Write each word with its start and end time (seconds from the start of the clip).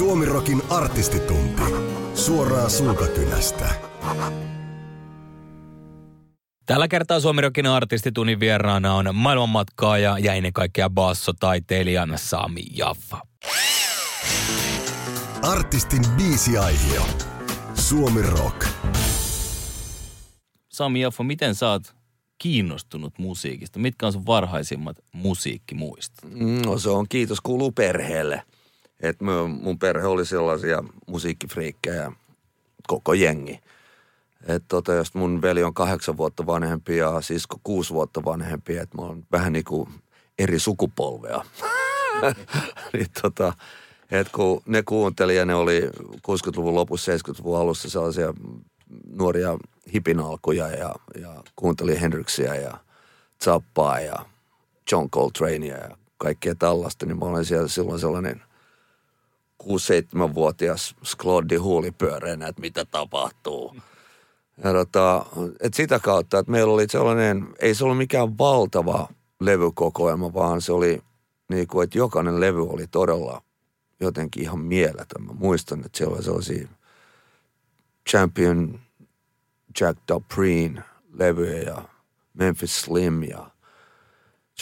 Suomirokin 0.00 0.62
artistitunti. 0.70 1.62
Suoraa 2.14 2.68
suukakynästä. 2.68 3.68
Tällä 6.66 6.88
kertaa 6.88 7.20
Suomirokin 7.20 7.66
artistitunnin 7.66 8.40
vieraana 8.40 8.94
on 8.94 9.14
maailmanmatkaaja 9.14 10.18
ja 10.18 10.34
ennen 10.34 10.52
kaikkea 10.52 10.90
bassotaiteilijan 10.90 12.12
Sami 12.16 12.62
Jaffa. 12.76 13.20
Artistin 15.42 16.02
biisiaihio. 16.16 17.02
Suomi 17.74 18.22
Rock. 18.22 18.66
Sami 20.68 21.00
Jaffa, 21.00 21.24
miten 21.24 21.54
sä 21.54 21.70
oot 21.70 21.94
kiinnostunut 22.38 23.18
musiikista? 23.18 23.78
Mitkä 23.78 24.06
on 24.06 24.12
sun 24.12 24.26
varhaisimmat 24.26 24.96
musiikkimuistot? 25.12 26.30
No 26.66 26.78
se 26.78 26.90
on 26.90 27.06
kiitos 27.08 27.40
kuuluu 27.40 27.72
perheelle. 27.72 28.42
Et 29.00 29.20
mun 29.60 29.78
perhe 29.78 30.06
oli 30.06 30.26
sellaisia 30.26 30.84
musiikkifriikkejä 31.06 32.12
koko 32.86 33.12
jengi. 33.12 33.60
Et 34.46 34.64
tota, 34.68 34.92
jos 34.92 35.14
mun 35.14 35.42
veli 35.42 35.62
on 35.62 35.74
kahdeksan 35.74 36.16
vuotta 36.16 36.46
vanhempi 36.46 36.96
ja 36.96 37.20
sisko 37.20 37.60
kuusi 37.64 37.94
vuotta 37.94 38.24
vanhempi, 38.24 38.76
että 38.76 38.96
mä 38.96 39.02
oon 39.02 39.24
vähän 39.32 39.52
niin 39.52 39.64
kuin 39.64 39.88
eri 40.38 40.58
sukupolvea. 40.58 41.44
niin 42.92 43.06
tota, 43.22 43.52
et 44.10 44.28
kun 44.28 44.62
ne 44.66 44.82
kuunteli 44.82 45.36
ja 45.36 45.44
ne 45.44 45.54
oli 45.54 45.80
60-luvun 46.16 46.74
lopussa, 46.74 47.12
70-luvun 47.12 47.58
alussa 47.58 47.90
sellaisia 47.90 48.34
nuoria 49.16 49.58
hipinalkuja 49.94 50.68
ja, 50.68 50.94
ja 51.20 51.42
kuunteli 51.56 52.00
Hendrixia 52.00 52.54
ja 52.54 52.78
Zappaa 53.44 54.00
ja 54.00 54.24
John 54.92 55.10
Coltranea 55.10 55.76
ja 55.76 55.96
kaikkea 56.18 56.54
tällaista, 56.54 57.06
niin 57.06 57.18
mä 57.18 57.24
olin 57.24 57.44
siellä 57.44 57.68
silloin 57.68 58.00
sellainen 58.00 58.42
6-7-vuotias 59.62 60.94
skloddi 61.04 61.56
huulipyöreänä, 61.56 62.46
että 62.48 62.60
mitä 62.60 62.84
tapahtuu. 62.84 63.76
Ja 64.64 64.72
tota, 64.72 65.26
et 65.60 65.74
sitä 65.74 65.98
kautta, 65.98 66.38
että 66.38 66.52
meillä 66.52 66.72
oli 66.74 66.86
sellainen, 66.88 67.48
ei 67.58 67.74
se 67.74 67.84
ollut 67.84 67.98
mikään 67.98 68.38
valtava 68.38 69.08
levykokoelma, 69.40 70.34
vaan 70.34 70.60
se 70.60 70.72
oli 70.72 71.02
niin 71.48 71.66
kuin, 71.66 71.84
että 71.84 71.98
jokainen 71.98 72.40
levy 72.40 72.68
oli 72.68 72.86
todella 72.86 73.42
jotenkin 74.00 74.42
ihan 74.42 74.60
mieletön. 74.60 75.22
Mä 75.26 75.32
muistan, 75.32 75.84
että 75.84 75.98
siellä 75.98 76.14
oli 76.14 76.24
sellaisia 76.24 76.68
Champion 78.10 78.80
Jack 79.80 79.98
Dupreen 80.12 80.84
levyjä 81.12 81.62
ja 81.62 81.82
Memphis 82.34 82.80
Slim 82.80 83.22
ja 83.22 83.50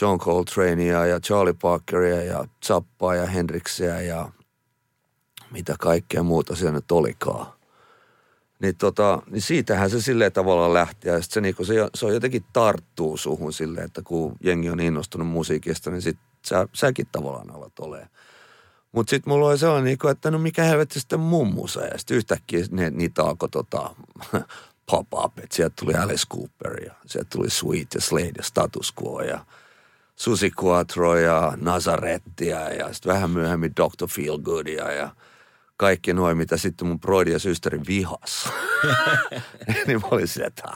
John 0.00 0.18
Coltranea 0.18 1.06
ja 1.06 1.20
Charlie 1.20 1.54
Parkeria 1.62 2.24
ja 2.24 2.44
Zappaa 2.66 3.14
ja 3.14 3.26
Hendrixia 3.26 4.00
ja 4.00 4.30
mitä 5.50 5.74
kaikkea 5.80 6.22
muuta 6.22 6.56
siellä 6.56 6.72
nyt 6.72 6.92
olikaan. 6.92 7.46
Niin, 8.62 8.76
tota, 8.76 9.22
niin 9.30 9.42
siitähän 9.42 9.90
se 9.90 10.00
silleen 10.00 10.32
tavallaan 10.32 10.74
lähti. 10.74 11.08
Ja 11.08 11.22
se, 11.22 11.40
niinku, 11.40 11.64
se, 11.64 11.74
se, 11.94 12.06
on 12.06 12.14
jotenkin 12.14 12.44
tarttuu 12.52 13.16
suhun 13.16 13.52
silleen, 13.52 13.84
että 13.84 14.02
kun 14.02 14.36
jengi 14.40 14.70
on 14.70 14.80
innostunut 14.80 15.28
musiikista, 15.28 15.90
niin 15.90 16.02
sit 16.02 16.18
sä, 16.46 16.68
säkin 16.72 17.06
tavallaan 17.12 17.50
alat 17.50 17.78
olemaan. 17.78 18.08
Mutta 18.92 19.10
sitten 19.10 19.32
mulla 19.32 19.48
oli 19.48 19.58
sellainen, 19.58 19.84
niinku, 19.84 20.08
että 20.08 20.30
no 20.30 20.38
mikä 20.38 20.62
helvetti 20.62 21.00
sitten 21.00 21.20
mun 21.20 21.54
musa. 21.54 21.80
Ja 21.80 21.98
sitten 21.98 22.16
yhtäkkiä 22.16 22.64
ne, 22.70 22.90
niitä 22.90 23.24
alkoi 23.24 23.48
tota, 23.48 23.94
pop 24.90 25.06
up. 25.14 25.38
Että 25.38 25.56
sieltä 25.56 25.74
tuli 25.80 25.94
Alice 25.94 26.26
Cooper 26.32 26.84
ja 26.84 26.94
sieltä 27.06 27.28
tuli 27.32 27.50
Sweet 27.50 27.94
ja 27.94 28.00
Slade 28.00 28.32
ja 28.36 28.42
Status 28.42 28.94
Quo 29.02 29.22
ja 29.22 29.44
Susi 30.16 30.52
Quattro 30.64 31.16
ja 31.16 31.52
Nazarettia 31.60 32.72
ja 32.72 32.92
sitten 32.92 33.12
vähän 33.12 33.30
myöhemmin 33.30 33.72
Dr. 33.76 34.08
Feelgoodia 34.08 34.92
ja 34.92 35.10
kaikki 35.78 36.12
noin, 36.12 36.36
mitä 36.36 36.56
sitten 36.56 36.86
mun 36.86 37.00
broidi 37.00 37.30
ja 37.30 37.38
systeri 37.38 37.80
vihas. 37.88 38.48
niin 39.86 40.00
mä 40.00 40.08
olin 40.10 40.28
silleen, 40.28 40.48
että 40.48 40.68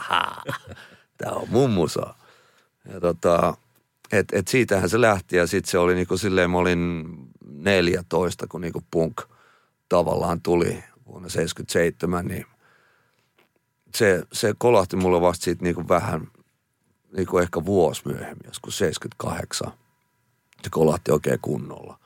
tää 1.17 1.31
on 1.31 1.49
mun 1.49 1.69
musa. 1.69 2.15
Ja 2.93 2.99
tota, 2.99 3.57
et, 4.11 4.27
et 4.31 4.47
siitähän 4.47 4.89
se 4.89 5.01
lähti 5.01 5.35
ja 5.35 5.47
sitten 5.47 5.71
se 5.71 5.77
oli 5.77 5.95
niinku 5.95 6.17
silleen, 6.17 6.51
mä 6.51 6.57
olin 6.57 7.05
14, 7.45 8.47
kun 8.47 8.61
niinku 8.61 8.83
punk 8.91 9.21
tavallaan 9.89 10.41
tuli 10.41 10.83
vuonna 11.05 11.29
77, 11.29 12.25
niin 12.25 12.45
se, 13.95 14.23
se 14.33 14.53
kolahti 14.57 14.95
mulle 14.95 15.21
vasta 15.21 15.43
siitä 15.43 15.63
niinku 15.63 15.87
vähän, 15.89 16.27
niinku 17.15 17.37
ehkä 17.37 17.65
vuosi 17.65 18.01
myöhemmin, 18.05 18.45
joskus 18.45 18.77
78. 18.77 19.73
Se 20.63 20.69
kolahti 20.69 21.11
oikein 21.11 21.39
kunnolla. 21.41 21.99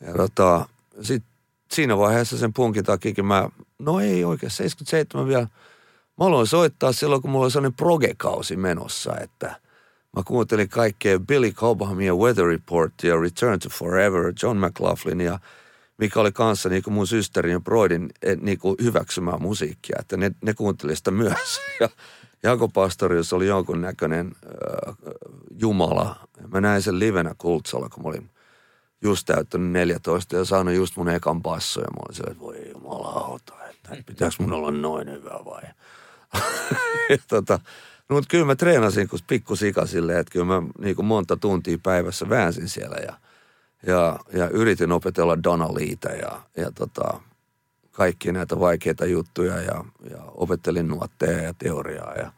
Ja 0.00 0.12
tota, 0.12 0.68
sitten 1.02 1.31
siinä 1.72 1.98
vaiheessa 1.98 2.38
sen 2.38 2.52
punkin 2.52 2.84
takia 2.84 3.24
mä, 3.24 3.48
no 3.78 4.00
ei 4.00 4.24
oikein, 4.24 4.50
77 4.50 5.28
vielä. 5.28 5.46
Mä 6.18 6.26
aloin 6.26 6.46
soittaa 6.46 6.92
silloin, 6.92 7.22
kun 7.22 7.30
mulla 7.30 7.44
oli 7.44 7.50
sellainen 7.50 7.76
progekausi 7.76 8.56
menossa, 8.56 9.16
että 9.20 9.46
mä 10.16 10.22
kuuntelin 10.26 10.68
kaikkea 10.68 11.20
Billy 11.20 11.50
Cobhamia, 11.50 12.14
Weather 12.14 12.46
Report 12.46 12.92
ja 13.02 13.20
Return 13.20 13.58
to 13.58 13.68
Forever, 13.68 14.32
John 14.42 14.58
McLaughlin 14.58 15.18
mikä 15.98 16.20
oli 16.20 16.32
kanssa 16.32 16.68
niin 16.68 16.82
kuin 16.82 16.94
mun 16.94 17.06
systerin 17.06 17.52
ja 17.52 17.60
broidin 17.60 18.10
eh, 18.22 18.36
niin 18.36 18.58
kuin 18.58 18.76
hyväksymää 18.82 19.38
musiikkia, 19.38 19.96
että 20.00 20.16
ne, 20.16 20.32
ne 20.42 20.54
kuunteli 20.54 20.96
sitä 20.96 21.10
myös. 21.10 21.60
Ja 21.80 21.88
Jako 22.50 22.68
Pastorius 22.68 23.32
oli 23.32 23.46
jonkunnäköinen 23.46 24.26
äh, 24.26 24.94
jumala. 25.60 26.16
Mä 26.52 26.60
näin 26.60 26.82
sen 26.82 26.98
livenä 26.98 27.34
Kultsalla, 27.38 27.88
kun 27.88 28.02
mä 28.02 28.08
olin– 28.08 28.30
just 29.02 29.26
täyttänyt 29.26 29.72
14 29.72 30.36
ja 30.36 30.44
saanut 30.44 30.74
just 30.74 30.96
mun 30.96 31.08
ekan 31.08 31.42
basso 31.42 31.80
ja 31.80 31.86
mä 31.86 32.00
olin 32.04 32.14
se, 32.14 32.22
että 32.22 32.40
voi 32.40 32.70
jumalauta, 32.72 33.54
että 33.70 33.96
pitääkö 34.06 34.34
mun 34.38 34.52
olla 34.52 34.70
noin 34.70 35.10
hyvä 35.10 35.40
vai? 35.44 35.62
tota, 37.28 37.60
no, 38.08 38.16
mutta 38.16 38.28
kyllä 38.28 38.44
mä 38.44 38.56
treenasin 38.56 39.08
kun 39.08 39.18
pikku 39.26 39.56
sika 39.56 39.86
silleen, 39.86 40.18
että 40.18 40.32
kyllä 40.32 40.46
mä 40.46 40.62
niin 40.78 40.96
kuin 40.96 41.06
monta 41.06 41.36
tuntia 41.36 41.78
päivässä 41.82 42.28
väänsin 42.28 42.68
siellä 42.68 42.96
ja, 42.96 43.16
ja, 43.86 44.18
ja 44.32 44.48
yritin 44.48 44.92
opetella 44.92 45.42
Donna 45.42 45.74
Liitä 45.74 46.08
ja, 46.08 46.40
ja 46.56 46.70
tota, 46.70 47.20
kaikki 47.92 48.32
näitä 48.32 48.60
vaikeita 48.60 49.06
juttuja 49.06 49.60
ja, 49.60 49.84
ja 50.10 50.22
opettelin 50.26 50.88
nuotteja 50.88 51.42
ja 51.42 51.54
teoriaa 51.54 52.14
ja 52.14 52.32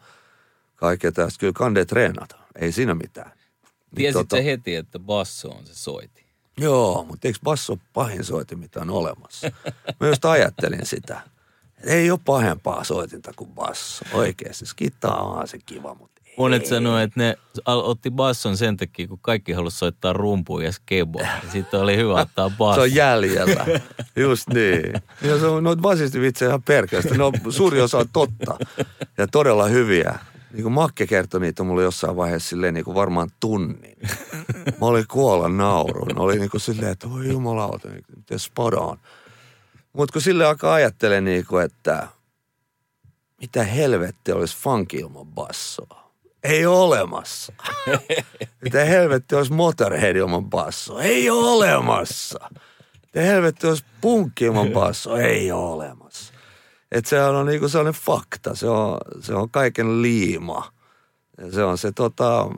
kaikkea 0.74 1.12
tästä. 1.12 1.40
Kyllä 1.40 1.52
kande 1.52 1.84
treenata, 1.84 2.36
ei 2.56 2.72
siinä 2.72 2.94
mitään. 2.94 3.30
Niin, 3.30 3.96
Tiesit 3.96 4.28
tota, 4.28 4.42
heti, 4.42 4.74
että 4.74 4.98
basso 4.98 5.48
on 5.48 5.66
se 5.66 5.74
soiti? 5.74 6.23
Joo, 6.58 7.04
mutta 7.08 7.28
eikö 7.28 7.38
basso 7.44 7.78
pahin 7.92 8.24
soitin, 8.24 8.58
mitä 8.58 8.80
on 8.80 8.90
olemassa? 8.90 9.50
Mä 10.00 10.06
just 10.06 10.24
ajattelin 10.24 10.86
sitä. 10.86 11.20
Ei 11.84 12.10
ole 12.10 12.20
pahempaa 12.24 12.84
soitinta 12.84 13.32
kuin 13.36 13.50
basso. 13.50 14.04
Oikeasti, 14.12 14.66
skitaa 14.66 15.22
on 15.22 15.48
se 15.48 15.58
kiva, 15.66 15.94
mutta 15.94 16.14
Monet 16.36 16.66
sanoo, 16.66 16.98
että 16.98 17.20
ne 17.20 17.36
otti 17.66 18.10
basson 18.10 18.56
sen 18.56 18.76
takia, 18.76 19.08
kun 19.08 19.18
kaikki 19.22 19.52
halusi 19.52 19.78
soittaa 19.78 20.12
rumpuun 20.12 20.64
ja 20.64 20.72
skeboa. 20.72 21.26
Sitten 21.52 21.80
oli 21.80 21.96
hyvä 21.96 22.14
ottaa 22.14 22.50
basso. 22.50 22.74
se 22.80 22.80
on 22.80 22.94
jäljellä. 22.94 23.66
Just 24.16 24.48
niin. 24.48 24.92
Ja 25.22 25.38
se 25.38 25.46
on 25.46 25.64
noita 25.64 25.82
basistivitsejä 25.82 26.48
ihan 26.48 26.62
perkeästi. 26.62 27.18
No 27.18 27.32
suuri 27.50 27.80
osa 27.80 27.98
on 27.98 28.08
totta. 28.12 28.58
Ja 29.18 29.26
todella 29.26 29.66
hyviä 29.66 30.18
niin 30.54 30.62
kuin 30.62 30.72
Makke 30.72 31.06
kertoi 31.06 31.40
niitä 31.40 31.62
mulle 31.62 31.82
jossain 31.82 32.16
vaiheessa 32.16 32.48
silleen 32.48 32.74
niin 32.74 32.84
kuin 32.84 32.94
varmaan 32.94 33.30
tunnin. 33.40 33.96
Mä 34.80 34.86
olin 34.86 35.04
kuolla 35.08 35.48
naurun. 35.48 36.18
Oli 36.18 36.38
niin 36.38 36.50
kuin 36.50 36.60
silleen, 36.60 36.92
että 36.92 37.10
voi 37.10 37.28
jumalauta, 37.28 37.88
miten 38.16 38.38
spot 38.38 38.74
on. 38.74 38.98
Mutta 39.92 40.12
kun 40.12 40.22
sille 40.22 40.46
alkaa 40.46 40.74
ajattelemaan 40.74 41.24
niin 41.24 41.46
kuin, 41.46 41.64
että 41.64 42.08
mitä 43.40 43.64
helvetti 43.64 44.32
olisi 44.32 44.56
funk 44.56 44.94
ilman 44.94 45.26
bassoa. 45.26 46.10
Ei 46.42 46.66
ole 46.66 46.78
olemassa. 46.78 47.52
mitä 48.64 48.84
helvetti 48.84 49.34
olisi 49.34 49.52
Motorhead 49.52 50.16
ilman 50.16 50.50
bassoa. 50.50 51.02
Ei 51.02 51.30
ole 51.30 51.50
olemassa. 51.50 52.50
Mitä 53.02 53.20
helvetti 53.20 53.66
olisi 53.66 53.84
punk 54.00 54.42
ilman 54.42 54.70
bassoa. 54.70 55.18
Ei 55.18 55.52
ole 55.52 55.72
olemassa. 55.72 56.33
Että 56.94 57.10
se 57.10 57.22
on 57.22 57.46
niinku 57.46 57.68
sellainen 57.68 58.00
fakta, 58.00 58.54
se 58.54 58.68
on, 58.68 58.98
se 59.20 59.34
on 59.34 59.50
kaiken 59.50 60.02
liima. 60.02 60.72
Se 61.50 61.64
on 61.64 61.78
se 61.78 61.92
tota, 61.92 62.50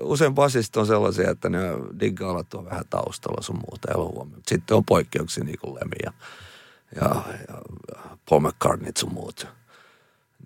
usein 0.00 0.34
basist 0.34 0.76
on 0.76 0.86
sellaisia, 0.86 1.30
että 1.30 1.48
ne 1.48 1.60
diggaalat 2.00 2.54
on 2.54 2.64
vähän 2.64 2.84
taustalla 2.90 3.42
sun 3.42 3.56
muuta 3.56 3.92
elohuomioon. 3.94 4.42
Sitten 4.46 4.76
on 4.76 4.84
poikkeuksia 4.84 5.44
niin 5.44 5.58
kuin 5.58 5.74
Lemmi 5.74 5.96
ja, 6.04 6.12
ja, 6.96 7.22
ja 7.48 7.62
Paul 8.28 8.40
McCartney 8.40 8.92
sun 8.98 9.14
muut. 9.14 9.46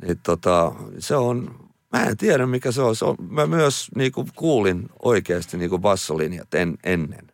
Niin 0.02 0.18
tota, 0.22 0.72
se 0.98 1.16
on, 1.16 1.68
mä 1.92 2.04
en 2.04 2.16
tiedä 2.16 2.46
mikä 2.46 2.72
se 2.72 2.82
on. 2.82 2.96
Se 2.96 3.04
on 3.04 3.16
mä 3.30 3.46
myös 3.46 3.88
niinku 3.94 4.26
kuulin 4.34 4.88
oikeasti 5.02 5.56
niinku 5.56 5.78
bassolinjat 5.78 6.54
en, 6.54 6.78
ennen. 6.84 7.32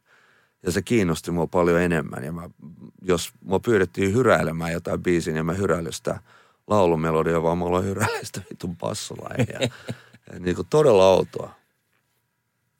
Ja 0.62 0.72
se 0.72 0.82
kiinnosti 0.82 1.30
mua 1.30 1.46
paljon 1.46 1.80
enemmän. 1.80 2.24
Ja 2.24 2.32
mä, 2.32 2.50
jos 3.02 3.32
mua 3.40 3.60
pyydettiin 3.60 4.14
hyräilemään 4.14 4.72
jotain 4.72 5.02
biisin 5.02 5.36
ja 5.36 5.44
mä 5.44 5.52
hyräilin 5.52 5.92
sitä 5.92 6.20
laulumelodia, 6.66 7.42
vaan 7.42 7.58
mä 7.58 7.64
aloin 7.64 7.84
hyräillä 7.84 8.18
sitä 8.22 8.40
vitun 8.50 8.76
bassolainia. 8.76 9.58
ja 10.32 10.38
niinku 10.38 10.64
todella 10.70 11.08
outoa. 11.08 11.54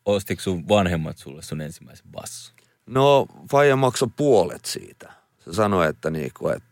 Ostiko 0.04 0.42
sun 0.42 0.68
vanhemmat 0.68 1.18
sulle 1.18 1.42
sun 1.42 1.60
ensimmäisen 1.60 2.06
basson? 2.12 2.54
No, 2.86 3.26
Faija 3.50 3.76
maksoi 3.76 4.08
puolet 4.16 4.64
siitä. 4.64 5.12
Se 5.44 5.52
sanoi, 5.52 5.88
että 5.88 6.10
niinku, 6.10 6.48
et, 6.48 6.62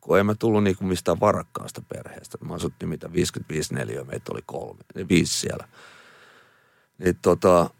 kun 0.00 0.18
en 0.18 0.26
mä 0.26 0.34
tullut 0.34 0.64
niinku 0.64 0.84
mistään 0.84 1.20
varakkaasta 1.20 1.82
perheestä. 1.88 2.38
Mä 2.44 2.54
asuttiin 2.54 2.88
mitä 2.88 3.12
55 3.12 3.74
neliöä, 3.74 4.04
meitä 4.04 4.32
oli 4.32 4.40
kolme, 4.46 4.80
niin 4.94 5.08
viisi 5.08 5.40
siellä. 5.40 5.68
Niin 6.98 7.18
tota, 7.22 7.70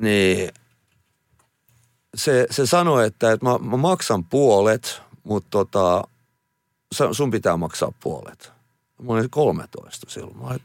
niin 0.00 0.50
se, 2.14 2.46
se 2.50 2.66
sanoi, 2.66 3.06
että, 3.06 3.32
että 3.32 3.46
mä, 3.46 3.58
mä 3.58 3.76
maksan 3.76 4.24
puolet, 4.24 5.02
mutta 5.24 5.50
tota, 5.50 6.04
sun 7.12 7.30
pitää 7.30 7.56
maksaa 7.56 7.92
puolet. 8.02 8.52
Mä 9.02 9.12
olin 9.12 9.30
13 9.30 10.10
silloin. 10.10 10.38
Mä 10.38 10.46
olin, 10.46 10.60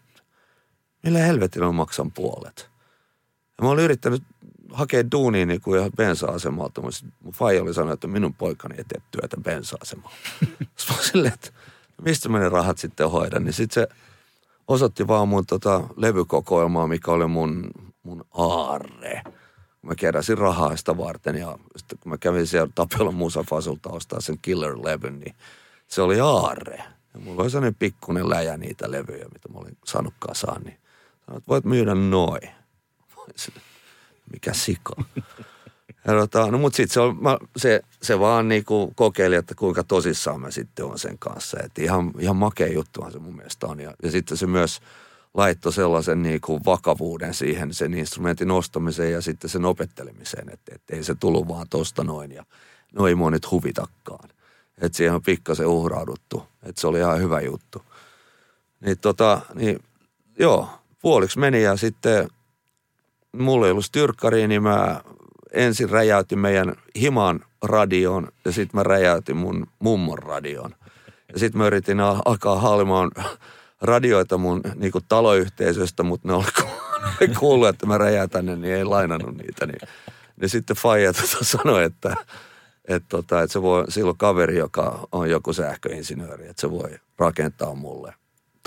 millä 1.03 1.19
helvetillä 1.19 1.65
mä 1.65 1.71
maksan 1.71 2.11
puolet? 2.11 2.69
Ja 3.57 3.63
mä 3.63 3.69
olin 3.69 3.83
yrittänyt 3.83 4.23
hakea 4.71 5.11
duunia 5.11 5.45
niin 5.45 5.61
kuin 5.61 5.79
ihan 5.79 5.91
bensa-asemalta. 5.97 6.81
Mun, 6.81 6.91
faija 7.33 7.61
oli 7.61 7.73
sanonut, 7.73 7.93
että 7.93 8.07
minun 8.07 8.33
poikani 8.33 8.75
ei 8.77 8.83
tee 8.83 9.01
työtä 9.11 9.37
bensa-asemalla. 9.43 10.15
Sitten 10.77 10.97
silleen, 11.01 11.33
että 11.33 11.49
mistä 12.01 12.29
mä 12.29 12.39
ne 12.39 12.49
rahat 12.49 12.77
sitten 12.77 13.11
hoidan. 13.11 13.43
Niin 13.43 13.53
sitten 13.53 13.83
se 13.83 13.95
osoitti 14.67 15.07
vaan 15.07 15.27
mun 15.27 15.45
tota 15.45 15.87
levykokoelmaa, 15.95 16.87
mikä 16.87 17.11
oli 17.11 17.27
mun, 17.27 17.71
mun 18.03 18.25
aarre. 18.33 19.21
Mä 19.81 19.95
keräsin 19.95 20.37
rahaa 20.37 20.77
sitä 20.77 20.97
varten 20.97 21.35
ja 21.35 21.57
sitten 21.75 21.97
kun 21.99 22.09
mä 22.09 22.17
kävin 22.17 22.47
siellä 22.47 22.71
Tapiolon 22.75 23.15
Musafasulta 23.15 23.89
ostaa 23.89 24.21
sen 24.21 24.37
Killer-levyn, 24.41 25.19
niin 25.19 25.35
se 25.87 26.01
oli 26.01 26.19
aarre. 26.19 26.83
Ja 27.13 27.19
mulla 27.19 27.41
oli 27.41 27.49
sellainen 27.49 27.75
pikkuinen 27.75 28.29
läjä 28.29 28.57
niitä 28.57 28.91
levyjä, 28.91 29.25
mitä 29.33 29.49
mä 29.49 29.59
olin 29.59 29.77
saanut 29.85 30.13
kasaan, 30.19 30.61
niin 30.61 30.77
sanoin, 31.25 31.37
että 31.37 31.47
voit 31.47 31.65
myydä 31.65 31.95
noin. 31.95 32.49
Mikä 34.33 34.53
sika. 34.53 34.95
Ja 36.07 36.13
tota, 36.13 36.51
no 36.51 36.57
mut 36.57 36.73
sit 36.73 36.91
se, 36.91 36.99
on, 36.99 37.17
mä, 37.23 37.37
se, 37.57 37.81
se 38.01 38.19
vaan 38.19 38.47
niinku 38.47 38.93
kokeili, 38.95 39.35
että 39.35 39.55
kuinka 39.55 39.83
tosissaan 39.83 40.41
mä 40.41 40.51
sitten 40.51 40.85
on 40.85 40.99
sen 40.99 41.17
kanssa. 41.19 41.57
Että 41.63 41.81
ihan, 41.81 42.11
ihan 42.19 42.35
makea 42.35 42.67
juttuhan 42.67 43.11
se 43.11 43.19
mun 43.19 43.35
mielestä 43.35 43.67
on. 43.67 43.79
Ja, 43.79 43.93
ja 44.03 44.11
sitten 44.11 44.37
se 44.37 44.47
myös 44.47 44.79
laittoi 45.33 45.73
sellaisen 45.73 46.21
niinku 46.21 46.59
vakavuuden 46.65 47.33
siihen 47.33 47.73
sen 47.73 47.93
instrumentin 47.93 48.51
ostamiseen 48.51 49.11
ja 49.11 49.21
sitten 49.21 49.49
sen 49.49 49.65
opettelemiseen. 49.65 50.49
Että 50.49 50.75
et 50.75 50.81
ei 50.89 51.03
se 51.03 51.15
tullut 51.15 51.47
vaan 51.47 51.67
tosta 51.69 52.03
noin 52.03 52.31
ja 52.31 52.45
no 52.93 53.07
ei 53.07 53.15
mua 53.15 53.31
nyt 53.31 53.51
huvitakaan. 53.51 54.29
Että 54.81 54.97
siihen 54.97 55.15
on 55.15 55.21
pikkasen 55.21 55.67
uhrauduttu. 55.67 56.43
Että 56.63 56.81
se 56.81 56.87
oli 56.87 56.99
ihan 56.99 57.19
hyvä 57.19 57.41
juttu. 57.41 57.81
Niin 58.85 58.99
tota, 58.99 59.41
niin 59.53 59.79
joo, 60.39 60.69
puoliksi 61.01 61.39
meni 61.39 61.63
ja 61.63 61.77
sitten 61.77 62.27
mulla 63.31 63.65
ei 63.65 63.71
ollut 63.71 63.85
styrkkariin, 63.85 64.49
niin 64.49 64.63
mä 64.63 65.01
ensin 65.51 65.89
räjäytin 65.89 66.39
meidän 66.39 66.75
himan 66.99 67.45
radioon 67.61 68.27
ja 68.45 68.51
sitten 68.51 68.79
mä 68.79 68.83
räjäytin 68.83 69.37
mun 69.37 69.67
mummon 69.79 70.19
radioon. 70.19 70.75
Ja 71.33 71.39
sitten 71.39 71.57
mä 71.61 71.67
yritin 71.67 71.99
al- 71.99 72.21
alkaa 72.25 72.59
haalimaan 72.59 73.11
radioita 73.83 74.37
mun 74.37 74.61
niinku 74.75 75.01
taloyhteisöstä, 75.09 76.03
mutta 76.03 76.27
ne 76.27 76.33
oli 76.33 76.45
ku- 76.61 77.35
kuullut, 77.39 77.67
että 77.67 77.85
mä 77.85 77.97
räjäytän 77.97 78.45
ne, 78.45 78.55
niin 78.55 78.75
ei 78.75 78.83
lainannut 78.83 79.37
niitä. 79.37 79.65
Niin, 79.65 79.89
niin 80.41 80.49
sitten 80.49 80.75
Faija 80.75 81.13
tota 81.13 81.45
sanoi, 81.57 81.83
että, 81.83 82.15
että, 82.85 83.09
tota, 83.09 83.41
että 83.41 83.53
se 83.53 83.61
voi, 83.61 83.91
silloin 83.91 84.17
kaveri, 84.17 84.57
joka 84.57 85.07
on 85.11 85.29
joku 85.29 85.53
sähköinsinööri, 85.53 86.47
että 86.47 86.61
se 86.61 86.71
voi 86.71 86.89
rakentaa 87.17 87.75
mulle 87.75 88.13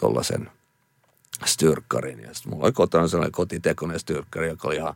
tollasen 0.00 0.50
styrkkarin. 1.44 2.20
Ja 2.20 2.34
sitten 2.34 2.52
mulla 2.52 2.64
oli 2.64 2.72
kotona 2.72 3.08
sellainen 3.08 3.32
kotitekoinen 3.32 4.00
styrkkari, 4.00 4.48
joka 4.48 4.68
oli 4.68 4.76
ihan 4.76 4.94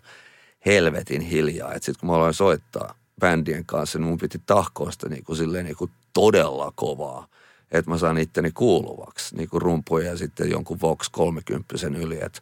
helvetin 0.66 1.20
hiljaa. 1.20 1.74
Että 1.74 1.86
sitten 1.86 2.00
kun 2.00 2.08
mä 2.08 2.16
aloin 2.16 2.34
soittaa 2.34 2.94
bändien 3.20 3.66
kanssa, 3.66 3.98
niin 3.98 4.08
mun 4.08 4.18
piti 4.18 4.40
tahkoa 4.46 4.90
sitä 4.90 5.08
niin 5.08 5.24
kuin 5.24 5.36
silleen 5.36 5.64
niin 5.64 5.76
kuin 5.76 5.90
todella 6.12 6.72
kovaa. 6.74 7.26
Että 7.70 7.90
mä 7.90 7.98
saan 7.98 8.18
itteni 8.18 8.52
kuuluvaksi, 8.52 9.36
niin 9.36 9.48
kuin 9.48 9.62
rumpuja 9.62 10.06
ja 10.06 10.16
sitten 10.16 10.50
jonkun 10.50 10.80
Vox 10.80 11.08
30 11.10 11.74
yli. 11.98 12.18
Että 12.22 12.40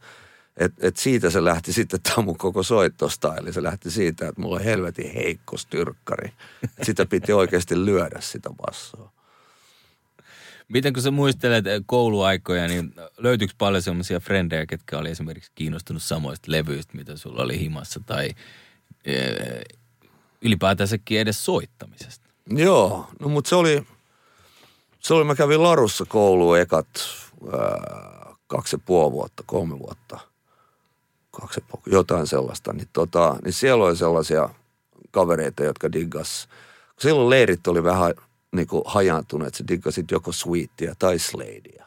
et, 0.57 0.73
et 0.81 0.97
siitä 0.97 1.31
se 1.31 1.45
lähti 1.45 1.73
sitten 1.73 2.01
tämä 2.01 2.25
mun 2.25 2.39
koko 2.39 2.63
soittostaili. 2.63 3.53
Se 3.53 3.63
lähti 3.63 3.91
siitä, 3.91 4.29
että 4.29 4.41
mulla 4.41 4.57
on 4.57 4.65
helvetin 4.65 5.13
heikko 5.15 5.57
styrkkari. 5.57 6.33
Sitä 6.83 7.07
piti 7.07 7.33
oikeasti 7.33 7.85
lyödä 7.85 8.21
sitä 8.21 8.51
bassoa. 8.51 9.13
Miten 10.69 10.93
kun 10.93 11.03
sä 11.03 11.11
muistelet 11.11 11.67
eh, 11.67 11.83
kouluaikoja, 11.87 12.69
niin 12.69 12.95
löytyykö 13.19 13.55
paljon 13.59 13.83
sellaisia 13.83 14.21
frendejä, 14.21 14.67
ketkä 14.67 14.99
oli 14.99 15.11
esimerkiksi 15.11 15.53
kiinnostunut 15.55 16.03
samoista 16.03 16.53
levyistä, 16.53 16.97
mitä 16.97 17.17
sulla 17.17 17.43
oli 17.43 17.61
himassa, 17.61 18.01
tai 18.07 18.31
eh, 19.05 19.61
ylipäätänsäkin 20.43 21.21
edes 21.21 21.45
soittamisesta? 21.45 22.29
Joo, 22.51 23.09
no 23.21 23.29
mutta 23.29 23.49
se 23.49 23.57
oli, 23.57 23.87
se 24.99 25.15
oli, 25.15 25.25
mä 25.25 25.35
kävin 25.35 25.63
Larussa 25.63 26.05
kouluun 26.09 26.59
ekat 26.59 26.87
ää, 27.53 28.35
kaksi 28.47 28.77
ja 28.77 28.81
puoli 28.85 29.13
vuotta, 29.13 29.43
kolme 29.47 29.79
vuotta, 29.79 30.19
kaksi 31.31 31.61
ja 31.61 31.67
puoli, 31.71 31.97
jotain 31.97 32.27
sellaista. 32.27 32.73
Niin, 32.73 32.89
tota, 32.93 33.37
niin 33.45 33.53
siellä 33.53 33.85
oli 33.85 33.97
sellaisia 33.97 34.49
kavereita, 35.11 35.65
jotka 35.65 35.93
diggas. 35.93 36.49
Silloin 36.99 37.31
leirit 37.31 37.67
oli 37.67 37.85
vähän 37.85 38.15
niin 38.53 38.67
kuin 38.67 38.83
hajaantuneet, 38.87 39.49
että 39.49 39.59
sä 39.59 39.69
diggasit 39.69 40.11
joko 40.11 40.33
Sweetia 40.33 40.95
tai 40.99 41.19
Sladea. 41.19 41.87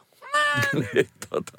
niin, 0.93 1.09
tota, 1.29 1.51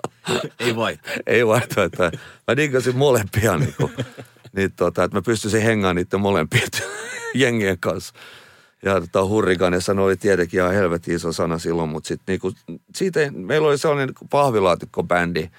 Ei 0.59 0.77
vai. 0.77 0.99
ei 1.27 1.47
vaihtoehtoja. 1.47 2.11
Mä 2.49 2.57
diggasin 2.57 2.97
molempia, 2.97 3.57
niin, 3.57 3.75
kuin, 3.77 3.93
niin 4.57 4.73
tota, 4.73 5.05
että 5.05 5.17
mä 5.17 5.23
pystyisin 5.23 5.63
hengaamaan 5.63 5.97
niiden 5.97 6.21
molempien 6.21 6.69
jengien 7.35 7.79
kanssa. 7.79 8.15
Ja 8.85 9.01
tota, 9.01 9.25
hurrikaanissa 9.27 9.93
oli 9.93 10.17
tietenkin 10.17 10.61
ihan 10.61 10.75
helvetin 10.75 11.15
iso 11.17 11.33
sana 11.33 11.59
silloin, 11.59 11.89
mutta 11.91 12.09
sitten 12.09 12.33
niinku, 12.33 12.53
siitä, 12.95 13.21
ei- 13.21 13.31
meillä 13.31 13.69
oli 13.69 13.79
sellainen 13.79 14.07
niinku 14.09 14.27
pahvilaatikko-bändi, 14.31 15.51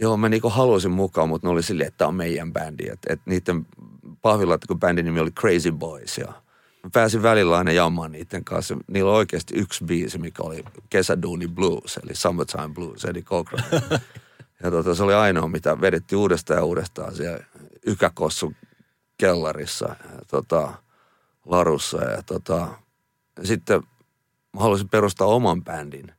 johon 0.00 0.20
mä 0.20 0.28
niinku 0.28 0.50
halusin 0.50 0.90
mukaan, 0.90 1.28
mutta 1.28 1.46
ne 1.46 1.52
oli 1.52 1.62
silleen, 1.62 1.88
että 1.88 1.98
tämä 1.98 2.08
on 2.08 2.14
meidän 2.14 2.52
bändi. 2.52 2.88
Että 2.88 3.12
et 3.12 3.20
niiden 3.26 3.66
pahvilaatikko-bändin 4.22 5.04
nimi 5.04 5.20
oli 5.20 5.30
Crazy 5.30 5.72
Boys 5.72 6.18
ja 6.18 6.26
mä 6.84 6.90
pääsin 6.92 7.22
välillä 7.22 7.56
aina 7.58 7.72
jammaan 7.72 8.12
niiden 8.12 8.44
kanssa. 8.44 8.76
Niillä 8.86 9.10
oli 9.10 9.18
oikeasti 9.18 9.54
yksi 9.56 9.84
biisi, 9.84 10.18
mikä 10.18 10.42
oli 10.42 10.64
Kesäduuni 10.90 11.48
Blues, 11.48 12.00
eli 12.04 12.14
Summertime 12.14 12.68
Blues, 12.74 13.04
Eddie 13.04 13.22
Cochran. 13.22 13.64
Ja 14.62 14.70
tota, 14.70 14.94
se 14.94 15.02
oli 15.02 15.14
ainoa, 15.14 15.48
mitä 15.48 15.80
vedettiin 15.80 16.18
uudestaan 16.18 16.58
ja 16.58 16.64
uudestaan 16.64 17.14
siellä 17.14 17.38
Ykäkossun 17.86 18.56
kellarissa, 19.18 19.88
ja 19.88 20.20
tota, 20.30 20.72
Larussa. 21.46 22.04
Ja 22.04 22.22
tota, 22.22 22.68
ja 23.38 23.46
sitten 23.46 23.82
mä 24.52 24.60
halusin 24.60 24.88
perustaa 24.88 25.26
oman 25.26 25.64
bändin. 25.64 26.12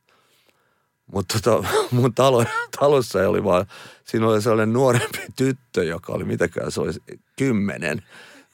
Mutta 1.12 1.38
tota, 1.42 1.68
mun 1.90 2.14
talo, 2.14 2.44
talossa 2.80 3.28
oli 3.28 3.44
vaan, 3.44 3.66
siinä 4.04 4.28
oli 4.28 4.42
sellainen 4.42 4.72
nuorempi 4.72 5.18
tyttö, 5.36 5.84
joka 5.84 6.12
oli 6.12 6.24
mitäkään, 6.24 6.72
se 6.72 6.80
oli 6.80 6.92
kymmenen. 7.38 8.02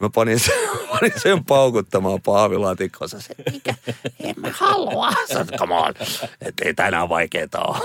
Mä 0.01 0.11
panin 0.15 0.41
sen, 0.41 0.55
panin 0.91 1.21
sen 1.21 1.45
paukuttamaan 1.45 2.23
paavilaatikkoonsa. 2.23 3.21
Se, 3.21 3.35
mikä, 3.53 3.75
en 4.21 4.35
mä 4.37 4.51
halua. 4.53 5.13
Sanoin, 5.29 5.49
come 5.59 5.75
on, 5.75 5.95
että 6.41 6.65
ei 6.65 6.75
tänään 6.75 7.09
vaikeeta 7.09 7.61
ole. 7.61 7.79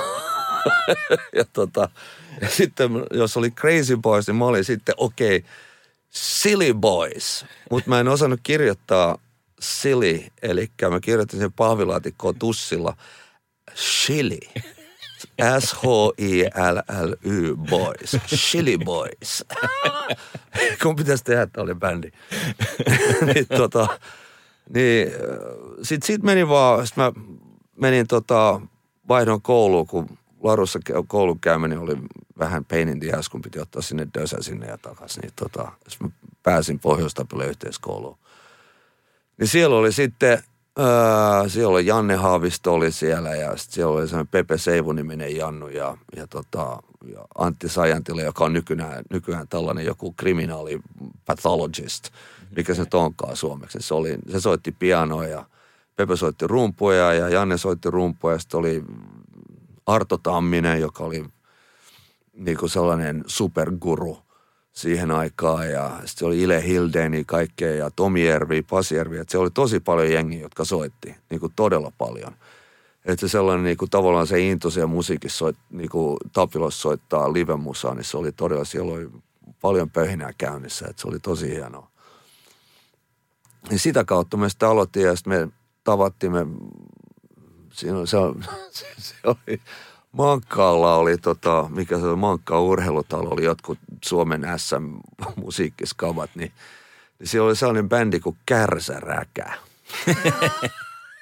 ja, 1.38 1.46
tota, 1.53 1.89
ja 2.41 2.50
sitten 2.50 2.91
jos 3.12 3.38
oli 3.38 3.51
Crazy 3.51 3.98
Boys, 3.98 4.27
niin 4.27 4.36
mä 4.36 4.46
olin 4.46 4.63
sitten 4.65 4.96
okei, 4.98 5.38
okay, 5.38 5.50
Silly 6.17 6.74
Boys. 6.74 7.45
Mutta 7.71 7.89
mä 7.89 8.00
en 8.00 8.07
osannut 8.07 8.39
kirjoittaa 8.43 9.17
silly, 9.59 10.25
eli 10.41 10.71
mä 10.89 11.00
kirjoitin 11.00 11.39
sen 11.39 11.53
pahvilaatikkoon 11.53 12.36
tussilla 12.39 12.97
Chili. 13.75 14.39
S-H-I-L-L-Y 15.59 17.55
Boys. 17.69 18.17
Chili 18.27 18.77
Boys. 18.77 19.45
Kun 20.83 20.95
pitäisi 20.95 21.24
tehdä, 21.24 21.41
että 21.41 21.62
oli 21.62 21.75
bändi. 21.75 22.12
niin 23.33 23.47
tota, 23.47 23.88
niin 24.74 25.12
sit, 25.81 26.03
sit 26.03 26.24
meni 26.24 26.47
vaan, 26.47 26.88
sit 26.88 26.97
mä 26.97 27.12
menin 27.75 28.07
tota, 28.07 28.62
vaihdon 29.07 29.41
kouluun, 29.41 29.88
kun 29.88 30.17
Larussa 30.43 30.79
koulun 31.07 31.39
käyminen 31.39 31.79
oli 31.79 31.95
vähän 32.39 32.65
pain 32.65 32.89
in 32.89 33.00
the 33.00 33.12
ass, 33.12 33.29
kun 33.29 33.41
piti 33.41 33.60
ottaa 33.60 33.82
sinne 33.82 34.08
dösä 34.20 34.38
sinne 34.41 34.67
ja 34.67 34.77
takaisin. 34.77 35.22
Niin 35.22 35.34
tota, 35.36 35.72
mä 36.00 36.10
pääsin 36.44 36.79
pohjois 36.79 37.15
yhteiskouluun. 37.48 38.17
Niin 39.38 39.48
siellä 39.48 39.75
oli 39.75 39.91
sitten, 39.91 40.44
öö, 40.79 41.50
siellä 41.50 41.72
oli 41.72 41.86
Janne 41.86 42.15
Haavisto 42.15 42.74
oli 42.74 42.91
siellä 42.91 43.36
ja 43.36 43.58
sitten 43.58 43.75
siellä 43.75 43.94
oli 43.94 44.08
sellainen 44.08 44.27
Pepe 44.27 44.58
Seivu-niminen 44.58 45.36
Jannu 45.36 45.67
ja, 45.67 45.98
ja, 46.15 46.27
tota, 46.27 46.84
ja 47.13 47.27
Antti 47.38 47.70
Sajantila, 47.70 48.22
joka 48.22 48.46
on 48.46 48.53
nykyään, 48.53 49.03
nykyään 49.10 49.48
tällainen 49.48 49.86
joku 49.86 50.13
kriminaali 50.13 50.79
pathologist, 51.25 52.10
mikä 52.56 52.74
se 52.74 52.82
nyt 52.82 52.94
onkaan 52.94 53.36
suomeksi. 53.36 53.77
Se, 53.82 53.94
oli, 53.94 54.17
se 54.32 54.39
soitti 54.39 54.72
pianoa 54.72 55.25
ja 55.25 55.46
Pepe 55.96 56.15
soitti 56.15 56.48
rumpuja 56.48 57.13
ja 57.13 57.29
Janne 57.29 57.58
soitti 57.58 57.91
rumpuja 57.91 58.36
ja 58.36 58.39
sitten 58.39 58.60
oli 58.60 58.84
Arto 59.86 60.17
Tamminen, 60.17 60.82
joka 60.82 61.03
oli 61.03 61.25
niin 62.38 62.58
kuin 62.58 62.70
sellainen 62.70 63.24
superguru 63.27 64.17
siihen 64.72 65.12
aikaan 65.12 65.72
ja 65.72 66.00
sitten 66.06 66.27
oli 66.27 66.41
Ile 66.41 66.63
Hildeni 66.63 67.24
kaikkea 67.25 67.75
ja 67.75 67.91
Tomi 67.91 68.25
Järvi, 68.25 68.62
Pasi 68.62 68.96
Järvi, 68.96 69.17
että 69.17 69.32
se 69.32 69.38
oli 69.38 69.51
tosi 69.51 69.79
paljon 69.79 70.12
jengiä, 70.12 70.41
jotka 70.41 70.65
soitti, 70.65 71.15
niin 71.29 71.39
kuin 71.39 71.53
todella 71.56 71.91
paljon. 71.98 72.36
Että 73.06 73.27
se 73.27 73.32
sellainen 73.32 73.63
niin 73.63 73.77
kuin 73.77 73.89
tavallaan 73.89 74.27
se 74.27 74.39
into 74.39 74.70
siellä 74.70 74.88
musiikissa, 74.88 75.38
soit, 75.38 75.56
niin 75.70 75.89
kuin 75.89 76.17
Tapilos 76.34 76.82
soittaa 76.82 77.34
live-musaa, 77.34 77.96
niin 77.96 78.03
se 78.03 78.17
oli 78.17 78.32
todella, 78.32 78.65
siellä 78.65 78.94
oli 78.94 79.10
paljon 79.62 79.89
pöhinää 79.89 80.34
käynnissä, 80.38 80.88
että 80.89 81.01
se 81.01 81.08
oli 81.08 81.20
tosi 81.20 81.50
hienoa. 81.50 81.91
Niin 83.70 83.79
sitä 83.79 84.03
kautta 84.03 84.38
me 84.38 84.50
sitten 84.50 84.70
aloittiin 84.70 85.06
ja 85.06 85.15
sitten 85.15 85.34
me 85.34 85.50
tavattiin, 85.84 86.32
me, 86.32 86.48
siinä 87.74 87.98
oli, 87.98 88.08
se, 88.08 88.17
se 88.98 89.15
oli, 89.24 89.62
Mankkaalla 90.17 90.95
oli, 90.95 91.17
tota, 91.17 91.69
mikä 91.69 92.00
se 92.00 92.05
oli, 92.05 92.15
Mankkaa 92.15 92.62
urheilutalo, 92.62 93.29
oli 93.29 93.43
jotkut 93.43 93.77
Suomen 94.05 94.45
SM-musiikkiskavat, 94.57 96.29
niin, 96.36 96.51
niin 97.19 97.27
siellä 97.27 97.47
oli 97.47 97.55
sellainen 97.55 97.89
bändi 97.89 98.19
kuin 98.19 98.38
Kärsäräkä. 98.45 99.53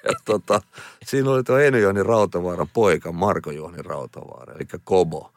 ja 0.05 0.11
tota, 0.25 0.61
siinä 1.05 1.29
oli 1.29 1.43
tuo 1.43 1.57
Eino-Jooni 1.57 2.03
Rautavaaran 2.03 2.69
poika, 2.73 3.11
Marko 3.11 3.51
Jooni 3.51 3.81
Rautavaara, 3.81 4.53
eli 4.53 4.65
Kobo, 4.83 5.31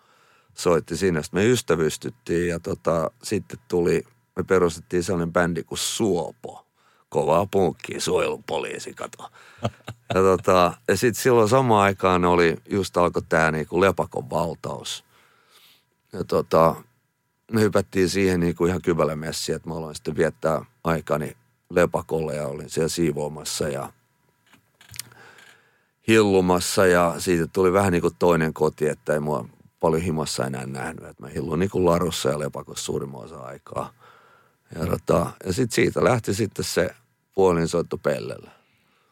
soitti 0.54 0.96
siinä. 0.96 1.22
Sitten 1.22 1.40
me 1.40 1.46
ystävystyttiin 1.46 2.48
ja 2.48 2.60
tota, 2.60 3.10
sitten 3.22 3.58
tuli, 3.68 4.04
me 4.36 4.42
perustettiin 4.42 5.02
sellainen 5.02 5.32
bändi 5.32 5.62
kuin 5.62 5.78
Suopo. 5.78 6.67
Kovaa 7.08 7.46
punkkia, 7.50 8.00
suojelupoliisi, 8.00 8.94
kato. 8.94 9.28
Ja, 10.14 10.20
tota, 10.22 10.72
ja 10.88 10.96
sitten 10.96 11.22
silloin 11.22 11.48
samaan 11.48 11.82
aikaan 11.82 12.24
oli, 12.24 12.56
just 12.70 12.96
alkoi 12.96 13.22
tämä 13.28 13.50
niinku 13.50 13.80
lepakon 13.80 14.30
valtaus. 14.30 15.04
Ja 16.12 16.24
tota, 16.24 16.74
me 17.52 17.60
hypättiin 17.60 18.08
siihen 18.08 18.40
niinku 18.40 18.66
ihan 18.66 18.82
kyvällä 18.82 19.16
messiin, 19.16 19.56
että 19.56 19.68
mä 19.68 19.74
aloin 19.74 19.94
sitten 19.94 20.16
viettää 20.16 20.64
aikani 20.84 21.36
lepakolle 21.70 22.34
ja 22.34 22.46
olin 22.46 22.70
siellä 22.70 22.88
siivoamassa 22.88 23.68
ja 23.68 23.92
hillumassa 26.08 26.86
ja 26.86 27.14
siitä 27.18 27.46
tuli 27.46 27.72
vähän 27.72 27.92
niin 27.92 28.02
kuin 28.02 28.16
toinen 28.18 28.54
koti, 28.54 28.88
että 28.88 29.12
ei 29.12 29.20
mua 29.20 29.48
paljon 29.80 30.02
himassa 30.02 30.46
enää 30.46 30.66
nähnyt. 30.66 31.04
Että 31.04 31.22
mä 31.22 31.28
hillun 31.28 31.58
niin 31.58 31.70
kuin 31.70 31.84
larussa 31.84 32.28
ja 32.28 32.38
lepakossa 32.38 32.84
suurimman 32.84 33.24
osa 33.24 33.38
aikaa. 33.38 33.92
Ja, 34.75 34.87
tota, 34.87 35.30
ja 35.46 35.52
sitten 35.52 35.75
siitä 35.75 36.04
lähti 36.04 36.34
sitten 36.34 36.64
se 36.64 36.90
puolinsoitto 37.34 37.98
pellellä. 37.98 38.50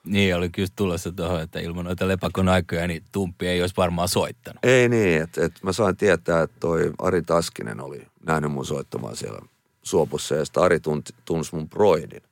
Niin, 0.05 0.37
oli 0.37 0.51
kyllä 0.51 0.69
tulossa 0.77 1.13
tuohon, 1.13 1.43
että 1.43 1.61
ilman 1.61 1.85
noita 1.85 2.09
lepakon 2.09 2.49
aikoja, 2.49 2.87
niin 2.87 3.03
Tumppi 3.13 3.49
ei 3.49 3.61
olisi 3.61 3.77
varmaan 3.77 4.09
soittanut. 4.09 4.65
Ei 4.65 4.89
niin, 4.89 5.23
että 5.23 5.45
et 5.45 5.63
mä 5.63 5.73
sain 5.73 5.97
tietää, 5.97 6.43
että 6.43 6.57
toi 6.61 6.93
Ari 6.99 7.23
Taskinen 7.23 7.81
oli 7.81 8.07
nähnyt 8.27 8.53
mun 8.53 8.67
soittamaan 8.67 9.17
siellä 9.17 9.41
Suopussa 9.83 10.35
ja 10.35 10.45
sitten 10.45 10.63
Ari 10.63 10.81
tunti, 10.81 11.13
tunsi 11.25 11.55
mun 11.55 11.69
broidin. 11.69 12.23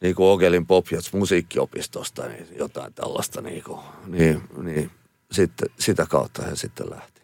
Niin 0.00 0.14
kuin 0.14 0.26
Ogelin 0.26 0.66
Popjats 0.66 1.12
musiikkiopistosta, 1.12 2.28
niin 2.28 2.46
jotain 2.58 2.94
tällaista 2.94 3.40
niin 3.40 3.64
kuin, 3.64 3.80
niin, 4.06 4.42
niin 4.62 4.90
sitten, 5.30 5.68
sitä 5.78 6.06
kautta 6.06 6.42
he 6.42 6.56
sitten 6.56 6.90
lähti. 6.90 7.22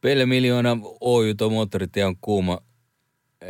Pelle 0.00 0.26
Miljoona 0.26 0.78
Oy, 1.00 1.34
tuo 1.34 1.50
moottoritie 1.50 2.04
on 2.04 2.16
kuuma 2.20 2.60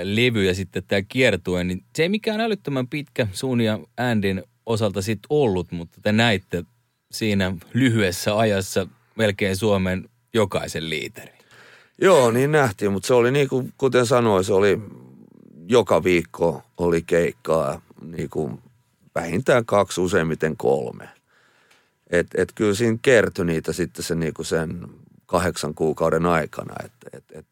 levy 0.03 0.45
ja 0.45 0.55
sitten 0.55 0.83
tämä 0.89 1.03
kiertue, 1.03 1.65
niin 1.65 1.85
se 1.97 2.03
ei 2.03 2.09
mikään 2.09 2.41
älyttömän 2.41 2.89
pitkä 2.89 3.27
suun 3.33 3.61
ja 3.61 3.79
Andin 3.97 4.43
osalta 4.67 5.03
sitten 5.03 5.27
ollut, 5.31 5.73
mutta 5.73 6.01
te 6.03 6.13
näitte 6.13 6.65
siinä 7.11 7.57
lyhyessä 7.75 8.39
ajassa 8.39 8.87
melkein 9.17 9.57
Suomen 9.57 10.09
jokaisen 10.35 10.91
liiterin. 10.91 11.35
Joo, 12.01 12.31
niin 12.31 12.53
nähtiin, 12.53 12.93
mutta 12.93 13.07
se 13.07 13.15
oli 13.15 13.31
niin 13.31 13.49
kuin, 13.49 13.73
kuten 13.79 14.07
sanoin, 14.07 14.45
se 14.45 14.53
oli 14.53 14.81
joka 15.69 16.05
viikko 16.05 16.63
oli 16.77 17.03
keikkaa, 17.03 17.81
niin 18.03 18.31
kuin 18.31 18.59
vähintään 19.15 19.65
kaksi, 19.65 20.01
useimmiten 20.01 20.57
kolme. 20.57 21.09
Et, 22.11 22.27
et 22.35 22.53
kyllä 22.55 22.75
siinä 22.75 22.99
kertyi 23.03 23.45
niitä 23.45 23.73
sitten 23.73 24.05
se 24.05 24.15
niin 24.15 24.35
kuin 24.35 24.47
sen 24.47 24.87
kahdeksan 25.27 25.75
kuukauden 25.75 26.27
aikana, 26.27 26.75
että 26.85 27.07
et, 27.13 27.25
et, 27.33 27.47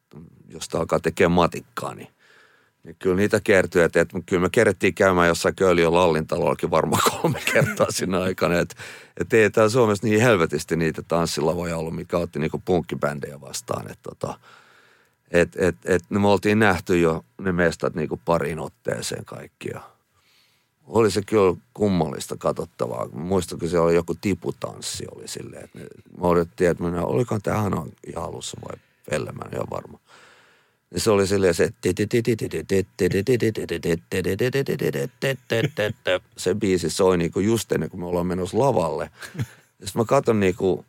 jos 0.49 0.68
alkaa 0.75 1.00
tekemään 1.00 1.32
matikkaa, 1.32 1.94
niin, 1.94 2.08
niin 2.85 2.97
kyllä 2.99 3.17
niitä 3.17 3.41
kertyi, 3.45 3.83
että, 3.83 4.01
että 4.01 4.21
kyllä 4.27 4.43
me 4.43 4.49
kerettiin 4.53 4.95
käymään 4.95 5.29
jossain 5.29 5.55
Köyliön 5.55 5.95
Lallintalollakin 5.95 6.71
varmaan 6.71 7.03
kolme 7.11 7.41
kertaa 7.53 7.91
siinä 7.91 8.21
aikana, 8.21 8.59
että, 8.59 8.75
että 9.21 9.37
ei 9.37 9.51
täällä 9.51 9.71
Suomessa 9.71 10.07
niin 10.07 10.21
helvetisti 10.21 10.77
niitä 10.77 11.03
tanssilavoja 11.03 11.77
ollut, 11.77 11.97
mikä 11.97 12.19
otti 12.19 12.39
niinku 12.39 12.62
punkkibändejä 12.65 13.41
vastaan, 13.41 13.91
että 13.91 14.11
tota, 14.11 14.39
et, 15.31 15.57
et, 15.57 15.77
et, 15.85 16.03
me 16.09 16.29
oltiin 16.29 16.59
nähty 16.59 17.01
jo 17.01 17.25
ne 17.41 17.53
mestat 17.53 17.95
niinku 17.95 18.21
pariin 18.25 18.59
otteeseen 18.59 19.25
kaikkia. 19.25 19.81
Oli 20.87 21.11
se 21.11 21.23
kyllä 21.23 21.57
kummallista 21.75 22.37
katsottavaa. 22.37 23.09
Muistan, 23.12 23.59
kun 23.59 23.69
siellä 23.69 23.87
oli 23.87 23.95
joku 23.95 24.15
tiputanssi 24.21 25.05
oli 25.17 25.29
silleen, 25.29 25.65
että 25.65 25.79
me 25.79 26.27
odottiin, 26.27 26.71
että 26.71 26.83
minä, 26.85 27.05
olikohan 27.05 27.43
tämä 27.43 27.59
Hanan 27.59 27.89
ihan 28.07 28.25
alussa 28.25 28.57
vai 28.69 28.77
Pelle, 29.11 29.33
mä 29.33 29.43
en 29.47 29.55
ihan 29.55 29.67
varma. 29.71 29.99
Niin 30.92 31.00
se 31.00 31.11
oli 31.11 31.26
silleen 31.26 31.54
se, 31.54 31.70
se 36.37 36.54
biisi 36.54 36.90
soi 36.90 37.18
niinku 37.18 37.40
just 37.40 37.72
ennen 37.72 37.90
kuin 37.90 38.00
me 38.00 38.06
ollaan 38.06 38.26
menossa 38.26 38.58
lavalle. 38.58 39.11
Sitten 39.84 40.02
mä 40.02 40.04
katson 40.04 40.40
niinku 40.40 40.84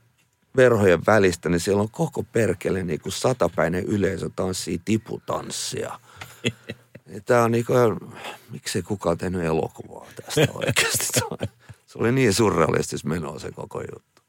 verhojen 0.56 1.06
välistä, 1.06 1.50
niin 1.50 1.60
siellä 1.60 1.82
on 1.82 1.90
koko 1.90 2.24
perkele 2.24 2.84
niinku 2.84 3.12
satapäinen 3.12 3.84
yleisö 3.84 4.30
tanssii 4.36 4.82
tiputanssia. 4.86 6.00
Tämä 7.26 7.44
on 7.44 7.52
niinku, 7.52 7.74
miksei 8.52 8.82
kukaan 8.82 9.18
tehnyt 9.18 9.44
elokuvaa 9.44 10.08
tästä 10.16 10.54
oikeasti. 10.54 11.08
Se 11.86 12.00
oli 12.00 12.12
niin 12.12 12.34
surrealistis 12.34 13.06
menoa 13.06 13.40
se 13.40 13.52
koko 13.52 13.82
juttu. 13.82 14.22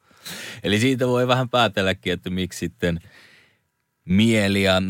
Eli 0.62 0.80
siitä 0.80 1.06
voi 1.06 1.28
vähän 1.28 1.48
päätelläkin, 1.48 2.12
että 2.12 2.30
miksi 2.30 2.58
sitten 2.58 3.00
mieli 4.04 4.62
ja 4.62 4.82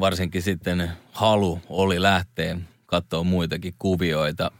varsinkin 0.00 0.42
sitten 0.42 0.90
halu 1.12 1.60
oli 1.68 2.02
lähteä 2.02 2.58
katsoa 2.86 3.24
muitakin 3.24 3.74
kuvioita. 3.78 4.50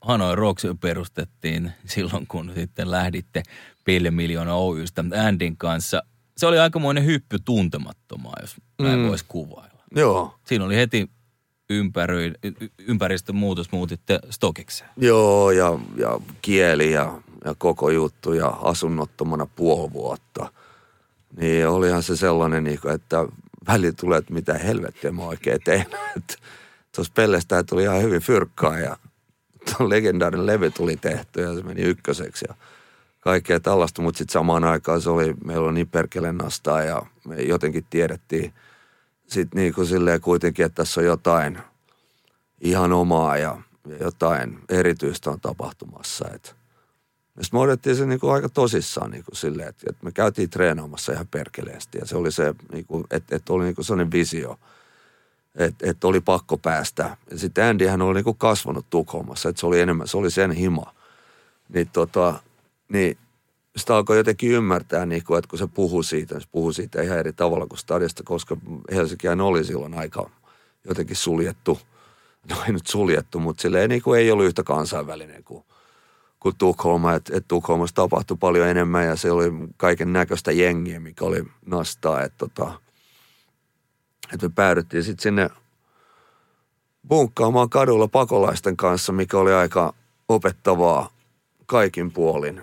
Hanoi 0.00 0.36
Rocks 0.36 0.62
perustettiin 0.80 1.72
silloin, 1.86 2.26
kun 2.26 2.52
sitten 2.54 2.90
lähditte 2.90 3.42
Pille 3.84 4.10
Miljoona 4.10 4.54
Oystä 4.54 5.04
Andin 5.26 5.56
kanssa. 5.56 6.02
Se 6.36 6.46
oli 6.46 6.58
aikamoinen 6.58 7.04
hyppy 7.04 7.38
tuntemattomaa, 7.44 8.34
jos 8.40 8.56
näin 8.82 8.98
mm. 8.98 9.08
voisi 9.08 9.24
kuvailla. 9.28 9.82
Joo. 9.96 10.34
Siinä 10.44 10.64
oli 10.64 10.76
heti 10.76 11.10
ympäry, 11.70 12.32
ympäristön 12.78 13.36
muutos, 13.36 13.72
muutitte 13.72 14.20
Stokikseen. 14.30 14.90
Joo, 14.96 15.50
ja, 15.50 15.78
ja 15.96 16.20
kieli 16.42 16.92
ja, 16.92 17.22
ja 17.44 17.54
koko 17.58 17.90
juttu 17.90 18.32
ja 18.32 18.46
asunnottomana 18.46 19.46
puoli 19.46 19.92
vuotta. 19.92 20.52
Niin 21.36 21.68
olihan 21.68 22.02
se 22.02 22.16
sellainen, 22.16 22.64
niin 22.64 22.80
että 22.94 23.26
väli 23.66 23.92
tulee, 23.92 24.18
että 24.18 24.32
mitä 24.32 24.54
helvettiä 24.54 25.12
mä 25.12 25.22
oikein 25.22 25.60
tein. 25.64 25.86
Tuossa 26.94 27.12
pellestä 27.16 27.62
tuli 27.62 27.82
ihan 27.82 28.02
hyvin 28.02 28.20
fyrkkaa 28.20 28.78
ja 28.78 28.96
tuon 29.64 29.90
legendaarinen 29.90 30.46
levy 30.46 30.70
tuli 30.70 30.96
tehty 30.96 31.40
ja 31.40 31.54
se 31.54 31.62
meni 31.62 31.82
ykköseksi 31.82 32.44
ja 32.48 32.54
kaikkea 33.20 33.60
tällaista. 33.60 34.02
Mutta 34.02 34.18
sitten 34.18 34.32
samaan 34.32 34.64
aikaan 34.64 35.02
se 35.02 35.10
oli, 35.10 35.34
meillä 35.44 35.64
oli 35.64 35.74
niin 35.74 35.88
perkele 35.88 36.32
nastaa 36.32 36.82
ja 36.82 37.02
me 37.24 37.36
jotenkin 37.36 37.86
tiedettiin 37.90 38.52
sitten 39.26 39.60
niin 39.60 39.74
kuin 39.74 39.86
silleen 39.86 40.20
kuitenkin, 40.20 40.66
että 40.66 40.76
tässä 40.76 41.00
on 41.00 41.06
jotain 41.06 41.58
ihan 42.60 42.92
omaa 42.92 43.36
ja 43.36 43.58
jotain 44.00 44.58
erityistä 44.68 45.30
on 45.30 45.40
tapahtumassa. 45.40 46.28
Että 46.34 46.52
sitten 47.42 47.58
me 47.58 47.62
odettiin 47.62 47.96
se 47.96 48.06
niin 48.06 48.20
kuin 48.20 48.32
aika 48.32 48.48
tosissaan 48.48 49.10
niin 49.10 49.24
kuin 49.24 49.36
silleen, 49.36 49.68
että, 49.68 49.86
että 49.90 50.04
me 50.04 50.12
käytiin 50.12 50.50
treenaamassa 50.50 51.12
ihan 51.12 51.28
perkeleesti 51.28 51.98
ja 51.98 52.06
se 52.06 52.16
oli 52.16 52.32
se, 52.32 52.54
niin 52.72 52.86
kuin, 52.86 53.04
että, 53.10 53.36
että 53.36 53.52
oli 53.52 53.64
niin 53.64 53.74
kuin 53.74 53.84
sellainen 53.84 54.12
visio, 54.12 54.58
että, 55.54 55.90
että 55.90 56.06
oli 56.06 56.20
pakko 56.20 56.56
päästä. 56.58 57.16
Ja 57.30 57.38
sitten 57.38 57.64
Andyhän 57.64 58.02
oli 58.02 58.14
niin 58.14 58.24
kuin 58.24 58.36
kasvanut 58.36 58.86
Tukholmassa, 58.90 59.48
että 59.48 59.60
se 59.60 59.66
oli 59.66 59.80
enemmän, 59.80 60.08
se 60.08 60.16
oli 60.16 60.30
sen 60.30 60.50
hima. 60.50 60.94
Niin 61.68 61.88
tota, 61.92 62.34
niin 62.92 63.18
sitä 63.76 63.96
alkoi 63.96 64.16
jotenkin 64.16 64.50
ymmärtää, 64.50 65.06
niin 65.06 65.24
kuin, 65.24 65.38
että 65.38 65.48
kun 65.48 65.58
se 65.58 65.66
puhuu 65.66 66.02
siitä, 66.02 66.34
niin 66.34 66.42
se 66.42 66.48
puhuu 66.52 66.72
siitä 66.72 67.02
ihan 67.02 67.18
eri 67.18 67.32
tavalla 67.32 67.66
kuin 67.66 67.78
stadista, 67.78 68.22
koska 68.22 68.56
Helsinkihän 68.92 69.40
oli 69.40 69.64
silloin 69.64 69.94
aika 69.94 70.30
jotenkin 70.84 71.16
suljettu 71.16 71.78
no 72.48 72.56
ei 72.66 72.72
nyt 72.72 72.86
suljettu, 72.86 73.40
mutta 73.40 73.62
silleen 73.62 73.88
niin 73.88 74.02
kuin 74.02 74.20
ei 74.20 74.30
ollut 74.30 74.46
yhtä 74.46 74.62
kansainvälinen 74.62 75.44
kuin, 75.44 75.64
kuin 76.40 76.56
Tukholma. 76.58 77.14
Että 77.14 77.36
et 77.36 77.48
Tukholmassa 77.48 77.94
tapahtui 77.94 78.36
paljon 78.40 78.68
enemmän 78.68 79.06
ja 79.06 79.16
se 79.16 79.30
oli 79.30 79.52
kaiken 79.76 80.12
näköistä 80.12 80.52
jengiä, 80.52 81.00
mikä 81.00 81.24
oli 81.24 81.44
nastaa. 81.66 82.22
Että 82.22 82.38
tota, 82.38 82.72
et 84.34 84.42
me 84.42 84.48
päädyttiin 84.48 85.04
sitten 85.04 85.22
sinne 85.22 85.50
bunkkaamaan 87.08 87.70
kadulla 87.70 88.08
pakolaisten 88.08 88.76
kanssa, 88.76 89.12
mikä 89.12 89.38
oli 89.38 89.52
aika 89.52 89.94
opettavaa 90.28 91.10
kaikin 91.66 92.12
puolin 92.12 92.62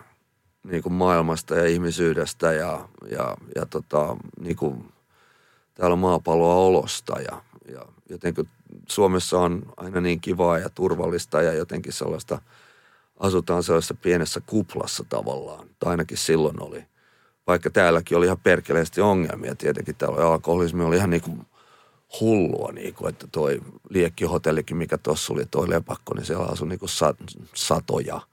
niin 0.64 0.84
kuin 0.84 0.94
maailmasta 0.94 1.56
ja 1.56 1.66
ihmisyydestä 1.66 2.54
ja, 2.54 2.90
ja, 3.12 3.38
ja 3.56 3.66
tota, 3.66 4.18
niin 4.40 4.56
kuin 4.56 4.94
täällä 5.74 5.96
maapalloa 5.96 6.56
olosta. 6.56 7.22
Ja, 7.22 7.42
ja 7.72 7.86
jotenkin 8.10 8.50
Suomessa 8.90 9.40
on 9.40 9.74
aina 9.78 10.02
niin 10.02 10.22
kivaa 10.22 10.58
ja 10.58 10.70
turvallista 10.70 11.42
ja 11.42 11.54
jotenkin 11.54 11.94
sellaista, 11.94 12.42
asutaan 13.20 13.64
sellaisessa 13.64 13.94
pienessä 13.94 14.42
kuplassa 14.46 15.06
tavallaan. 15.10 15.68
Tai 15.80 15.92
ainakin 15.92 16.18
silloin 16.18 16.62
oli. 16.62 16.86
Vaikka 17.48 17.70
täälläkin 17.70 18.18
oli 18.18 18.26
ihan 18.26 18.40
perkeleesti 18.44 19.02
ongelmia. 19.02 19.56
Tietenkin 19.56 19.96
täällä 19.96 20.18
oli 20.18 20.26
alkoholismi, 20.26 20.84
oli 20.84 20.96
ihan 20.96 21.10
niin 21.10 21.22
kuin 21.22 21.46
hullua, 22.22 22.72
niin 22.72 22.94
kuin, 22.94 23.10
että 23.10 23.28
toi 23.32 23.62
liekkihotellikin, 23.90 24.78
mikä 24.78 24.98
tuossa 24.98 25.34
oli, 25.34 25.46
toi 25.46 25.70
lepakko, 25.70 26.14
niin 26.14 26.26
siellä 26.26 26.46
asui 26.46 26.68
niin 26.68 26.80
kuin 26.80 26.90
satoja– 27.54 28.22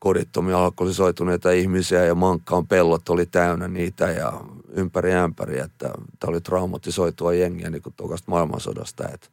kodittomia 0.00 0.64
alkoholisoituneita 0.64 1.50
ihmisiä 1.50 2.04
ja 2.04 2.14
mankkaan 2.14 2.66
pellot 2.66 3.08
oli 3.08 3.26
täynnä 3.26 3.68
niitä 3.68 4.10
ja 4.10 4.32
ympäri 4.68 5.14
ämpäri, 5.14 5.58
että 5.58 5.90
tämä 6.20 6.30
oli 6.30 6.40
traumatisoitua 6.40 7.34
jengiä 7.34 7.70
niin 7.70 7.82
kuin 7.82 7.94
maailmansodasta, 8.26 9.04
että, 9.04 9.28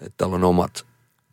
että 0.00 0.14
täällä 0.16 0.36
on 0.36 0.44
omat 0.44 0.86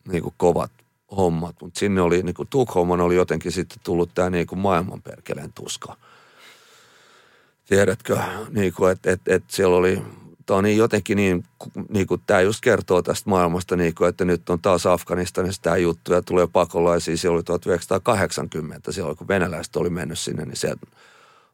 niin 0.07 0.23
kuin 0.23 0.33
kovat 0.37 0.71
hommat, 1.17 1.55
mutta 1.61 1.79
sinne 1.79 2.01
oli, 2.01 2.23
niin 2.23 2.33
kuin 2.33 2.47
Tukholman 2.47 3.01
oli 3.01 3.15
jotenkin 3.15 3.51
sitten 3.51 3.77
tullut 3.83 4.09
tämä 4.15 4.29
niin 4.29 4.47
kuin 4.47 4.59
maailmanperkeleen 4.59 5.53
tuska. 5.53 5.95
Tiedätkö, 7.65 8.17
niin 8.49 8.73
kuin, 8.73 8.91
että, 8.91 9.11
että, 9.11 9.35
että 9.35 9.55
siellä 9.55 9.77
oli 9.77 10.01
tämä 10.45 10.57
on 10.57 10.63
niin 10.63 10.77
jotenkin 10.77 11.15
niin, 11.15 11.45
niin 11.89 12.07
kuin 12.07 12.21
tämä 12.27 12.41
just 12.41 12.61
kertoo 12.61 13.01
tästä 13.01 13.29
maailmasta, 13.29 13.75
niin 13.75 13.95
kuin, 13.95 14.09
että 14.09 14.25
nyt 14.25 14.49
on 14.49 14.59
taas 14.59 14.85
Afganistanissa 14.85 15.61
tämä 15.61 15.77
juttu 15.77 16.13
ja 16.13 16.21
tulee 16.21 16.47
pakolaisia. 16.47 17.17
Siellä 17.17 17.35
oli 17.35 17.43
1980, 17.43 18.91
siellä 18.91 19.15
kun 19.15 19.27
venäläiset 19.27 19.75
oli 19.75 19.89
mennyt 19.89 20.19
sinne, 20.19 20.45
niin 20.45 20.57
sieltä 20.57 20.87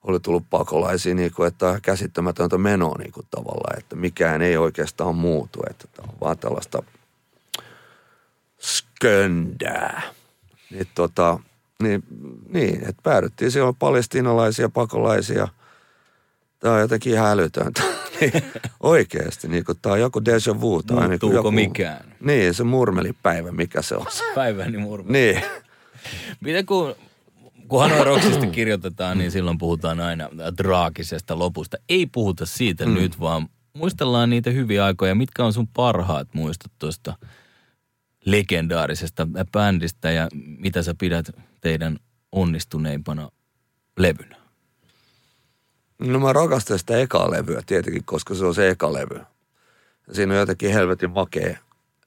oli 0.04 0.20
tullut 0.20 0.44
pakolaisia, 0.50 1.16
niin 1.16 1.32
kuin, 1.32 1.48
että 1.48 1.80
käsittämätöntä 1.82 2.58
menoa 2.58 2.96
niin 2.98 3.12
kuin 3.12 3.28
tavallaan, 3.32 3.80
että 3.80 3.96
mikään 3.96 4.42
ei 4.42 4.58
oikeastaan 4.58 5.16
muutu, 5.16 5.60
että 5.70 5.88
tämä 5.94 6.08
on 6.12 6.18
vaan 6.22 6.38
tällaista 6.38 6.84
sköndää. 9.00 10.02
Niin, 10.72 10.88
tota, 10.96 11.40
niin, 11.84 12.04
niin 12.50 12.76
että 12.76 13.02
päädyttiin, 13.04 13.52
siellä 13.52 13.68
on 13.68 13.76
palestiinalaisia 13.76 14.70
pakolaisia. 14.70 15.48
Tämä 16.60 16.74
on 16.74 16.82
jotenkin 16.82 17.18
hälytöntä 17.18 17.84
Oikeasti, 18.80 19.48
niin 19.48 19.66
kuin 19.66 19.78
tämä 19.82 19.94
on 19.94 20.00
joku 20.00 20.20
déjà 20.20 20.62
vu. 20.62 20.84
Tai 20.84 21.08
niin 21.08 21.20
kuin 21.20 21.34
joku, 21.34 21.52
mikään? 21.52 22.16
Niin, 22.20 22.54
se 22.54 22.64
murmelipäivä, 22.64 23.52
mikä 23.52 23.82
se 23.82 23.96
on. 23.96 24.06
Päiväni 24.36 24.78
murmeli. 24.78 25.12
Niin. 25.12 25.44
Miten 26.40 26.66
kun, 26.66 26.96
kun 27.68 27.80
Hanoi 27.80 28.50
kirjoitetaan, 28.52 29.18
niin 29.18 29.32
silloin 29.32 29.58
puhutaan 29.58 30.00
aina 30.00 30.30
draagisesta 30.58 31.40
lopusta. 31.40 31.78
Ei 31.90 32.06
puhuta 32.06 32.46
siitä 32.46 32.86
mm. 32.86 32.94
nyt, 32.94 33.20
vaan 33.20 33.48
muistellaan 33.74 34.30
niitä 34.30 34.50
hyviä 34.50 34.86
aikoja. 34.86 35.16
Mitkä 35.16 35.46
on 35.46 35.54
sun 35.54 35.68
parhaat 35.68 36.28
muistot 36.34 36.72
tuosta 36.80 37.14
legendaarisesta 38.32 39.28
bändistä 39.52 40.12
ja 40.12 40.28
mitä 40.34 40.84
sä 40.84 40.96
pidät 41.00 41.30
teidän 41.62 41.98
onnistuneimpana 42.32 43.30
levynä? 43.98 44.36
No 46.00 46.20
mä 46.20 46.34
rakastan 46.34 46.80
sitä 46.80 46.98
ekaa 46.98 47.32
levyä 47.32 47.62
tietenkin, 47.66 48.06
koska 48.06 48.36
se 48.36 48.46
on 48.46 48.56
se 48.56 48.70
eka 48.70 48.94
levy. 48.94 49.20
Siinä 50.12 50.34
on 50.34 50.40
jotenkin 50.40 50.74
helvetin 50.74 51.12
makea 51.12 51.58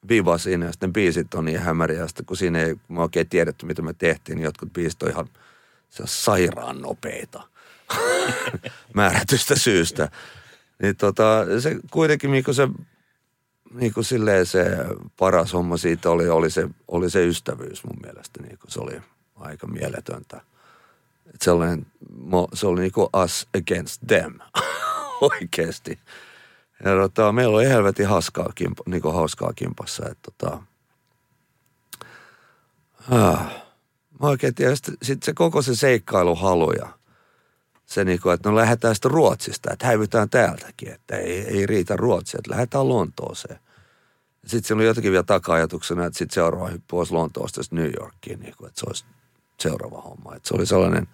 viva 0.09 0.39
siinä 0.39 0.67
ja 0.67 0.73
sitten 0.73 0.93
biisit 0.93 1.35
on 1.35 1.45
niin 1.45 1.61
hämäriä. 1.61 2.07
Sitten 2.07 2.27
kun 2.27 2.37
siinä 2.37 2.63
ei 2.63 2.75
oikein 2.97 3.29
tiedetty, 3.29 3.67
mitä 3.67 3.83
me 3.83 3.93
tehtiin, 3.93 4.37
niin 4.37 4.45
jotkut 4.45 4.73
biisit 4.73 5.03
on 5.03 5.11
ihan 5.11 5.29
sairaan 6.05 6.81
nopeita 6.81 7.43
määrätystä 8.95 9.57
syystä. 9.57 10.09
Niin 10.83 10.97
tota, 10.97 11.47
se 11.61 11.77
kuitenkin 11.91 12.31
niin 12.31 12.45
se, 12.53 12.69
niin 13.73 13.95
kuin 13.95 14.05
silleen 14.05 14.47
se 14.47 14.65
paras 15.19 15.53
homma 15.53 15.77
siitä 15.77 16.11
oli, 16.11 16.29
oli, 16.29 16.51
se, 16.51 16.69
oli 16.89 17.11
se 17.11 17.27
ystävyys 17.27 17.85
mun 17.85 17.99
mielestä. 18.03 18.43
Niin 18.43 18.59
kuin 18.59 18.71
se 18.71 18.81
oli 18.81 19.01
aika 19.37 19.67
mieletöntä 19.67 20.41
että 21.35 21.45
sellainen, 21.45 21.87
se 22.55 22.67
oli 22.67 22.81
niin 22.81 22.93
kuin 22.93 23.09
us 23.25 23.49
against 23.59 24.03
them, 24.07 24.39
oikeasti. 25.41 25.99
Ja 26.85 26.91
tota, 26.91 27.33
meillä 27.33 27.57
oli 27.57 27.69
helvetin 27.69 28.07
hauskaa, 28.07 28.53
kimpa, 28.55 28.83
niin 28.87 29.03
kuin 29.03 29.15
hauskaa 29.15 29.53
kimpassa, 29.53 30.09
että 30.09 30.31
tota, 30.31 30.63
ah, 33.11 33.51
mä 34.21 34.29
oikein 34.29 34.55
tiedän, 34.55 34.77
sitten 34.77 34.97
sit 35.03 35.23
se 35.23 35.33
koko 35.35 35.63
se 35.63 35.75
seikkailuhalu 35.77 36.73
ja 36.73 36.89
se 37.93 38.05
niin 38.05 38.21
kuin, 38.21 38.35
että 38.35 38.51
no 38.51 38.57
lähdetään 38.57 38.95
sitten 38.95 39.11
Ruotsista, 39.11 39.73
että 39.73 39.87
häivytään 39.87 40.31
täältäkin, 40.31 40.93
että 40.93 41.17
ei, 41.17 41.41
ei 41.41 41.67
riitä 41.67 41.97
Ruotsia, 41.97 42.39
että 42.39 42.51
lähdetään 42.51 42.89
Lontooseen. 42.89 43.59
Sitten 44.47 44.69
siinä 44.69 44.79
oli 44.79 44.87
jotenkin 44.87 45.13
vielä 45.13 45.23
taka-ajatuksena, 45.23 46.05
että 46.05 46.19
sitten 46.19 46.35
seuraava 46.35 46.69
hyppy 46.69 46.97
olisi 46.97 47.13
Lontoosta 47.13 47.61
New 47.71 47.91
Yorkiin, 48.01 48.41
niin 48.41 48.55
kuin, 48.59 48.69
että 48.69 48.81
se 48.81 48.87
olisi 48.87 49.05
seuraava 49.61 50.01
homma. 50.01 50.35
Että 50.37 50.49
se 50.49 50.55
oli 50.55 50.67
sellainen, 50.67 51.09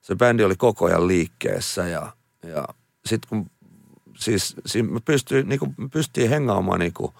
se 0.00 0.16
bändi 0.16 0.44
oli 0.44 0.56
koko 0.56 0.86
ajan 0.86 1.08
liikkeessä 1.08 1.88
ja, 1.88 2.12
ja 2.42 2.68
sitten 3.06 3.28
kun 3.28 3.50
siis, 4.18 4.56
siis 4.66 4.90
me 4.90 5.00
pystyin, 5.04 5.48
niin 5.48 5.58
kuin, 5.58 5.74
me 5.76 5.88
pystyin 5.88 6.30
hengaamaan 6.30 6.80
niin 6.80 6.94
kuin 6.94 7.12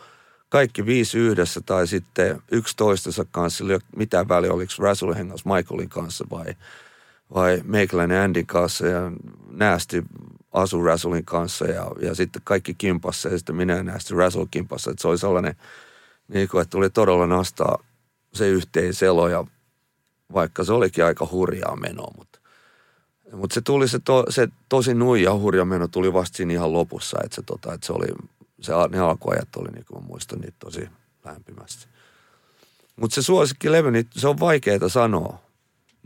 kaikki 0.48 0.86
viisi 0.86 1.18
yhdessä 1.18 1.60
tai 1.60 1.86
sitten 1.86 2.42
yksi 2.50 2.76
toistensa 2.76 3.24
kanssa, 3.30 3.56
sillä 3.56 3.72
ei 3.72 3.74
ole 3.74 3.82
mitään 3.96 4.28
väliä, 4.28 4.52
oliko 4.52 4.72
Russell 4.78 5.14
hengas 5.14 5.44
Michaelin 5.44 5.88
kanssa 5.88 6.24
vai, 6.30 6.54
vai 7.34 7.60
Meikäläinen 7.64 8.22
Andin 8.22 8.46
kanssa 8.46 8.86
ja 8.86 9.12
Näästi 9.50 10.04
asu 10.52 10.82
Russellin 10.82 11.24
kanssa 11.24 11.66
ja, 11.66 11.90
ja 12.00 12.14
sitten 12.14 12.42
kaikki 12.44 12.74
kimpassa 12.74 13.28
ja 13.28 13.38
sitten 13.38 13.56
minä 13.56 13.82
Näästi 13.82 14.14
Russell 14.14 14.46
kimpassa. 14.50 14.90
Että 14.90 15.02
se 15.02 15.08
oli 15.08 15.18
sellainen, 15.18 15.54
niin 16.28 16.48
kuin, 16.48 16.62
että 16.62 16.70
tuli 16.70 16.90
todella 16.90 17.26
nastaa 17.26 17.78
se 18.32 18.48
yhteiselo 18.48 19.28
ja 19.28 19.44
vaikka 20.32 20.64
se 20.64 20.72
olikin 20.72 21.04
aika 21.04 21.28
hurjaa 21.30 21.76
menoa, 21.76 22.12
mutta, 22.16 22.38
mutta 23.32 23.54
se 23.54 23.60
tuli 23.60 23.88
se, 23.88 23.98
to, 23.98 24.24
se 24.28 24.48
tosi 24.68 24.94
nuija 24.94 25.34
hurja 25.34 25.64
meno 25.64 25.88
tuli 25.88 26.12
vasta 26.12 26.36
siinä 26.36 26.52
ihan 26.52 26.72
lopussa, 26.72 27.18
että 27.24 27.34
se, 27.34 27.42
tota, 27.42 27.74
että 27.74 27.86
se 27.86 27.92
oli, 27.92 28.06
se, 28.60 28.72
ne 28.90 28.98
alkuajat 28.98 29.56
oli 29.56 29.70
niin 29.70 29.84
kuin 29.84 30.04
muistan 30.04 30.38
niitä 30.38 30.56
tosi 30.58 30.88
lämpimästi. 31.24 31.86
Mutta 32.96 33.14
se 33.14 33.22
suosikkilevy, 33.22 33.90
niin 33.90 34.06
se 34.10 34.28
on 34.28 34.40
vaikeaa 34.40 34.88
sanoa, 34.88 35.38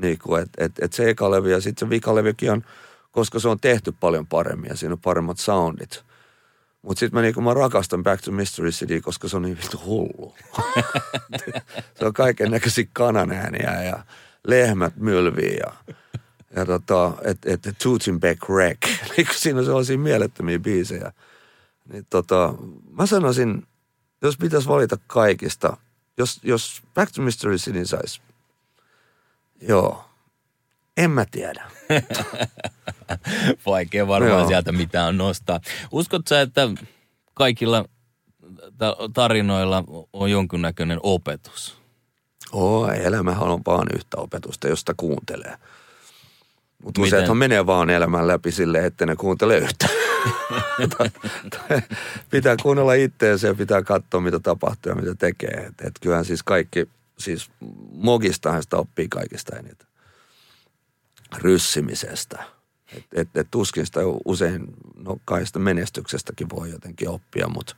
niin 0.03 0.19
kuin, 0.19 0.43
että 0.43 0.65
et, 0.65 0.73
et 0.81 0.93
se 0.93 1.11
eka 1.11 1.31
levy 1.31 1.51
ja 1.51 1.61
sitten 1.61 1.87
se 1.87 1.91
vikalevykin 1.91 2.51
on, 2.51 2.65
koska 3.11 3.39
se 3.39 3.49
on 3.49 3.61
tehty 3.61 3.93
paljon 4.01 4.27
paremmin 4.27 4.69
ja 4.69 4.77
siinä 4.77 4.93
on 4.93 5.01
paremmat 5.01 5.39
soundit– 5.39 6.03
mutta 6.83 7.01
sitten 7.01 7.19
mä, 7.19 7.23
niinku, 7.23 7.41
mä 7.41 7.55
rakastan 7.55 8.03
Back 8.03 8.25
to 8.25 8.33
Mystery 8.33 8.71
City, 8.71 9.01
koska 9.01 9.29
se 9.29 9.37
on 9.37 9.43
niin 9.43 9.57
vittu 9.57 9.81
hullu. 9.85 10.35
se 11.99 12.05
on 12.05 12.13
kaiken 12.13 12.51
näköisiä 12.51 12.85
kananääniä 12.93 13.83
ja 13.83 14.05
lehmät 14.47 14.97
mylviä 14.97 15.57
ja, 15.67 15.95
ja 16.57 16.67
tota, 16.67 17.13
että 17.25 17.53
et, 17.53 17.61
Tutinbeck 17.83 18.49
Wreck. 18.49 18.83
Niin 19.17 19.27
siinä 19.37 19.59
on 19.59 19.65
sellaisia 19.65 19.99
mielettömiä 19.99 20.59
biisejä. 20.59 21.13
Niin 21.93 22.07
tota, 22.11 22.55
mä 22.91 23.07
sanoisin, 23.07 23.67
jos 24.23 24.37
pitäisi 24.37 24.69
valita 24.69 24.99
kaikista, 25.07 25.77
jos, 26.19 26.41
jos 26.43 26.83
Back 26.95 27.13
to 27.13 27.23
Mystery 27.23 27.57
City 27.57 27.87
saisi, 27.87 28.21
joo, 29.69 30.05
en 30.97 31.11
mä 31.11 31.25
tiedä. 31.31 31.65
Vaikea 33.67 34.09
varmaan 34.09 34.41
Joo. 34.41 34.49
sieltä 34.49 34.73
mitään 34.73 35.19
nostaa. 35.19 35.61
Uskotko 35.91 36.29
sä, 36.29 36.41
että 36.41 36.69
kaikilla 37.35 37.85
tarinoilla 39.15 39.85
on 40.13 40.31
jonkinnäköinen 40.31 40.99
opetus? 41.03 41.79
Oo, 42.53 42.89
elämähän 42.89 43.43
on 43.43 43.61
vaan 43.67 43.87
yhtä 43.95 44.17
opetusta, 44.17 44.69
josta 44.69 44.95
kuuntelee. 44.97 45.57
Mutta 46.85 47.01
useathan 47.01 47.37
menee 47.37 47.67
vaan 47.67 47.91
elämän 47.91 48.27
läpi 48.27 48.53
silleen, 48.53 48.85
että 48.85 49.07
ne 49.07 49.17
kuuntelee 49.17 49.59
yhtä. 49.59 49.89
pitää 52.31 52.57
kuunnella 52.63 52.95
itteensä 52.95 53.49
ja 53.49 53.55
pitää 53.55 53.83
katsoa, 53.83 54.21
mitä 54.21 54.41
tapahtuu 54.41 54.91
ja 54.93 54.97
mitä 54.97 55.15
tekee. 55.15 55.51
Et, 55.51 55.87
et 55.87 55.95
kyllähän 56.01 56.25
siis 56.25 56.43
kaikki, 56.43 56.89
siis 57.23 57.51
mogistahan 57.93 58.63
sitä 58.63 58.77
oppii 58.77 59.09
kaikista 59.09 59.57
eniten 59.57 59.89
ryssimisestä. 61.39 62.45
Et, 62.97 63.05
et, 63.15 63.29
et 63.37 63.49
tuskin 63.51 63.87
sitä 63.87 64.01
usein, 64.25 64.67
no 64.97 65.17
kai 65.25 65.47
sitä 65.47 65.59
menestyksestäkin 65.59 66.51
voi 66.51 66.71
jotenkin 66.71 67.09
oppia, 67.09 67.49
mutta 67.49 67.77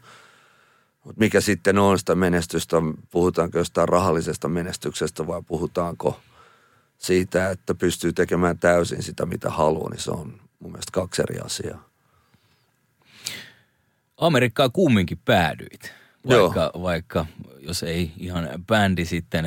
Mutta 1.04 1.20
mikä 1.20 1.40
sitten 1.40 1.78
on 1.78 1.98
sitä 1.98 2.14
menestystä, 2.14 2.76
puhutaanko 3.10 3.58
jostain 3.58 3.88
rahallisesta 3.88 4.48
menestyksestä 4.48 5.26
vai 5.26 5.42
puhutaanko 5.42 6.20
siitä, 6.98 7.50
että 7.50 7.74
pystyy 7.74 8.12
tekemään 8.12 8.58
täysin 8.58 9.02
sitä, 9.02 9.26
mitä 9.26 9.50
haluaa, 9.50 9.90
niin 9.90 10.00
se 10.00 10.10
on 10.10 10.40
mun 10.58 10.72
mielestä 10.72 10.92
kaksi 10.92 11.22
eri 11.22 11.40
asiaa. 11.40 11.88
Amerikkaan 14.16 14.72
kumminkin 14.72 15.18
päädyit. 15.24 16.03
Vaikka, 16.28 16.70
vaikka 16.82 17.26
jos 17.58 17.82
ei 17.82 18.12
ihan 18.16 18.48
bändi 18.66 19.04
sitten 19.04 19.44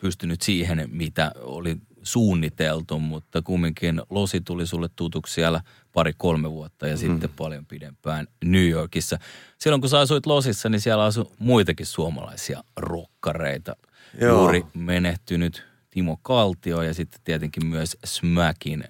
pystynyt 0.00 0.42
siihen, 0.42 0.88
mitä 0.92 1.32
oli 1.40 1.76
suunniteltu, 2.02 2.98
mutta 2.98 3.42
kumminkin 3.42 4.02
Losi 4.10 4.40
tuli 4.40 4.66
sulle 4.66 4.88
tutuksi 4.96 5.34
siellä 5.34 5.60
pari-kolme 5.92 6.50
vuotta 6.50 6.86
ja 6.86 6.94
mm. 6.94 6.98
sitten 6.98 7.30
paljon 7.36 7.66
pidempään 7.66 8.26
New 8.44 8.68
Yorkissa. 8.68 9.18
Silloin 9.58 9.80
kun 9.80 9.90
sä 9.90 9.98
asuit 9.98 10.26
Losissa, 10.26 10.68
niin 10.68 10.80
siellä 10.80 11.04
asui 11.04 11.30
muitakin 11.38 11.86
suomalaisia 11.86 12.64
rokkareita. 12.76 13.76
Joo. 14.20 14.38
Juuri 14.38 14.64
menehtynyt 14.74 15.64
Timo 15.90 16.18
Kaltio 16.22 16.82
ja 16.82 16.94
sitten 16.94 17.20
tietenkin 17.24 17.66
myös 17.66 17.96
Smackin 18.04 18.84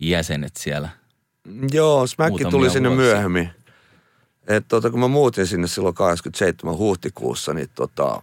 jäsenet 0.00 0.56
siellä. 0.56 0.88
Joo, 1.72 2.06
Smack 2.06 2.50
tuli 2.50 2.70
sinne 2.70 2.88
vuosia. 2.88 3.04
myöhemmin. 3.04 3.50
Et 4.46 4.68
tota, 4.68 4.90
kun 4.90 5.00
mä 5.00 5.08
muutin 5.08 5.46
sinne 5.46 5.66
silloin 5.66 5.94
27. 5.94 6.76
huhtikuussa, 6.76 7.54
niin 7.54 7.68
tota, 7.74 8.22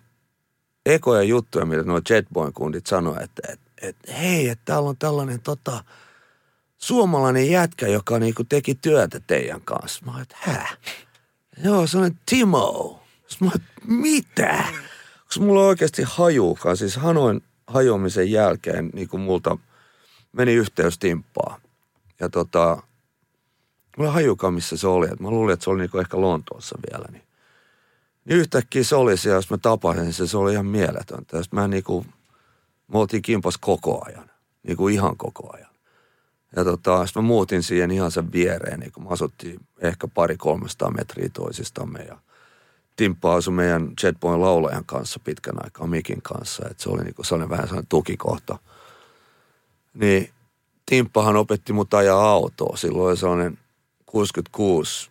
ekoja 0.86 1.24
juttuja, 1.24 1.66
mitä 1.66 1.84
nuo 1.84 2.02
Jetboyn 2.10 2.54
kundit 2.54 2.86
sanoi, 2.86 3.24
että 3.24 3.42
et, 3.54 3.60
et, 3.82 3.98
hei, 4.20 4.50
että 4.50 4.66
täällä 4.66 4.90
on 4.90 4.98
tällainen 4.98 5.40
tota, 5.40 5.84
suomalainen 6.78 7.52
jätkä, 7.52 7.88
joka 7.88 8.20
niinku 8.20 8.44
teki 8.44 8.76
työtä 8.76 9.20
teidän 9.20 9.62
kanssa. 9.62 10.06
Mä 10.06 10.12
oon, 10.12 10.22
että 10.22 10.36
hä? 10.40 10.68
Joo, 11.64 11.88
se 11.88 11.98
on 11.98 12.12
Timo. 12.26 13.00
Mä 13.40 13.48
oon, 13.48 13.62
mitä? 13.88 14.64
Koska 15.26 15.44
mulla 15.46 15.62
oikeasti 15.62 16.04
hajuukaan, 16.06 16.78
siis 16.78 16.98
hanoin 16.98 17.44
hajoamisen 17.68 18.32
jälkeen 18.32 18.90
niin 18.94 19.08
kuin 19.08 19.22
multa 19.22 19.58
meni 20.32 20.54
yhteys 20.54 21.00
timppaa. 21.00 21.60
Ja 22.20 22.30
tota, 22.30 22.84
mulla 23.98 24.12
hajukaan 24.12 24.54
missä 24.54 24.78
se 24.78 24.88
oli. 24.88 25.08
Mä 25.20 25.30
luulin, 25.30 25.54
että 25.54 25.64
se 25.64 25.70
oli 25.70 25.80
niinku 25.80 25.98
ehkä 25.98 26.22
Lontoossa 26.22 26.78
vielä. 26.92 27.06
Niin. 27.12 27.24
niin 28.26 28.40
yhtäkkiä 28.40 28.84
se 28.84 28.96
oli 28.96 29.18
siellä, 29.18 29.38
jos 29.38 29.50
mä 29.50 29.58
tapasin 29.58 30.14
se, 30.14 30.28
se 30.28 30.38
oli 30.38 30.54
ihan 30.54 30.66
mieletöntä. 30.66 31.38
Ja 31.38 31.44
mä 31.52 31.68
niinku, 31.68 32.06
me 32.88 33.00
oltiin 33.00 33.22
kimpas 33.22 33.58
koko 33.58 34.06
ajan. 34.06 34.30
Niinku 34.64 34.88
ihan 34.88 35.18
koko 35.18 35.54
ajan. 35.54 35.74
Ja 36.56 36.64
tota, 36.64 37.06
sitten 37.06 37.24
mä 37.24 37.28
muutin 37.28 37.64
siihen 37.64 37.92
ihan 37.92 38.12
sen 38.12 38.32
viereen, 38.32 38.80
niin 38.80 38.92
kun 38.92 39.04
me 39.04 39.10
asuttiin 39.10 39.60
ehkä 39.82 40.08
pari 40.08 40.38
300 40.38 40.92
metriä 40.92 41.30
toisistamme 41.34 42.00
ja 42.00 42.18
Timppa 42.96 43.36
asui 43.36 43.54
meidän 43.54 43.92
Jetboyn 44.04 44.42
laulajan 44.42 44.86
kanssa 44.86 45.20
pitkän 45.24 45.64
aikaa, 45.64 45.88
Mikin 45.88 46.22
kanssa, 46.22 46.68
että 46.70 46.84
se 46.84 46.90
oli 46.90 47.04
niinku 47.04 47.24
sellainen 47.24 47.50
vähän 47.50 47.68
sellainen 47.68 47.90
tukikohta. 47.90 48.58
Niin 49.94 50.30
Timppahan 50.86 51.36
opetti 51.36 51.74
mut 51.74 51.94
ajaa 51.94 52.32
autoa. 52.32 52.78
Silloin 52.78 53.10
oli 53.10 53.18
sellainen 53.18 53.58
66 54.14 55.10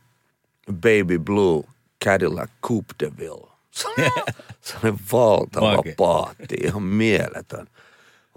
Baby 0.72 1.18
Blue 1.18 1.64
Cadillac 2.04 2.50
Coupe 2.62 2.94
de 3.00 3.10
Ville. 3.18 3.50
Sellainen 4.60 5.00
valtava 5.12 5.76
Make. 5.76 5.94
paatti, 5.96 6.56
ihan 6.64 6.82
mieletön. 6.82 7.66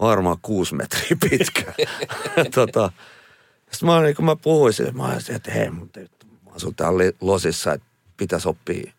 Varmaan 0.00 0.36
kuusi 0.42 0.74
metriä 0.74 1.16
pitkä. 1.30 1.72
tota, 2.54 2.92
sitten 3.70 3.88
mä, 3.88 4.00
niin 4.00 4.16
kun 4.16 4.24
mä 4.24 4.36
puhuin 4.36 4.72
sille, 4.72 4.92
mä 4.92 5.04
ajattelin, 5.04 5.36
että 5.36 5.50
hei, 5.50 5.70
mä 5.70 5.80
asun 6.54 6.74
täällä 6.74 7.02
Losissa, 7.20 7.72
että 7.72 7.86
pitäisi 8.16 8.48
oppia 8.48 8.92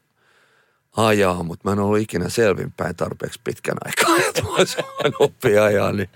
ajaa, 0.98 1.44
mutta 1.44 1.70
mä 1.70 1.72
en 1.72 1.80
ollut 1.80 2.00
ikinä 2.00 2.30
selvinpäin 2.30 2.96
tarpeeksi 2.96 3.40
pitkän 3.44 3.78
aikaa, 3.86 4.18
että 4.30 4.42
mä 4.44 4.50
olisin 4.50 4.86
oppia 5.20 5.64
ajaa, 5.64 5.92
niin 5.92 6.10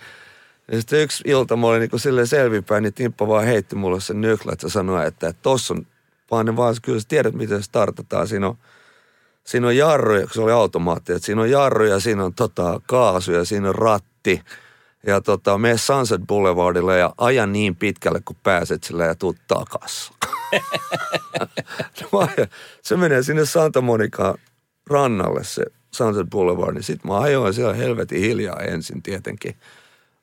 ja 0.71 0.79
sitten 0.79 1.01
yksi 1.01 1.23
ilta 1.27 1.55
mä 1.55 1.67
olin 1.67 1.79
niin 1.79 1.99
silleen 1.99 2.27
selvinpäin, 2.27 2.83
niin 2.83 2.93
Timppa 2.93 3.27
vaan 3.27 3.45
heitti 3.45 3.75
mulle 3.75 4.01
sen 4.01 4.21
nyklät 4.21 4.63
ja 4.63 4.69
sanoi, 4.69 5.07
että, 5.07 5.27
että 5.27 5.41
tossa 5.41 5.73
on 5.73 5.87
vaan 6.31 6.45
ne 6.45 6.55
vaan, 6.55 6.75
kyllä 6.81 6.99
sä 6.99 7.07
tiedät 7.07 7.33
miten 7.33 7.63
startataan. 7.63 8.27
Siinä 8.27 8.47
on, 8.47 8.57
siinä 9.43 9.67
on 9.67 9.77
jarruja, 9.77 10.21
kun 10.21 10.33
se 10.33 10.41
oli 10.41 10.51
automaatti, 10.51 11.13
että 11.13 11.25
siinä 11.25 11.41
on 11.41 11.49
jarruja, 11.49 11.99
siinä 11.99 12.25
on 12.25 12.33
tota, 12.33 12.81
kaasuja, 12.87 13.45
siinä 13.45 13.69
on 13.69 13.75
ratti. 13.75 14.41
Ja 15.07 15.21
tota, 15.21 15.57
mene 15.57 15.77
Sunset 15.77 16.21
Boulevardille 16.27 16.97
ja 16.97 17.13
aja 17.17 17.45
niin 17.45 17.75
pitkälle, 17.75 18.21
kun 18.25 18.35
pääset 18.43 18.83
sillä 18.83 19.05
ja 19.05 19.15
tuut 19.15 19.37
takas. 19.47 20.11
se 22.81 22.97
menee 22.97 23.23
sinne 23.23 23.45
Santa 23.45 23.81
Monica 23.81 24.35
rannalle 24.89 25.43
se 25.43 25.65
Sunset 25.91 26.29
Boulevard, 26.29 26.73
niin 26.73 26.83
sitten 26.83 27.11
mä 27.11 27.19
ajoin 27.19 27.53
siellä 27.53 27.73
helvetin 27.73 28.19
hiljaa 28.19 28.59
ensin 28.59 29.03
tietenkin– 29.03 29.55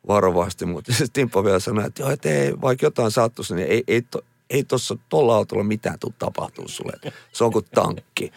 varovasti, 0.08 0.66
mutta 0.66 0.92
siis 0.92 1.10
Timppa 1.10 1.44
vielä 1.44 1.58
sanoi, 1.58 1.86
että 1.86 2.02
joo, 2.02 2.10
että 2.10 2.28
ei, 2.28 2.60
vaikka 2.60 2.86
jotain 2.86 3.10
sattuisi, 3.10 3.54
niin 3.54 3.68
ei, 3.68 3.84
ei, 3.88 4.02
to, 4.02 4.20
ei 4.50 4.64
tuossa 4.64 4.96
tuolla 5.08 5.36
autolla 5.36 5.64
mitään 5.64 5.98
tule 5.98 6.12
tapahtuu 6.18 6.68
sulle. 6.68 6.92
Se 7.32 7.44
on 7.44 7.52
kuin 7.52 7.64
tankki. 7.74 8.32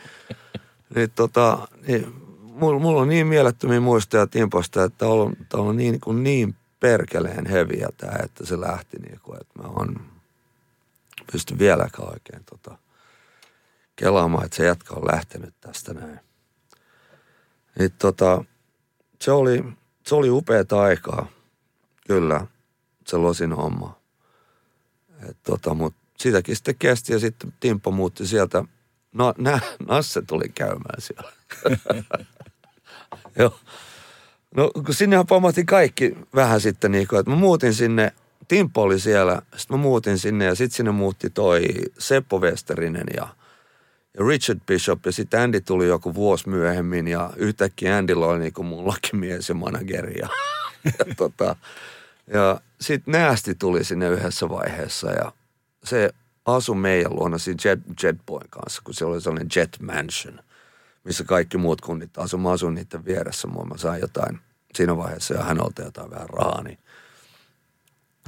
niin, 0.96 1.12
tota, 1.16 1.68
niin, 1.88 2.14
mulla, 2.44 2.80
mulla, 2.80 3.02
on 3.02 3.10
niin 3.10 3.28
mielettömiä 3.28 3.80
muistoja 3.80 4.28
Timpasta, 4.28 4.84
että 4.84 5.08
on, 5.08 5.34
on, 5.54 5.60
on 5.60 5.78
niin, 5.78 6.00
kuin 6.00 6.24
niin 6.24 6.56
perkeleen 6.80 7.46
heviä 7.46 7.90
tämä, 7.98 8.18
että 8.24 8.46
se 8.46 8.62
lähti 8.62 8.98
niin 8.98 9.20
kuin, 9.24 9.42
että 9.42 9.62
mä 9.62 9.68
on 9.68 9.96
pysty 11.32 11.60
vieläkään 11.60 12.10
oikein 12.10 12.44
tota, 12.46 12.78
kelaamaan, 13.96 14.46
että 14.46 14.58
se 14.58 14.66
jatka 14.66 14.96
on 14.96 15.08
lähtenyt 15.12 15.54
tästä 15.62 15.94
näin. 15.94 16.20
Niin, 17.80 17.92
tota, 17.92 18.44
se 19.22 19.32
oli, 19.32 19.64
se 20.08 20.16
oli 20.16 20.30
upeata 20.30 20.82
aikaa. 20.82 21.28
Kyllä, 22.12 22.48
se 23.08 23.18
losin 23.18 23.54
homma. 23.54 24.00
Et 25.30 25.38
tota, 25.44 25.74
mut 25.74 25.94
sitäkin 26.18 26.56
sitten 26.56 26.76
kesti 26.80 27.14
ja 27.14 27.20
sitten 27.20 27.54
Timppo 27.60 27.92
muutti 27.92 28.28
sieltä. 28.28 28.64
No, 29.14 29.34
nä, 29.38 29.60
Nasse 29.88 30.22
tuli 30.22 30.50
käymään 30.56 31.02
siellä. 31.02 31.32
Joo. 33.40 33.60
No 34.56 34.72
kun 34.86 34.94
sinnehän 34.94 35.28
pamahti 35.28 35.66
kaikki 35.66 36.18
vähän 36.36 36.62
sitten 36.62 36.92
niin 36.92 37.08
kuin, 37.08 37.20
että 37.20 37.30
mä 37.30 37.36
muutin 37.36 37.74
sinne, 37.74 38.14
Timppo 38.48 38.82
oli 38.82 39.00
siellä, 39.00 39.42
sitten 39.56 39.78
mä 39.78 39.82
muutin 39.82 40.18
sinne 40.18 40.46
ja 40.46 40.56
sitten 40.56 40.76
sinne 40.76 40.92
muutti 40.92 41.30
toi 41.30 41.66
Seppo 41.98 42.40
Westerinen 42.40 43.08
ja, 43.16 43.28
ja 44.18 44.26
Richard 44.28 44.60
Bishop 44.68 45.06
ja 45.06 45.12
sitten 45.12 45.40
Andy 45.40 45.62
tuli 45.62 45.88
joku 45.88 46.16
vuosi 46.16 46.50
myöhemmin 46.50 47.08
ja 47.08 47.30
yhtäkkiä 47.36 47.98
Andylla 47.98 48.28
oli 48.28 48.40
niin 48.40 48.54
kuin 48.54 48.66
mun 48.66 48.88
lakimies 48.88 49.50
ja 49.50 49.56
manageri 49.56 50.20
ja, 50.20 50.30
ja 51.00 51.16
tota, 51.18 51.56
ja 52.34 52.62
sitten 52.82 53.12
Näästi 53.12 53.56
tuli 53.56 53.84
sinne 53.84 54.10
yhdessä 54.10 54.50
vaiheessa 54.50 55.12
ja 55.12 55.32
se 55.84 56.10
asui 56.46 56.76
meidän 56.76 57.16
luona 57.16 57.38
siinä 57.38 57.60
Jet, 57.66 57.80
Jetboyn 58.04 58.50
kanssa, 58.50 58.82
kun 58.86 58.94
se 58.94 59.06
oli 59.06 59.22
sellainen 59.22 59.50
Jet 59.56 59.78
Mansion, 59.82 60.40
missä 61.04 61.24
kaikki 61.24 61.58
muut 61.58 61.82
kunnit 61.82 62.18
asu. 62.18 62.38
Mä 62.38 62.52
asuin 62.52 62.76
niiden 62.76 63.06
vieressä, 63.06 63.48
mä 63.48 63.78
sain 63.78 64.02
jotain 64.02 64.40
siinä 64.74 64.98
vaiheessa 64.98 65.34
ja 65.34 65.44
häneltä 65.44 65.84
jotain 65.84 66.12
vähän 66.12 66.30
rahaa, 66.30 66.64
niin 66.64 66.78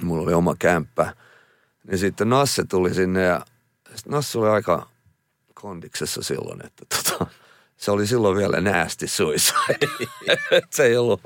mulla 0.01 0.23
oli 0.23 0.33
oma 0.33 0.55
kämppä. 0.59 1.15
Niin 1.87 1.97
sitten 1.97 2.29
Nasse 2.29 2.63
tuli 2.63 2.93
sinne 2.93 3.23
ja 3.23 3.45
Nasse 4.05 4.39
oli 4.39 4.49
aika 4.49 4.89
kondiksessa 5.53 6.23
silloin, 6.23 6.65
että 6.65 6.85
tota, 6.89 7.25
se 7.77 7.91
oli 7.91 8.07
silloin 8.07 8.37
vielä 8.37 8.61
näästi 8.61 9.07
suicide. 9.07 9.87
se 10.75 10.83
ei 10.83 10.97
ollut 10.97 11.21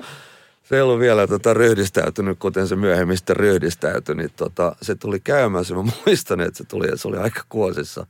se 0.68 0.76
ei 0.76 0.82
ollut 0.82 1.00
vielä 1.00 1.26
tota 1.26 1.54
ryhdistäytynyt, 1.54 2.38
kuten 2.38 2.68
se 2.68 2.76
myöhemmin 2.76 3.16
sitten 3.16 3.36
ryhdistäytyi, 3.36 4.14
niin 4.14 4.30
tota, 4.36 4.76
se 4.82 4.94
tuli 4.94 5.20
käymään. 5.20 5.64
Se 5.64 5.74
mä 5.74 5.82
muistan, 6.06 6.40
että 6.40 6.58
se 6.58 6.64
tuli, 6.64 6.98
se 6.98 7.08
oli 7.08 7.16
aika 7.16 7.44
kuosissa 7.48 8.06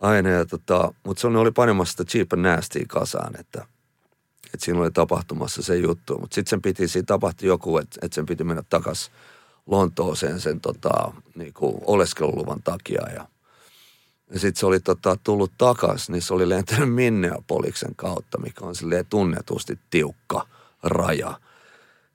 aina. 0.00 0.30
Ja 0.30 0.44
tota, 0.44 0.94
mutta 1.04 1.20
se 1.20 1.26
oli 1.26 1.50
panemassa 1.50 1.90
sitä 1.90 2.04
cheap 2.04 2.32
and 2.32 2.42
nasty 2.42 2.84
kasaan, 2.88 3.40
että, 3.40 3.66
että 4.54 4.64
siinä 4.64 4.80
oli 4.80 4.90
tapahtumassa 4.90 5.62
se 5.62 5.76
juttu. 5.76 6.18
Mutta 6.18 6.34
sitten 6.34 6.50
sen 6.50 6.62
piti, 6.62 6.88
siinä 6.88 7.06
tapahtui 7.06 7.48
joku, 7.48 7.78
että, 7.78 7.98
että 8.02 8.14
sen 8.14 8.26
piti 8.26 8.44
mennä 8.44 8.62
takaisin 8.70 9.12
Lontooseen 9.66 10.40
sen 10.40 10.60
tota, 10.60 11.12
niinku 11.34 11.82
oleskeluluvan 11.86 12.62
takia 12.62 13.02
ja 13.14 13.26
ja 14.30 14.40
sitten 14.40 14.60
se 14.60 14.66
oli 14.66 14.80
tota, 14.80 15.16
tullut 15.24 15.52
takaisin, 15.58 16.12
niin 16.12 16.22
se 16.22 16.34
oli 16.34 16.48
lentänyt 16.48 16.94
Minneapoliksen 16.94 17.94
kautta, 17.96 18.38
mikä 18.38 18.64
on 18.64 18.74
silleen 18.74 19.06
tunnetusti 19.06 19.78
tiukka 19.90 20.46
raja. 20.82 21.40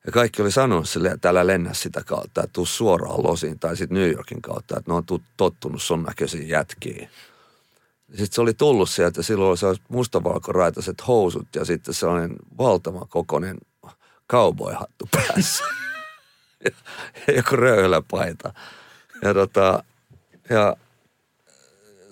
Ja 0.06 0.12
kaikki 0.12 0.42
oli 0.42 0.52
sanonut 0.52 0.90
sille, 0.90 1.10
että 1.10 1.30
älä 1.30 1.48
lennä 1.48 1.74
sitä 1.74 2.02
kautta, 2.06 2.44
että 2.44 2.54
tuu 2.54 2.66
suoraan 2.66 3.24
losiin 3.24 3.60
tai 3.60 3.78
sitten 3.78 3.98
New 3.98 4.12
Yorkin 4.12 4.42
kautta, 4.42 4.78
että 4.78 4.92
ne 4.92 4.96
on 4.96 5.04
tottunut 5.38 5.82
sun 5.82 6.04
näköisiin 6.04 6.50
jätkiin. 6.50 7.10
Sitten 8.10 8.32
se 8.32 8.42
oli 8.42 8.54
tullut 8.54 8.90
sieltä, 8.90 9.24
silloin 9.24 9.58
se 9.58 9.66
olisi 9.66 9.82
mustavalkoraitaiset 9.90 11.08
housut 11.08 11.48
ja 11.56 11.66
sitten 11.66 11.94
sellainen 11.94 12.36
valtava 12.58 13.06
kokoinen 13.10 13.58
cowboy-hattu 14.32 15.10
päässä. 15.12 15.64
ja 17.28 17.34
joku 17.36 17.56
röyhläpaita. 17.56 18.54
Ja, 19.22 19.34
tota, 19.34 19.84
ja 20.50 20.76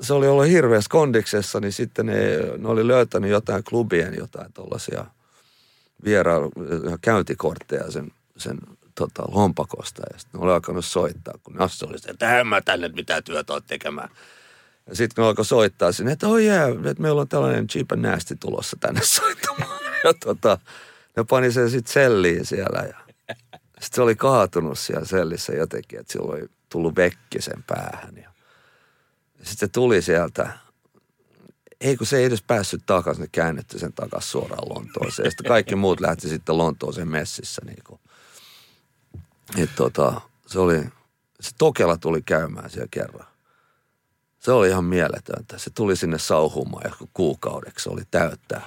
se 0.02 0.14
oli 0.14 0.28
ollut 0.28 0.48
hirveässä 0.48 0.90
kondiksessa, 0.90 1.60
niin 1.60 1.74
sitten 1.74 2.06
ne, 2.06 2.14
ne 2.58 2.68
oli 2.68 2.88
löytänyt 2.88 3.32
jotain 3.32 3.64
klubien 3.64 4.16
jotain 4.18 4.54
tuollaisia 4.54 5.06
vierailu, 6.06 6.52
käyntikortteja 7.02 7.92
sen, 7.92 8.12
sen 8.38 8.58
tota, 8.96 9.24
lompakosta. 9.32 10.02
Ja 10.14 10.20
sitten 10.20 10.42
oli 10.42 10.52
alkanut 10.52 10.86
soittaa, 10.86 11.34
kun 11.44 11.56
Nasse 11.56 11.86
oli 11.86 12.00
se, 12.00 12.10
että 12.10 12.44
mä 12.44 12.62
tänne 12.62 12.88
mitään 12.88 13.24
työtä 13.24 13.54
ole 13.54 13.62
tekemään. 13.68 14.10
Ja 14.88 14.96
sitten 14.96 15.24
ne 15.24 15.28
alkoi 15.28 15.46
soittaa 15.46 15.92
sinne, 15.92 16.12
että 16.12 16.28
oh 16.28 16.40
yeah, 16.40 16.70
että 16.70 17.02
meillä 17.02 17.22
on 17.22 17.28
tällainen 17.28 17.68
cheap 17.68 17.92
and 17.92 18.02
nasty 18.02 18.36
tulossa 18.40 18.78
tänne 18.80 19.02
soittamaan. 19.16 19.80
Ja 20.04 20.14
tota, 20.14 20.58
ne 21.18 21.24
pani 21.24 21.52
sen 21.52 21.70
sitten 21.70 21.94
selliin 21.94 22.46
siellä 22.46 22.80
ja 22.80 22.98
sitten 23.82 23.96
se 23.96 24.02
oli 24.02 24.16
kaatunut 24.16 24.80
siellä 24.80 25.06
sellissä 25.06 25.54
jotenkin, 25.54 26.00
että 26.00 26.14
sillä 26.14 26.32
oli 26.32 26.46
tullut 26.70 26.96
vekki 26.96 27.42
sen 27.42 27.64
päähän. 27.68 28.18
Ja 28.18 28.30
sitten 29.38 29.58
se 29.58 29.68
tuli 29.68 30.02
sieltä, 30.02 30.50
ei 31.82 31.98
kun 31.98 32.08
se 32.08 32.18
ei 32.18 32.26
edes 32.26 32.42
päässyt 32.42 32.82
takaisin, 32.86 33.22
ne 33.22 33.28
käännetty 33.32 33.80
sen 33.80 33.94
takaisin 33.94 34.32
suoraan 34.32 34.70
Lontooseen. 34.70 35.26
Ja 35.26 35.32
sitten 35.32 35.48
kaikki 35.48 35.76
muut 35.76 36.00
lähti 36.00 36.30
sitten 36.30 36.58
Lontooseen 36.58 37.08
messissä. 37.08 37.62
Niin 37.66 37.84
kuin. 37.84 38.00
Et 39.58 39.70
tota, 39.76 40.22
se 40.48 40.60
oli, 40.60 40.84
se 41.40 41.52
Tokela 41.58 41.98
tuli 41.98 42.22
käymään 42.22 42.70
siellä 42.70 42.88
kerran. 42.92 43.28
Se 44.40 44.52
oli 44.52 44.68
ihan 44.68 44.86
mieletöntä. 44.86 45.58
Se 45.58 45.70
tuli 45.70 45.96
sinne 45.96 46.18
sauhumaan 46.18 46.92
joku 46.92 47.10
kuukaudeksi. 47.14 47.84
Se 47.84 47.90
oli 47.90 48.04
täyttää 48.12 48.62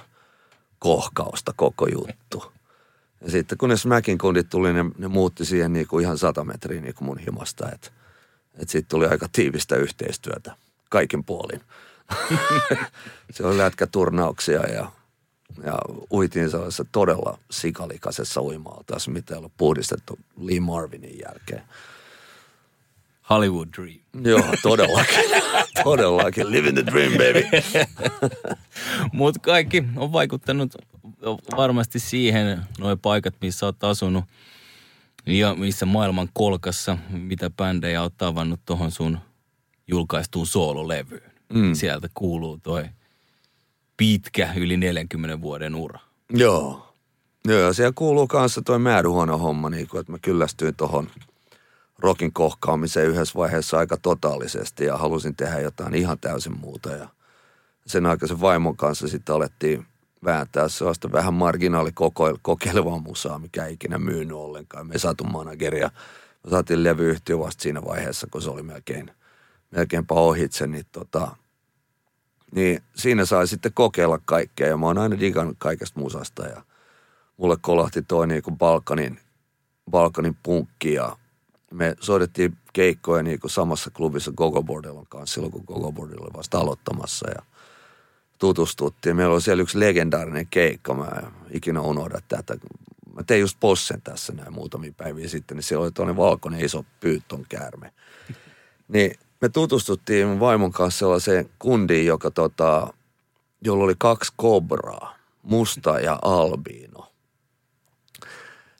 kohkausta 0.79 1.53
koko 1.55 1.87
juttu. 1.87 2.51
Ja 3.21 3.31
sitten 3.31 3.57
kun 3.57 3.69
ne 3.69 3.77
Smackin 3.77 4.17
kundit 4.17 4.49
tuli, 4.49 4.73
ne, 4.73 4.85
ne 4.97 5.07
muutti 5.07 5.45
siihen 5.45 5.73
niin 5.73 5.87
kuin 5.87 6.03
ihan 6.03 6.17
sata 6.17 6.43
metriä 6.43 6.81
niin 6.81 6.95
kuin 6.95 7.05
mun 7.05 7.17
himasta. 7.17 7.71
Että 7.71 7.91
et 8.55 8.69
siitä 8.69 8.87
tuli 8.89 9.05
aika 9.05 9.27
tiivistä 9.31 9.75
yhteistyötä 9.75 10.55
kaikin 10.89 11.23
puolin. 11.23 11.61
se 13.31 13.45
oli 13.45 13.57
lätkäturnauksia 13.57 14.61
ja, 14.61 14.91
ja 15.63 15.79
uitiin 16.11 16.49
sellaisessa 16.49 16.85
todella 16.91 17.37
sikalikaisessa 17.51 18.41
uimaaltaassa, 18.41 19.11
mitä 19.11 19.33
ei 19.33 19.37
ollut 19.37 19.53
puhdistettu 19.57 20.19
Lee 20.37 20.59
Marvinin 20.59 21.19
jälkeen. 21.19 21.63
Hollywood 23.29 23.67
Dream. 23.77 23.99
Joo, 24.23 24.43
todellakin. 24.61 25.15
todellakin. 25.83 26.51
Living 26.51 26.77
the 26.77 26.85
dream, 26.85 27.11
baby. 27.11 27.43
Mutta 29.13 29.39
kaikki 29.39 29.83
on 29.95 30.11
vaikuttanut 30.11 30.75
varmasti 31.57 31.99
siihen, 31.99 32.61
nuo 32.79 32.97
paikat, 32.97 33.35
missä 33.41 33.65
olet 33.65 33.83
asunut 33.83 34.25
ja 35.25 35.55
missä 35.55 35.85
maailman 35.85 36.29
kolkassa, 36.33 36.97
mitä 37.09 37.49
bändejä 37.49 38.01
olet 38.01 38.17
tavannut 38.17 38.59
tuohon 38.65 38.91
sun 38.91 39.19
julkaistuun 39.87 40.47
soololevyyn. 40.47 41.30
Mm. 41.53 41.73
Sieltä 41.73 42.09
kuuluu 42.13 42.57
toi 42.57 42.85
pitkä, 43.97 44.53
yli 44.55 44.77
40 44.77 45.41
vuoden 45.41 45.75
ura. 45.75 45.99
Joo. 46.29 46.87
Joo, 47.45 47.59
ja 47.59 47.73
siellä 47.73 47.93
kuuluu 47.95 48.27
kanssa 48.27 48.61
toi 48.61 48.79
määryhuono 48.79 49.37
homma, 49.37 49.69
niin 49.69 49.87
kuin, 49.87 49.99
että 50.01 50.11
mä 50.11 50.17
kyllästyin 50.21 50.75
tuohon 50.75 51.09
rokin 51.99 52.33
kohkaamiseen 52.33 53.07
yhdessä 53.07 53.35
vaiheessa 53.35 53.77
aika 53.77 53.97
totaalisesti 53.97 54.85
ja 54.85 54.97
halusin 54.97 55.35
tehdä 55.35 55.59
jotain 55.59 55.95
ihan 55.95 56.19
täysin 56.19 56.59
muuta. 56.59 56.89
Ja 56.89 57.07
sen 57.85 58.05
aikaisen 58.05 58.41
vaimon 58.41 58.77
kanssa 58.77 59.07
sitten 59.07 59.35
alettiin 59.35 59.85
vääntää 60.25 60.69
sellaista 60.69 61.11
vähän 61.11 61.33
marginaalikokeilevaa 61.33 62.99
musaa, 62.99 63.39
mikä 63.39 63.65
ei 63.65 63.73
ikinä 63.73 63.97
myynyt 63.97 64.37
ollenkaan. 64.37 64.87
Me 64.87 64.97
saatu 64.97 65.23
manageria. 65.23 65.91
Me 66.43 66.49
saatiin 66.49 66.83
levyyhtiö 66.83 67.39
vasta 67.39 67.63
siinä 67.63 67.81
vaiheessa, 67.85 68.27
kun 68.31 68.41
se 68.41 68.49
oli 68.49 68.63
melkein, 68.63 69.11
melkeinpä 69.71 70.13
ohitse, 70.15 70.67
niin, 70.67 70.85
tota, 70.91 71.35
niin 72.51 72.83
siinä 72.95 73.25
sai 73.25 73.47
sitten 73.47 73.73
kokeilla 73.73 74.19
kaikkea 74.25 74.67
ja 74.67 74.77
mä 74.77 74.85
oon 74.85 74.97
aina 74.97 75.19
digannut 75.19 75.55
kaikesta 75.59 75.99
musasta 75.99 76.47
ja 76.47 76.61
mulle 77.37 77.57
kolahti 77.61 78.01
toi 78.01 78.27
niin 78.27 78.43
kuin 78.43 78.57
Balkanin, 78.57 79.19
Balkanin 79.91 80.37
punkki 80.43 80.93
ja 80.93 81.17
me 81.71 81.95
soitettiin 81.99 82.57
keikkoja 82.73 83.23
niin 83.23 83.39
kuin 83.39 83.51
samassa 83.51 83.91
klubissa 83.91 84.31
Gogo 84.31 84.63
Bordelon 84.63 85.07
kanssa 85.09 85.33
silloin, 85.33 85.51
kun 85.51 85.63
Gogo 85.67 85.91
Bordel 85.91 86.21
oli 86.21 86.33
vasta 86.33 86.59
aloittamassa 86.59 87.29
ja 87.29 87.41
tutustuttiin. 88.39 89.15
Meillä 89.15 89.33
oli 89.33 89.41
siellä 89.41 89.63
yksi 89.63 89.79
legendaarinen 89.79 90.47
keikka, 90.47 90.93
mä 90.93 91.05
en 91.05 91.27
ikinä 91.49 91.81
unohda 91.81 92.19
tätä. 92.27 92.55
Mä 93.15 93.23
tein 93.23 93.41
just 93.41 93.57
possen 93.59 94.01
tässä 94.01 94.33
näin 94.33 94.53
muutamia 94.53 94.93
päiviä 94.97 95.27
sitten, 95.27 95.57
niin 95.57 95.63
siellä 95.63 95.83
oli 95.83 95.91
toinen 95.91 96.17
valkoinen 96.17 96.65
iso 96.65 96.85
pyytton 96.99 97.45
käärme. 97.49 97.93
Niin 98.87 99.11
me 99.41 99.49
tutustuttiin 99.49 100.27
mun 100.27 100.39
vaimon 100.39 100.71
kanssa 100.71 100.99
sellaiseen 100.99 101.49
kundiin, 101.59 102.05
joka 102.05 102.31
tota, 102.31 102.93
jolla 103.61 103.83
oli 103.83 103.95
kaksi 103.97 104.33
kobraa, 104.35 105.15
musta 105.43 105.99
ja 105.99 106.19
albiino. 106.21 107.11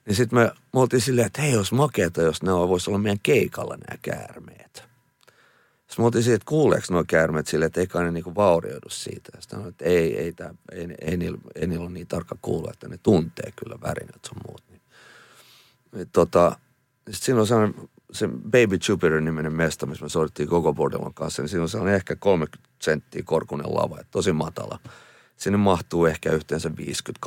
Niin 0.06 0.16
sitten 0.16 0.40
me, 0.40 0.52
me 0.74 0.80
oltiin 0.80 1.02
silleen, 1.02 1.28
että 1.28 1.42
hei, 1.42 1.52
jos 1.52 1.72
makeeta, 1.72 2.22
jos 2.22 2.44
ne 2.44 2.52
voisi 2.52 2.90
olla 2.90 3.00
meidän 3.00 3.20
keikalla 3.24 3.78
nämä 3.78 3.98
käärmeet. 4.02 4.84
Sitten 5.92 6.04
me 6.04 6.06
oltiin 6.06 6.24
siitä, 6.24 6.36
että 6.36 6.46
kuuleeko 6.46 6.86
nuo 6.90 7.04
käärmeet 7.08 7.48
sille, 7.48 7.66
että 7.66 7.80
eikä 7.80 8.00
ne 8.00 8.12
niinku 8.12 8.36
vaurioidu 8.36 8.90
siitä. 8.90 9.32
Sitten 9.40 9.42
sanoin, 9.50 9.70
että 9.70 9.86
ei, 9.86 10.18
ei, 10.18 10.32
tää, 10.32 10.54
ei, 10.72 10.82
ei, 10.82 10.96
ei, 11.02 11.18
niillä, 11.18 11.38
ei 11.56 11.68
niillä 11.68 11.84
ole 11.84 11.92
niin 11.94 12.08
tarkka 12.08 12.36
kuulla, 12.42 12.72
että 12.74 12.88
ne 12.88 13.00
tuntee 13.04 13.52
kyllä 13.56 13.76
värinät 13.82 14.26
sun 14.26 14.38
muut. 14.48 14.64
Niin, 14.70 14.82
niin 15.96 16.10
tota, 16.14 16.56
sitten 17.10 17.26
siinä 17.26 17.40
on 17.40 17.48
sellainen, 17.48 17.90
se 18.12 18.28
Baby 18.28 18.78
Jupiter-niminen 18.90 19.54
mesta, 19.54 19.86
missä 19.86 20.06
me 20.06 20.10
soitettiin 20.10 20.50
koko 20.50 20.74
Bordelon 20.74 21.14
kanssa, 21.14 21.42
niin 21.42 21.50
siinä 21.50 21.64
on 21.64 21.70
sellainen 21.70 21.96
ehkä 21.96 22.16
30 22.16 22.70
senttiä 22.82 23.22
korkunen 23.26 23.76
lava, 23.76 24.00
että 24.00 24.12
tosi 24.12 24.34
matala. 24.34 24.80
Sinne 25.38 25.58
mahtuu 25.58 26.06
ehkä 26.06 26.32
yhteensä 26.32 26.72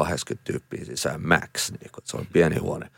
50-80 0.03 0.05
tyyppiä 0.45 0.85
sisään 0.85 1.29
max, 1.29 1.71
niin 1.71 1.91
kun, 1.93 2.03
se 2.05 2.17
on 2.17 2.27
pieni 2.33 2.59
huone. 2.59 2.91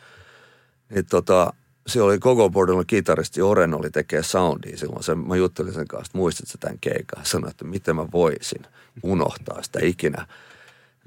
Niin 0.91 1.07
tota, 1.07 1.53
se 1.87 2.03
oli 2.03 2.19
koko 2.19 2.51
bordella 2.51 2.85
kitaristi 2.85 3.43
Oren 3.43 3.75
oli 3.75 3.91
tekee 3.91 4.23
soundia 4.23 4.77
silloin. 4.77 5.03
Se, 5.03 5.15
mä 5.15 5.37
juttelin 5.37 5.73
sen 5.73 5.89
kanssa, 5.89 6.09
että 6.09 6.19
muistatko 6.19 6.59
tämän 6.61 6.79
keikan? 6.81 7.27
Sanoin, 7.27 7.51
että 7.51 7.65
miten 7.65 7.97
mä 7.97 8.07
voisin 8.13 8.67
unohtaa 9.03 9.63
sitä 9.63 9.79
ikinä. 9.83 10.27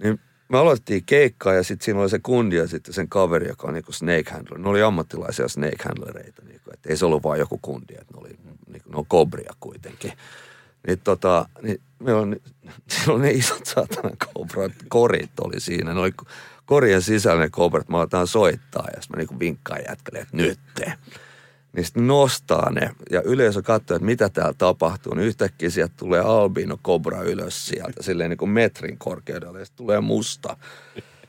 Niin 0.03 0.19
me 0.49 0.57
aloittiin 0.57 1.03
keikkaa 1.05 1.53
ja 1.53 1.63
sitten 1.63 1.85
siinä 1.85 2.01
oli 2.01 2.09
se 2.09 2.19
kundi 2.19 2.55
ja 2.55 2.67
sitten 2.67 2.93
sen 2.93 3.09
kaveri, 3.09 3.47
joka 3.47 3.67
on 3.67 3.73
niinku 3.73 3.91
snake 3.91 4.31
handler. 4.31 4.59
Ne 4.59 4.69
oli 4.69 4.81
ammattilaisia 4.81 5.47
snake 5.47 5.83
handlereita, 5.85 6.41
niinku, 6.45 6.71
että 6.73 6.89
ei 6.89 6.97
se 6.97 7.05
ollut 7.05 7.23
vain 7.23 7.39
joku 7.39 7.59
kundi, 7.61 7.93
että 7.93 8.13
ne 8.13 8.19
oli 8.21 8.29
niinku, 8.67 8.89
ne 8.89 8.97
on 8.97 9.05
kobria 9.05 9.53
kuitenkin. 9.59 10.13
Niin 10.87 10.99
tota, 11.03 11.49
niin 11.61 11.81
meillä 11.99 12.21
on, 12.21 12.35
siellä 12.89 13.13
on 13.13 13.21
ne 13.21 13.31
isot 13.31 13.65
saatanan 13.65 14.17
kobrat, 14.33 14.71
korit 14.89 15.39
oli 15.39 15.59
siinä. 15.59 15.93
Ne 15.93 15.99
oli 15.99 16.11
korjan 16.65 17.01
sisällä 17.01 17.41
ne 17.41 17.49
kobrat, 17.49 17.89
mä 17.89 17.97
aletaan 17.97 18.27
soittaa 18.27 18.87
ja 18.95 19.01
sitten 19.01 19.17
mä 19.17 19.19
niinku 19.19 19.39
vinkkaan 19.39 19.81
jätkälle, 19.89 20.19
että 20.19 20.37
nyt. 20.37 20.59
Niin 21.73 21.85
sitten 21.85 22.07
nostaa 22.07 22.71
ne 22.71 22.91
ja 23.11 23.21
yleisö 23.21 23.61
katsoo, 23.61 23.95
että 23.95 24.05
mitä 24.05 24.29
täällä 24.29 24.53
tapahtuu. 24.57 25.13
Niin 25.13 25.27
yhtäkkiä 25.27 25.69
sieltä 25.69 25.93
tulee 25.97 26.21
albino 26.21 26.79
kobra 26.81 27.21
ylös 27.21 27.67
sieltä, 27.67 28.03
silleen 28.03 28.29
niin 28.29 28.37
kuin 28.37 28.51
metrin 28.51 28.97
korkeudella 28.97 29.59
ja 29.59 29.65
sitten 29.65 29.77
tulee 29.85 30.01
musta 30.01 30.57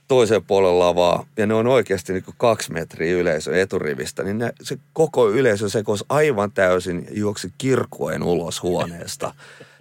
toiseen 0.09 0.45
puolelle 0.45 0.79
lavaa. 0.79 1.27
Ja 1.37 1.47
ne 1.47 1.55
on 1.55 1.67
oikeasti 1.67 2.13
niin 2.13 2.25
kuin 2.25 2.35
kaksi 2.39 2.73
metriä 2.73 3.17
yleisö 3.17 3.61
eturivistä. 3.61 4.23
Niin 4.23 4.39
ne, 4.39 4.53
se 4.63 4.79
koko 4.93 5.31
yleisö 5.31 5.69
sekoisi 5.69 6.05
aivan 6.09 6.53
täysin 6.53 7.09
juoksi 7.11 7.53
kirkuen 7.59 8.23
ulos 8.23 8.63
huoneesta. 8.63 9.35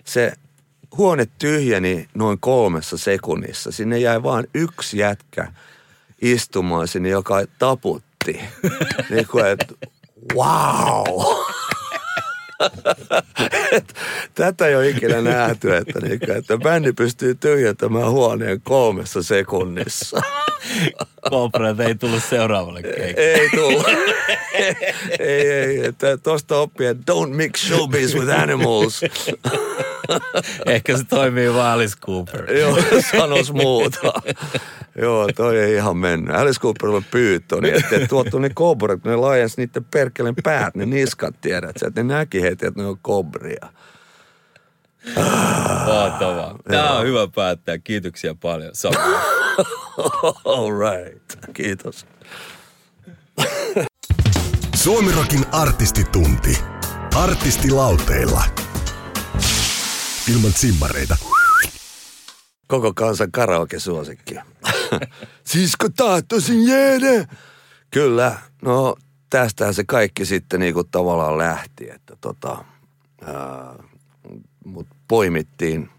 Se 0.06 0.34
huone 0.98 1.28
tyhjeni 1.40 2.10
noin 2.14 2.40
kolmessa 2.40 2.98
sekunnissa. 2.98 3.72
Sinne 3.72 4.00
jäi 4.00 4.24
vain 4.24 4.48
yksi 4.54 4.98
jätkä 4.98 5.52
istumaan 6.22 6.88
sinne, 6.88 7.10
joka 7.10 7.44
taputti. 7.60 8.40
niin 9.10 9.28
kuin, 9.28 9.46
että 9.46 9.66
wow! 10.36 11.04
Tätä 14.36 14.68
ei 14.68 14.76
ole 14.76 14.90
ikinä 14.90 15.22
nähty, 15.22 15.76
että, 15.76 16.00
niin 16.00 16.32
että 16.38 16.58
bändi 16.58 16.94
pystyy 16.94 17.36
tyhjentämään 17.36 18.12
huoneen 18.12 18.62
kolmessa 18.62 19.24
sekunnissa. 19.24 20.22
Kobrat 21.30 21.80
ei 21.80 21.96
tullut 21.96 22.24
seuraavalle 22.24 22.82
keikalle. 22.82 23.14
Ei 23.16 23.50
tullut. 23.50 23.88
ei, 25.20 25.52
ei. 25.52 25.86
Että 25.86 26.18
tosta 26.18 26.58
oppii, 26.58 26.88
että 26.88 27.14
don't 27.14 27.30
mix 27.30 27.68
showbiz 27.68 28.16
with 28.16 28.40
animals. 28.40 29.02
Ehkä 30.66 30.98
se 30.98 31.04
toimii 31.04 31.54
vaan 31.54 31.74
Alice 31.74 31.98
Cooper. 32.06 32.54
Joo, 32.60 32.78
sanos 33.12 33.54
muuta. 33.54 34.14
Joo, 35.02 35.30
toi 35.36 35.60
ei 35.60 35.76
ihan 35.76 35.98
mennyt. 35.98 36.36
Alice 36.36 36.60
Cooperilla 36.60 37.04
pyytö, 37.12 37.62
niin 37.62 37.76
että 37.76 38.08
tuottu 38.08 38.40
ne 38.40 38.50
kobrat, 38.50 39.04
ne 39.04 39.16
laajensi 39.16 39.56
niiden 39.58 39.86
perkelen 39.92 40.36
päät, 40.44 40.76
ne 40.76 40.86
niskat 40.86 41.36
tiedät, 41.42 41.76
että 41.88 42.04
ne 42.04 42.14
näki 42.14 42.42
heti, 42.42 42.66
että 42.66 42.82
ne 42.82 42.88
on 42.88 42.98
kobria. 43.02 43.68
Mahtavaa. 45.86 46.56
Tämä 46.70 46.98
on 46.98 47.06
hyvä 47.06 47.28
päättää. 47.36 47.78
Kiitoksia 47.78 48.36
paljon. 48.36 48.72
All 50.46 50.72
right. 50.80 51.54
Kiitos. 51.54 52.06
Suomirokin 54.76 55.46
artistitunti. 55.52 56.60
Artistilauteilla. 57.16 58.69
Ilman 60.32 60.52
simmareita. 60.52 61.18
Koko 62.68 62.94
kansan 62.94 63.32
karaoke-suosikki. 63.32 64.36
Sisko 65.52 65.90
tahtoisin 65.90 66.68
jäädä. 66.68 67.28
Kyllä, 67.92 68.38
no 68.62 68.96
tästähän 69.30 69.74
se 69.74 69.84
kaikki 69.84 70.26
sitten 70.26 70.60
niinku 70.60 70.84
tavallaan 70.84 71.38
lähti, 71.38 71.90
että 71.90 72.18
tota, 72.22 72.66
ää, 73.22 73.76
mut 74.66 74.88
poimittiin 75.08 75.90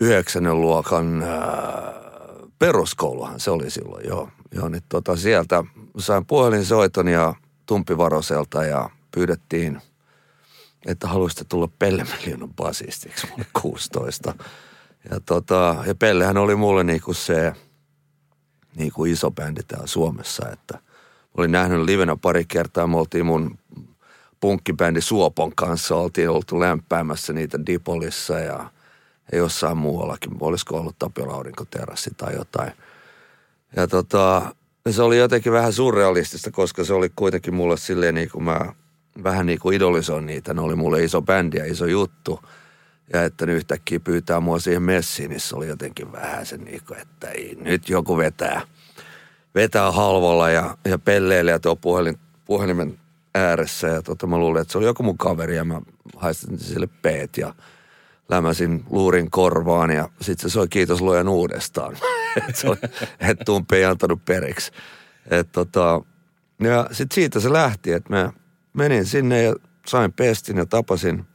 yhdeksännen 0.00 0.60
luokan 0.60 1.22
ää, 1.22 1.92
peruskouluhan 2.58 3.40
se 3.40 3.50
oli 3.50 3.70
silloin, 3.70 4.06
joo. 4.08 4.28
joo 4.52 4.68
niin 4.68 4.82
tota, 4.88 5.16
sieltä 5.16 5.64
sain 5.98 6.26
puhelinsoiton 6.26 7.08
ja 7.08 7.34
Tumpivaroselta 7.66 8.64
ja 8.64 8.90
pyydettiin, 9.10 9.82
että 10.86 11.08
haluaisitte 11.08 11.44
tulla 11.44 11.68
Pelle 11.78 12.04
Miljoonan 12.04 12.54
basistiksi, 12.54 13.26
mä 13.26 13.34
olin 13.34 13.46
16. 13.62 14.34
Ja, 15.10 15.20
tota, 15.20 15.76
ja 15.86 15.94
Pellehän 15.94 16.36
oli 16.36 16.56
mulle 16.56 16.84
niinku 16.84 17.14
se 17.14 17.52
niinku 18.76 19.04
iso 19.04 19.30
bändi 19.30 19.62
täällä 19.62 19.86
Suomessa, 19.86 20.48
että 20.52 20.74
mä 20.74 21.34
olin 21.36 21.52
nähnyt 21.52 21.80
livenä 21.80 22.16
pari 22.16 22.44
kertaa, 22.44 22.86
me 22.86 22.96
oltiin 22.96 23.26
mun 23.26 23.58
punkkibändi 24.40 25.00
Suopon 25.00 25.52
kanssa, 25.54 25.96
oltiin 25.96 26.30
oltu 26.30 26.60
lämpäämässä 26.60 27.32
niitä 27.32 27.66
Dipolissa 27.66 28.38
ja, 28.38 28.70
ja 29.32 29.38
jossain 29.38 29.76
muuallakin, 29.76 30.32
olisiko 30.40 30.76
ollut 30.76 30.98
Tapiola 30.98 31.34
aurinkoterassi 31.34 32.10
tai 32.16 32.34
jotain. 32.34 32.72
Ja 33.76 33.86
tota, 33.86 34.54
se 34.90 35.02
oli 35.02 35.18
jotenkin 35.18 35.52
vähän 35.52 35.72
surrealistista, 35.72 36.50
koska 36.50 36.84
se 36.84 36.94
oli 36.94 37.10
kuitenkin 37.16 37.54
mulle 37.54 37.76
silleen 37.76 38.14
niin 38.14 38.30
kuin 38.30 38.44
mä 38.44 38.72
vähän 39.22 39.46
niin 39.46 39.58
kuin 39.58 39.76
idolisoin 39.76 40.26
niitä. 40.26 40.54
Ne 40.54 40.60
oli 40.60 40.74
mulle 40.74 41.04
iso 41.04 41.22
bändi 41.22 41.56
ja 41.56 41.64
iso 41.64 41.86
juttu. 41.86 42.40
Ja 43.12 43.24
että 43.24 43.46
ne 43.46 43.52
yhtäkkiä 43.52 44.00
pyytää 44.00 44.40
mua 44.40 44.58
siihen 44.58 44.82
messiin, 44.82 45.30
niin 45.30 45.40
se 45.40 45.56
oli 45.56 45.68
jotenkin 45.68 46.12
vähän 46.12 46.46
se 46.46 46.56
niin 46.56 46.80
kuin, 46.86 47.00
että 47.00 47.30
ei, 47.30 47.56
nyt 47.60 47.88
joku 47.88 48.16
vetää, 48.16 48.60
vetää 49.54 49.92
halvalla 49.92 50.50
ja, 50.50 50.76
ja 50.84 50.98
pelleilee 50.98 51.58
tuo 51.58 51.76
puhelin, 51.76 52.18
puhelimen 52.44 52.98
ääressä. 53.34 53.88
Ja 53.88 54.02
tota, 54.02 54.26
mä 54.26 54.38
luulin, 54.38 54.62
että 54.62 54.72
se 54.72 54.78
oli 54.78 54.86
joku 54.86 55.02
mun 55.02 55.18
kaveri 55.18 55.56
ja 55.56 55.64
mä 55.64 55.80
haistin 56.16 56.58
sille 56.58 56.88
peet 57.02 57.36
ja 57.36 57.54
lämäsin 58.28 58.84
luurin 58.90 59.30
korvaan 59.30 59.90
ja 59.90 60.08
sitten 60.20 60.50
se 60.50 60.52
soi 60.52 60.68
kiitos 60.68 61.00
luojan 61.00 61.28
uudestaan. 61.28 61.96
että 62.36 62.88
et 63.30 63.38
Tumpi 63.44 63.76
ei 63.76 63.84
antanut 63.84 64.24
periksi. 64.24 64.72
Et 65.30 65.52
tota, 65.52 66.00
ja 66.60 66.88
sitten 66.92 67.14
siitä 67.14 67.40
se 67.40 67.52
lähti, 67.52 67.92
että 67.92 68.10
mä 68.10 68.32
menin 68.78 69.06
sinne 69.06 69.42
ja 69.42 69.54
sain 69.86 70.12
pestin 70.12 70.56
ja 70.56 70.66
tapasin 70.66 71.26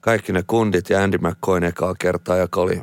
kaikki 0.00 0.32
ne 0.32 0.42
kundit 0.46 0.90
ja 0.90 1.02
Andy 1.02 1.18
McCoyn 1.18 1.64
ekaa 1.64 1.94
kertaa, 1.98 2.36
joka 2.36 2.60
oli 2.60 2.82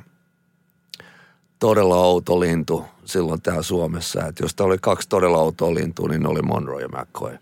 todella 1.60 1.96
outo 1.96 2.40
lintu 2.40 2.86
silloin 3.06 3.42
täällä 3.42 3.62
Suomessa. 3.62 4.26
Että 4.26 4.44
jos 4.44 4.56
oli 4.60 4.78
kaksi 4.82 5.10
todella 5.10 5.38
outoa 5.38 5.74
lintua, 5.74 6.08
niin 6.08 6.22
ne 6.22 6.30
oli 6.30 6.42
Monroe 6.42 6.82
ja 6.82 6.88
McCoy 6.88 7.38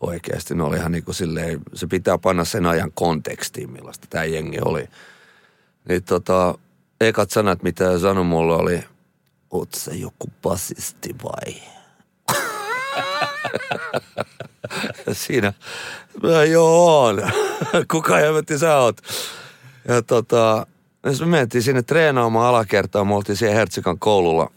oikeasti. 0.00 0.54
Ne 0.54 0.62
oli 0.62 0.76
ihan 0.76 0.92
niin 0.92 1.04
kuin 1.04 1.14
silleen, 1.14 1.60
se 1.74 1.86
pitää 1.86 2.18
panna 2.18 2.44
sen 2.44 2.66
ajan 2.66 2.92
kontekstiin, 2.94 3.72
millaista 3.72 4.06
tämä 4.10 4.24
jengi 4.24 4.58
oli. 4.64 4.88
Niin 5.88 6.04
tota, 6.04 6.58
ekat 7.00 7.30
sanat, 7.30 7.62
mitä 7.62 7.98
sanoi 7.98 8.24
mulle 8.24 8.54
oli, 8.54 8.84
oot 9.50 9.74
sä 9.74 9.94
joku 9.94 10.26
basisti 10.42 11.14
vai? 11.24 11.62
Siinä, 15.12 15.52
mä 16.22 16.44
joo. 16.44 17.12
Kuka 17.92 18.16
helvetti 18.16 18.58
sä 18.58 18.76
oot? 18.76 19.00
Ja 19.88 20.02
tota, 20.02 20.66
jos 21.04 21.20
me 21.20 21.26
mentiin 21.26 21.62
sinne 21.62 21.82
treenaamaan 21.82 22.48
alakertaa, 22.48 23.04
me 23.04 23.14
oltiin 23.14 23.36
siellä 23.36 23.56
Hertsikan 23.56 23.98
koululla. 23.98 24.50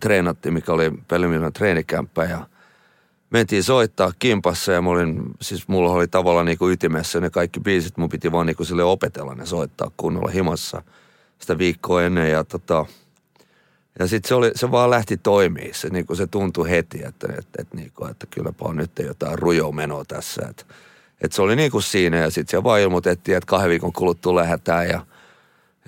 Treenattiin, 0.00 0.54
mikä 0.54 0.72
oli 0.72 0.92
Pelimilan 1.08 1.52
treenikämppä. 1.52 2.24
Ja 2.24 2.46
mentiin 3.30 3.62
soittaa 3.62 4.12
kimpassa 4.18 4.72
ja 4.72 4.82
olin, 4.86 5.22
siis 5.40 5.68
mulla 5.68 5.92
oli 5.92 6.08
tavallaan 6.08 6.46
niinku 6.46 6.68
ytimessä 6.68 7.20
ne 7.20 7.30
kaikki 7.30 7.60
biisit, 7.60 7.96
mun 7.96 8.08
piti 8.08 8.32
vaan 8.32 8.46
niinku 8.46 8.64
sille 8.64 8.84
opetella 8.84 9.34
ne 9.34 9.46
soittaa 9.46 9.90
kunnolla 9.96 10.30
himassa 10.30 10.82
sitä 11.38 11.58
viikkoa 11.58 12.02
ennen. 12.02 12.30
Ja 12.30 12.44
tota, 12.44 12.86
ja 13.98 14.06
sitten 14.06 14.28
se, 14.28 14.34
oli, 14.34 14.50
se 14.54 14.70
vaan 14.70 14.90
lähti 14.90 15.16
toimii. 15.16 15.74
Se, 15.74 15.88
niin 15.88 16.06
kuin 16.06 16.16
se 16.16 16.26
tuntui 16.26 16.70
heti, 16.70 16.98
että, 17.04 17.26
että, 17.38 17.62
että, 17.62 17.76
niin 17.76 17.92
kuin, 17.94 18.10
että 18.10 18.26
kylläpä 18.26 18.64
on 18.64 18.76
nyt 18.76 18.90
jotain 18.98 19.38
rujo 19.38 19.72
menoa 19.72 20.04
tässä. 20.04 20.42
Että, 20.50 20.64
että 21.20 21.34
se 21.34 21.42
oli 21.42 21.56
niin 21.56 21.70
kuin 21.70 21.82
siinä 21.82 22.16
ja 22.16 22.30
sitten 22.30 22.58
se 22.58 22.64
vaan 22.64 22.80
ilmoitettiin, 22.80 23.36
että 23.36 23.46
kahden 23.46 23.70
viikon 23.70 23.92
kuluttua 23.92 24.34
lähdetään. 24.34 24.88
Ja, 24.88 25.06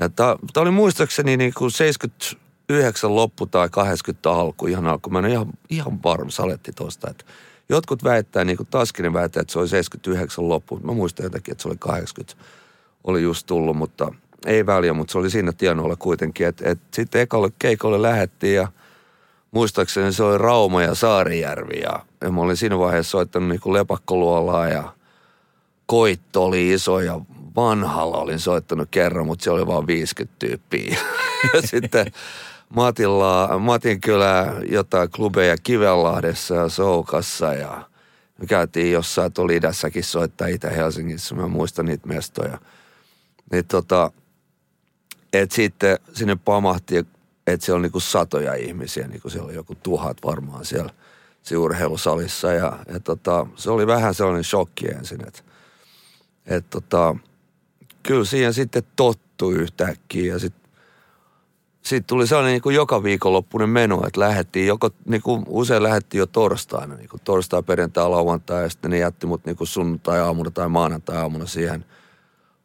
ja 0.01 0.09
tämä 0.09 0.37
oli 0.57 0.71
muistaakseni 0.71 1.37
niin 1.37 1.53
kuin 1.55 1.71
79 1.71 3.17
loppu 3.17 3.47
tai 3.47 3.69
80 3.69 4.31
alku 4.31 4.67
ihan 4.67 4.87
alku. 4.87 5.11
Mä 5.11 5.19
en 5.19 5.25
ole 5.25 5.33
ihan, 5.33 5.47
ihan 5.71 6.03
varma 6.03 6.31
saletti 6.31 6.73
tuosta, 6.73 7.11
että 7.11 7.25
jotkut 7.69 8.05
väittää, 8.05 8.45
niin 8.45 8.57
kuin 8.57 8.69
Taskinen 8.71 9.13
väittää, 9.13 9.41
että 9.41 9.53
se 9.53 9.59
oli 9.59 9.69
79 9.69 10.49
loppu. 10.49 10.81
Mä 10.83 10.93
muistan 10.93 11.25
jotenkin, 11.25 11.53
että 11.53 11.63
se 11.63 11.69
oli 11.69 11.77
80 11.79 12.45
oli 13.05 13.23
just 13.23 13.47
tullut, 13.47 13.77
mutta– 13.77 14.13
ei 14.47 14.67
väliä, 14.67 14.93
mutta 14.93 15.13
se 15.13 15.19
oli 15.19 15.31
siinä 15.31 15.53
tienoilla 15.53 15.97
kuitenkin. 15.97 16.47
Että 16.47 16.71
et 16.71 16.79
sitten 16.95 17.21
ekalle 17.21 17.49
keikolle 17.59 18.03
lähettiin 18.03 18.55
ja 18.55 18.69
muistaakseni 19.51 20.13
se 20.13 20.23
oli 20.23 20.39
Rauma 20.39 20.83
ja 20.83 20.95
Saarijärvi 20.95 21.81
ja, 21.81 22.01
ja 22.21 22.31
mä 22.31 22.41
olin 22.41 22.57
siinä 22.57 22.79
vaiheessa 22.79 23.11
soittanut 23.11 23.49
niin 23.49 23.75
lepakkoluolaa 23.75 24.69
ja 24.69 24.93
koitto 25.87 26.45
oli 26.45 26.73
iso 26.73 27.01
ja 27.01 27.21
vanhalla 27.57 28.17
olin 28.17 28.39
soittanut 28.39 28.89
kerran, 28.91 29.27
mutta 29.27 29.45
se 29.45 29.51
oli 29.51 29.67
vain 29.67 29.87
50 29.87 30.37
tyyppiä. 30.39 30.97
ja 31.55 31.63
sitten 31.63 32.07
Matilla, 32.69 33.59
Matin 33.59 34.01
kyllä 34.01 34.55
jotain 34.71 35.11
klubeja 35.11 35.57
Kivenlahdessa 35.63 36.55
ja 36.55 36.69
Soukassa 36.69 37.55
ja 37.55 37.89
me 38.39 38.47
käytiin 38.47 38.93
jossain 38.93 39.33
tuolla 39.33 39.53
idässäkin 39.53 40.05
soittaa 40.05 40.47
Itä-Helsingissä, 40.47 41.35
mä 41.35 41.49
muistan 41.49 41.87
niitä 41.87 42.07
mestoja. 42.07 42.59
Niin 43.53 43.65
tota, 43.65 44.11
et 45.33 45.53
sitten 45.53 45.99
sinne 46.13 46.37
pamahti, 46.37 46.97
että 46.97 47.67
siellä 47.67 47.77
on 47.77 47.83
niinku 47.83 48.01
satoja 48.01 48.55
ihmisiä, 48.55 49.09
niin 49.09 49.21
kuin 49.21 49.33
siellä 49.33 49.47
oli 49.47 49.55
joku 49.55 49.75
tuhat 49.75 50.17
varmaan 50.25 50.65
siellä 50.65 50.91
urheilusalissa. 51.57 52.53
Ja, 52.53 52.79
ja 52.93 53.01
tota, 53.01 53.47
se 53.57 53.71
oli 53.71 53.87
vähän 53.87 54.15
sellainen 54.15 54.45
shokki 54.45 54.87
ensin, 54.89 55.27
että 55.27 55.43
et 56.47 56.71
tota, 56.71 57.17
kyllä 58.03 58.25
siihen 58.25 58.55
sitten 58.55 58.83
tottui 58.97 59.55
yhtäkkiä 59.55 60.33
ja 60.33 60.39
sitten 60.39 60.67
sitten 61.87 62.07
tuli 62.07 62.27
sellainen 62.27 62.61
niin 62.65 62.75
joka 62.75 63.03
viikonloppuinen 63.03 63.69
meno, 63.69 64.07
että 64.07 64.21
lähdettiin, 64.21 64.67
joko, 64.67 64.91
niin 65.05 65.23
kuin 65.23 65.45
usein 65.49 65.83
lähdettiin 65.83 66.19
jo 66.19 66.27
torstaina, 66.27 66.95
niin 66.95 67.09
kuin 67.09 67.21
torstai, 67.25 67.63
perjantai, 67.63 68.09
lauantai, 68.09 68.63
ja 68.63 68.69
sitten 68.69 68.91
ne 68.91 68.99
jätti 68.99 69.27
mut 69.27 69.45
niin 69.45 69.57
sunnuntai-aamuna 69.63 70.51
tai 70.51 70.69
maanantai-aamuna 70.69 71.47
siihen 71.47 71.85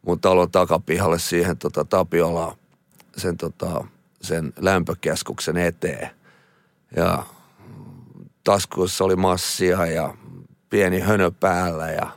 mun 0.06 0.20
talon 0.20 0.50
takapihalle 0.50 1.18
siihen 1.18 1.58
tota, 1.58 1.84
Tapiolaan 1.84 2.56
sen, 3.16 3.36
tota, 3.36 3.84
sen 4.22 4.52
lämpökeskuksen 4.58 5.56
eteen. 5.56 6.10
Ja 6.96 7.24
taskuissa 8.44 9.04
oli 9.04 9.16
massia 9.16 9.86
ja 9.86 10.14
pieni 10.70 11.00
hönö 11.00 11.30
päällä 11.30 11.90
ja, 11.90 12.10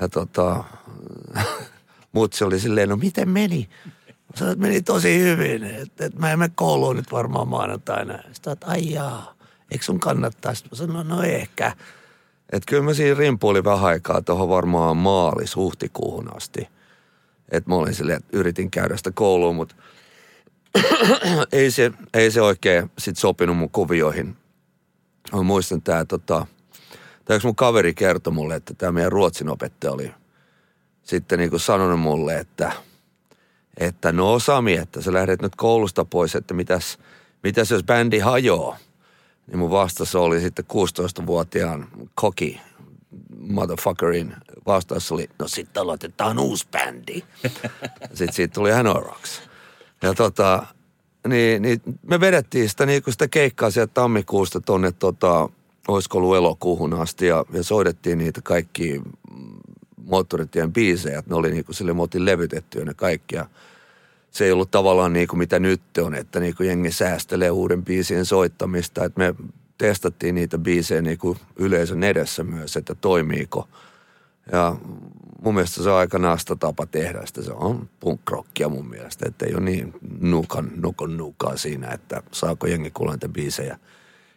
ja 0.00 0.08
tota, 0.08 0.64
mutsi 2.12 2.44
oli 2.44 2.60
silleen, 2.60 2.88
no 2.88 2.96
miten 2.96 3.28
meni? 3.28 3.68
Sanoin, 4.34 4.52
että 4.52 4.66
meni 4.66 4.82
tosi 4.82 5.18
hyvin, 5.18 5.64
että, 5.64 6.06
että 6.06 6.20
mä 6.20 6.32
en 6.32 6.38
mene 6.38 6.52
kouluun 6.54 6.96
nyt 6.96 7.12
varmaan 7.12 7.48
maanantaina. 7.48 8.18
Sitten 8.32 8.52
että 8.52 8.66
ai 8.66 8.92
jaa, 8.92 9.34
eikö 9.70 9.84
sun 9.84 10.00
kannattaa? 10.00 10.54
Sitten 10.54 10.70
mä 10.72 10.76
sanoin, 10.76 11.08
no, 11.08 11.16
no 11.16 11.22
ehkä. 11.22 11.72
Että 12.52 12.66
kyllä 12.70 12.82
mä 12.82 12.94
siinä 12.94 13.18
rimpuilin 13.18 13.64
vähän 13.64 13.84
aikaa 13.84 14.22
tuohon 14.22 14.48
varmaan 14.48 14.96
maalis 14.96 15.56
huhtikuuhun 15.56 16.36
asti. 16.36 16.68
Että 17.48 17.70
mä 17.70 17.76
olin 17.76 17.94
silleen, 17.94 18.18
että 18.18 18.38
yritin 18.38 18.70
käydä 18.70 18.96
sitä 18.96 19.10
koulua, 19.14 19.52
mutta– 19.52 19.74
ei, 21.52 21.70
se, 21.70 21.92
ei 22.14 22.30
se 22.30 22.42
oikein 22.42 22.90
sit 22.98 23.16
sopinut 23.16 23.56
mun 23.56 23.70
kuvioihin. 23.70 24.36
Mä 25.32 25.42
muistan 25.42 25.82
tää 25.82 26.04
tota, 26.04 26.46
tää 27.24 27.38
mun 27.44 27.56
kaveri 27.56 27.94
kertoi 27.94 28.32
mulle, 28.32 28.54
että 28.54 28.74
tämä 28.74 28.92
meidän 28.92 29.12
ruotsin 29.12 29.48
opettaja 29.48 29.92
oli 29.92 30.10
sitten 31.02 31.38
niin 31.38 31.60
sanonut 31.60 32.00
mulle, 32.00 32.38
että, 32.38 32.72
että 33.76 34.12
no 34.12 34.38
Sami, 34.38 34.76
että 34.76 35.02
sä 35.02 35.12
lähdet 35.12 35.42
nyt 35.42 35.56
koulusta 35.56 36.04
pois, 36.04 36.34
että 36.34 36.54
mitäs, 36.54 36.98
mitäs 37.42 37.70
jos 37.70 37.84
bändi 37.84 38.18
hajoaa. 38.18 38.78
Niin 39.46 39.58
mun 39.58 39.70
vastaus 39.70 40.14
oli 40.14 40.40
sitten 40.40 40.64
16-vuotiaan 40.72 41.88
koki 42.14 42.60
motherfuckerin 43.38 44.34
vastaus 44.66 45.12
oli, 45.12 45.28
no 45.38 45.48
sitten 45.48 45.80
aloitetaan 45.82 46.38
uusi 46.38 46.66
bändi. 46.70 47.22
sitten 48.14 48.32
siitä 48.32 48.54
tuli 48.54 48.70
Hanorocks. 48.70 49.42
Ja 50.02 50.14
tota, 50.14 50.66
niin, 51.28 51.62
niin 51.62 51.80
me 52.06 52.20
vedettiin 52.20 52.68
sitä, 52.68 52.86
niin 52.86 53.02
sitä 53.08 53.28
keikkaa 53.28 53.70
sieltä 53.70 53.94
tammikuusta 53.94 54.60
tonne 54.60 54.92
tota, 54.92 55.48
olisiko 55.88 56.18
ollut 56.18 56.36
elokuuhun 56.36 56.94
asti 56.94 57.26
ja, 57.26 57.44
ja 57.52 57.62
soidettiin 57.62 58.18
niitä 58.18 58.40
kaikki 58.42 59.02
moottoritien 60.04 60.72
biisejä, 60.72 61.22
ne 61.26 61.34
oli 61.34 61.50
niinku 61.50 61.72
sille 61.72 61.92
muotin 61.92 62.24
levytettyä 62.24 62.84
ne 62.84 62.94
kaikki. 62.94 63.36
Ja 63.36 63.46
se 64.30 64.44
ei 64.44 64.52
ollut 64.52 64.70
tavallaan 64.70 65.12
niin 65.12 65.28
kuin 65.28 65.38
mitä 65.38 65.58
nyt 65.58 65.82
on, 65.98 66.14
että 66.14 66.40
niin 66.40 66.54
kuin 66.54 66.66
jengi 66.66 66.92
säästelee 66.92 67.50
uuden 67.50 67.84
biisien 67.84 68.24
soittamista. 68.24 69.04
Että 69.04 69.18
me 69.18 69.34
testattiin 69.78 70.34
niitä 70.34 70.58
biisejä 70.58 71.02
niin 71.02 71.18
kuin 71.18 71.38
yleisön 71.56 72.04
edessä 72.04 72.44
myös, 72.44 72.76
että 72.76 72.94
toimiiko. 72.94 73.68
Ja 74.52 74.76
mun 75.42 75.54
mielestä 75.54 75.82
se 75.82 75.90
on 75.90 75.96
aika 75.96 76.18
naasta 76.18 76.56
tapa 76.56 76.86
tehdä 76.86 77.26
sitä. 77.26 77.42
Se 77.42 77.52
on 77.52 77.88
punk 78.00 78.20
mun 78.68 78.88
mielestä, 78.88 79.24
että 79.28 79.46
ei 79.46 79.54
ole 79.54 79.64
niin 79.64 79.94
nukan, 80.20 80.70
nukon 80.76 81.16
nukaa 81.16 81.56
siinä, 81.56 81.88
että 81.88 82.22
saako 82.32 82.66
jengi 82.66 82.90
kuulla 82.90 83.12
niitä 83.12 83.28
biisejä 83.28 83.78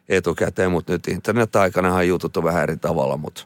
etukäteen. 0.10 0.72
Mutta 0.72 0.94
nyt 0.94 1.08
internet-aikanahan 1.08 2.08
jutut 2.08 2.38
on 2.38 2.44
vähän 2.44 2.64
eri 2.64 2.78
tavalla, 2.78 3.18
mutta 3.18 3.46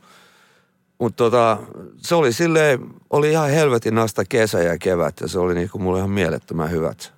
mutta 0.99 1.23
tota, 1.23 1.57
se 1.97 2.15
oli 2.15 2.33
silleen, 2.33 2.79
oli 3.09 3.31
ihan 3.31 3.49
helvetin 3.49 3.95
nasta 3.95 4.25
kesä 4.25 4.59
ja 4.59 4.77
kevät 4.77 5.21
ja 5.21 5.27
se 5.27 5.39
oli 5.39 5.53
niinku 5.53 5.79
mulle 5.79 5.97
ihan 5.97 6.09
mielettömän 6.09 6.71
hyvät 6.71 7.13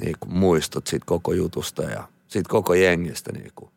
niinku 0.00 0.26
muistot 0.26 0.86
siitä 0.86 1.06
koko 1.06 1.32
jutusta 1.32 1.82
ja 1.82 2.04
siitä 2.28 2.48
koko 2.48 2.74
jengistä 2.74 3.32
niinku. 3.32 3.70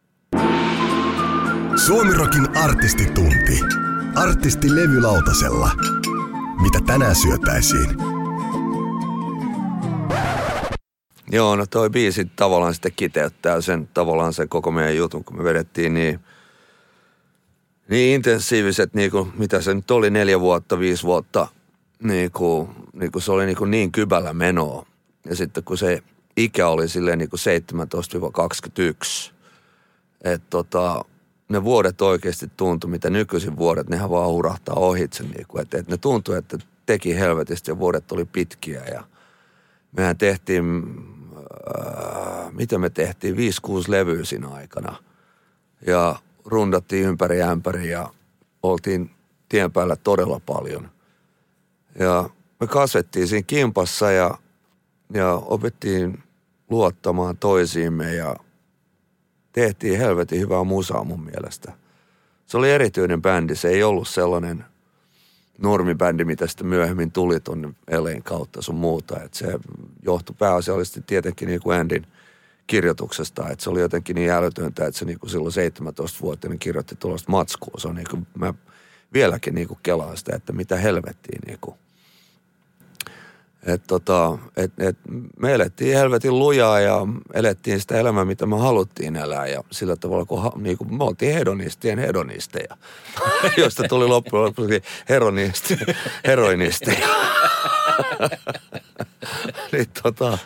Suomirokin 1.86 2.58
artistitunti. 2.58 3.60
Artisti 4.16 4.76
levylautasella. 4.76 5.72
Mitä 6.62 6.80
tänään 6.86 7.16
syötäisiin? 7.16 7.90
Joo, 11.32 11.56
no 11.56 11.66
toi 11.66 11.90
biisi 11.90 12.32
tavallaan 12.36 12.74
sitten 12.74 12.92
kiteyttää 12.96 13.62
sen 13.62 13.90
tavallaan 13.94 14.34
se 14.34 14.48
koko 14.48 14.72
meidän 14.72 14.96
jutun, 14.96 15.24
kun 15.24 15.38
me 15.38 15.44
vedettiin 15.44 15.94
niin, 15.94 16.20
niin 17.90 18.16
intensiiviset, 18.16 18.94
niin 18.94 19.12
kuin, 19.12 19.32
mitä 19.38 19.62
se 19.62 19.74
nyt 19.74 19.92
oli, 19.92 20.10
neljä 20.10 20.40
vuotta, 20.40 20.80
viisi 20.80 21.04
vuotta, 21.04 21.48
niin 22.04 22.32
kuin, 22.32 22.70
niin 22.94 23.12
kuin 23.12 23.22
se 23.22 23.32
oli 23.32 23.46
niin, 23.46 23.58
kuin 23.58 23.72
niin 23.72 23.92
kybällä 23.92 24.34
menoa. 24.34 24.86
Ja 25.26 25.36
sitten 25.36 25.64
kun 25.64 25.78
se 25.78 26.04
ikä 26.38 26.68
oli 26.68 26.88
silleen 26.88 27.18
niin 27.18 27.30
kuin 27.30 27.40
17-21, 29.30 29.34
että 30.24 30.48
tota, 30.50 31.06
ne 31.50 31.64
vuodet 31.64 32.02
oikeasti 32.02 32.52
tuntui, 32.58 32.90
mitä 32.90 33.10
nykyisin 33.10 33.58
vuodet, 33.58 33.90
nehän 33.90 34.10
vaan 34.10 34.30
hurahtaa 34.30 34.76
ohitse. 34.76 35.24
Niin 35.24 35.46
kuin, 35.48 35.62
että, 35.62 35.78
että 35.78 35.92
ne 35.92 35.98
tuntui, 35.98 36.38
että 36.38 36.58
teki 36.86 37.16
helvetisti 37.16 37.72
ja 37.72 37.80
vuodet 37.80 38.12
oli 38.12 38.26
pitkiä 38.26 38.84
ja 38.86 39.04
mehän 39.92 40.18
tehtiin, 40.18 40.84
äh, 41.78 42.54
mitä 42.54 42.78
me 42.78 42.90
tehtiin, 42.90 43.36
5-6 43.36 43.38
levyä 43.88 44.26
siinä 44.26 44.48
aikana. 44.48 44.96
Ja 45.88 46.16
rundattiin 46.46 47.06
ympäri 47.06 47.42
ämpäri 47.42 47.90
ja 47.90 48.10
oltiin 48.64 49.12
tien 49.50 49.72
päällä 49.72 49.96
todella 49.96 50.42
paljon. 50.46 50.92
Ja 52.00 52.30
me 52.60 52.68
kasvettiin 52.68 53.28
siinä 53.28 53.46
kimpassa 53.48 54.12
ja, 54.12 54.38
ja 55.14 55.34
opettiin 55.34 56.24
luottamaan 56.70 57.38
toisiimme 57.38 58.16
ja– 58.16 58.36
tehtiin 59.54 60.00
helvetin 60.00 60.40
hyvää 60.40 60.64
musaa 60.64 61.04
mun 61.04 61.24
mielestä. 61.24 61.74
Se 62.46 62.58
oli 62.58 62.72
erityinen 62.72 63.22
bändi, 63.22 63.56
se 63.56 63.70
ei 63.70 63.84
ollut 63.84 64.08
sellainen 64.08 64.66
normibändi, 65.58 66.26
mitä 66.26 66.48
sitten 66.48 66.68
myöhemmin 66.68 67.12
tuli 67.12 67.40
tuonne 67.40 67.70
Elen 67.88 68.24
kautta 68.24 68.62
sun 68.62 68.76
muuta. 68.76 69.24
Et 69.24 69.34
se 69.34 69.60
johtui 70.04 70.36
pääasiallisesti 70.40 71.02
tietenkin 71.08 71.48
niin 71.48 71.62
kuin 71.62 71.80
Andin 71.80 72.08
kirjoituksesta, 72.68 73.50
että 73.50 73.64
se 73.64 73.70
oli 73.70 73.82
jotenkin 73.82 74.16
niin 74.16 74.32
älytöntä, 74.32 74.86
että 74.86 75.00
se 75.00 75.06
niin 75.06 75.20
kuin 75.20 75.30
silloin 75.30 75.54
17-vuotiaana 75.54 76.58
kirjoitti 76.58 76.96
tuollaista 76.96 77.32
matskua. 77.32 77.74
Se 77.78 77.88
on 77.88 77.96
niin 77.96 78.08
kuin, 78.10 78.28
mä 78.38 78.54
vieläkin 79.14 79.56
niin 79.56 79.68
kuin 79.68 79.80
kelaan 79.84 80.18
sitä, 80.18 80.36
että 80.36 80.54
mitä 80.54 80.78
helvettiä 80.78 81.40
niin 81.46 81.58
kuin– 81.62 81.76
et 83.66 83.82
tota, 83.88 84.38
et, 84.58 84.72
et 84.80 84.98
me 85.40 85.54
elettiin 85.54 85.98
helvetin 85.98 86.40
lujaa 86.40 86.80
ja 86.80 87.08
elettiin 87.34 87.80
sitä 87.80 88.00
elämää, 88.00 88.26
mitä 88.26 88.46
me 88.46 88.60
haluttiin 88.60 89.16
elää. 89.16 89.48
Ja 89.48 89.64
sillä 89.72 89.96
tavalla, 89.96 90.26
kun 90.26 90.52
niin 90.56 90.78
kuin 90.78 90.98
me 90.98 91.04
oltiin 91.04 91.34
hedonistien 91.34 92.00
hedonisteja, 92.00 92.78
josta 93.58 93.84
tuli 93.90 94.08
loppujen 94.08 94.46
lopuksi 94.46 94.84
heronisteja. 95.10 95.86
heroinisteja. 96.28 97.08
niin, 99.72 99.88
tota, 100.04 100.38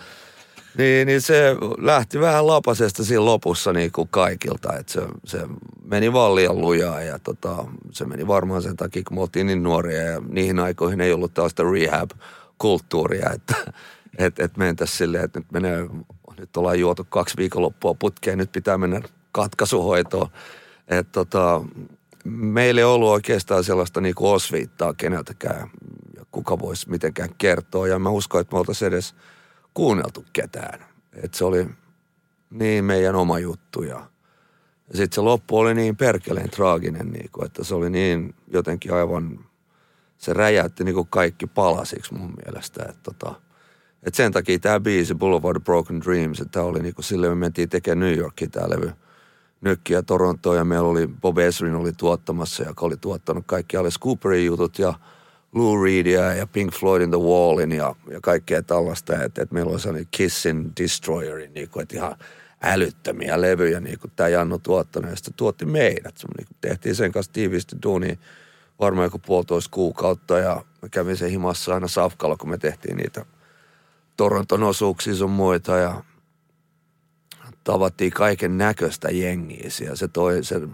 niin, 0.77 1.07
niin 1.07 1.21
se 1.21 1.55
lähti 1.77 2.19
vähän 2.19 2.47
lapasesta 2.47 3.03
siinä 3.03 3.25
lopussa 3.25 3.73
niin 3.73 3.91
kuin 3.91 4.07
kaikilta. 4.07 4.77
Että 4.77 4.93
se, 4.93 5.01
se 5.25 5.39
meni 5.83 6.13
vaan 6.13 6.35
liian 6.35 6.61
lujaa 6.61 7.01
ja 7.01 7.19
tota, 7.19 7.65
se 7.91 8.05
meni 8.05 8.27
varmaan 8.27 8.61
sen 8.61 8.75
takia, 8.75 9.03
kun 9.07 9.17
me 9.17 9.21
oltiin 9.21 9.47
niin 9.47 9.63
nuoria 9.63 10.01
ja 10.01 10.21
niihin 10.29 10.59
aikoihin 10.59 11.01
ei 11.01 11.13
ollut 11.13 11.33
tällaista 11.33 11.63
rehab 11.63 12.11
kulttuuria, 12.57 13.29
että 13.33 13.55
et, 14.17 14.39
et 14.39 14.57
mentäisiin 14.57 14.97
silleen, 14.97 15.23
että 15.23 15.39
nyt 15.39 15.51
menee, 15.51 15.89
nyt 16.39 16.57
ollaan 16.57 16.79
juotu 16.79 17.07
kaksi 17.09 17.37
viikonloppua 17.37 17.93
putkeen, 17.93 18.37
nyt 18.37 18.51
pitää 18.51 18.77
mennä 18.77 19.01
katkaisuhoitoon. 19.31 20.29
Että 20.87 21.11
tota, 21.11 21.61
meillä 22.25 22.81
ei 22.81 22.85
ollut 22.85 23.09
oikeastaan 23.09 23.63
sellaista 23.63 24.01
niin 24.01 24.15
kuin 24.15 24.31
osviittaa 24.31 24.93
keneltäkään, 24.93 25.69
kuka 26.31 26.59
voisi 26.59 26.89
mitenkään 26.89 27.29
kertoa. 27.37 27.87
Ja 27.87 27.99
mä 27.99 28.09
uskon, 28.09 28.41
että 28.41 28.55
me 28.55 28.59
oltaisiin 28.59 28.87
edes 28.87 29.15
kuunneltu 29.73 30.25
ketään. 30.33 30.85
Että 31.13 31.37
se 31.37 31.45
oli 31.45 31.67
niin 32.49 32.85
meidän 32.85 33.15
oma 33.15 33.39
juttu 33.39 33.83
ja, 33.83 33.95
ja 34.87 34.97
sitten 34.97 35.15
se 35.15 35.21
loppu 35.21 35.57
oli 35.57 35.73
niin 35.73 35.95
perkeleen 35.95 36.49
traaginen, 36.49 37.11
niin 37.11 37.29
kuin, 37.31 37.45
että 37.45 37.63
se 37.63 37.75
oli 37.75 37.89
niin 37.89 38.35
jotenkin 38.47 38.93
aivan 38.93 39.39
se 40.17 40.33
räjäytti 40.33 40.83
niin 40.83 40.95
kuin 40.95 41.07
kaikki 41.07 41.47
palasiksi 41.47 42.13
mun 42.13 42.33
mielestä. 42.45 42.85
Että 42.89 43.01
tota, 43.03 43.35
et 44.03 44.15
sen 44.15 44.31
takia 44.31 44.59
tämä 44.59 44.79
biisi 44.79 45.15
Boulevard 45.15 45.59
Broken 45.59 46.01
Dreams, 46.01 46.39
että 46.39 46.63
oli 46.63 46.79
niin 46.79 46.95
kuin 46.95 47.05
silleen 47.05 47.31
me 47.31 47.35
mentiin 47.35 47.69
tekemään 47.69 47.99
New 47.99 48.17
Yorkiin 48.17 48.51
tämä 48.51 48.69
levy. 48.69 48.91
Nykki 49.61 49.93
ja 49.93 50.03
Toronto 50.03 50.55
ja 50.55 50.65
meillä 50.65 50.89
oli 50.89 51.07
Bob 51.21 51.37
Ezrin 51.37 51.75
oli 51.75 51.91
tuottamassa, 51.93 52.63
joka 52.63 52.85
oli 52.85 52.97
tuottanut 52.97 53.43
kaikki 53.47 53.77
Alice 53.77 53.99
Cooperin 53.99 54.45
jutut 54.45 54.79
ja 54.79 54.93
Lou 55.55 55.83
Reedia 55.83 56.33
ja 56.33 56.47
Pink 56.47 56.73
Floydin 56.73 57.09
The 57.09 57.19
Wallin 57.19 57.71
ja, 57.71 57.95
ja 58.11 58.19
kaikkea 58.21 58.63
tällaista. 58.63 59.23
Että 59.23 59.41
et 59.41 59.51
meillä 59.51 59.71
oli 59.71 59.79
sellainen 59.79 60.07
Kissin 60.11 60.71
Destroyerin, 60.81 61.53
niin 61.53 61.69
kuin, 61.69 61.83
että 61.83 61.95
ihan 61.95 62.15
älyttömiä 62.61 63.41
levyjä, 63.41 63.79
niin 63.79 63.99
kuin 63.99 64.11
tämä 64.15 64.29
Janno 64.29 64.57
tuottanut. 64.57 65.09
Ja 65.09 65.15
sitten 65.15 65.33
tuotti 65.37 65.65
meidät. 65.65 66.17
Se, 66.17 66.27
niin 66.37 66.47
tehtiin 66.61 66.95
sen 66.95 67.11
kanssa 67.11 67.33
tiiviisti 67.33 67.75
duunia 67.83 68.15
varmaan 68.79 69.05
joku 69.05 69.19
puolitoista 69.19 69.71
kuukautta 69.71 70.39
ja 70.39 70.65
mä 70.81 70.89
kävin 70.89 71.17
sen 71.17 71.29
himassa 71.29 71.73
aina 71.73 71.87
Safkalla, 71.87 72.37
kun 72.37 72.49
me 72.49 72.57
tehtiin 72.57 72.97
niitä 72.97 73.25
Toronton 74.17 74.63
osuuksia 74.63 75.15
sun 75.15 75.31
muita 75.31 75.77
ja 75.77 76.03
tavattiin 77.63 78.11
kaiken 78.11 78.57
näköistä 78.57 79.09
jengiä 79.11 79.69
ja 79.85 79.95
se 79.95 80.07
toi 80.07 80.43
sen 80.43 80.71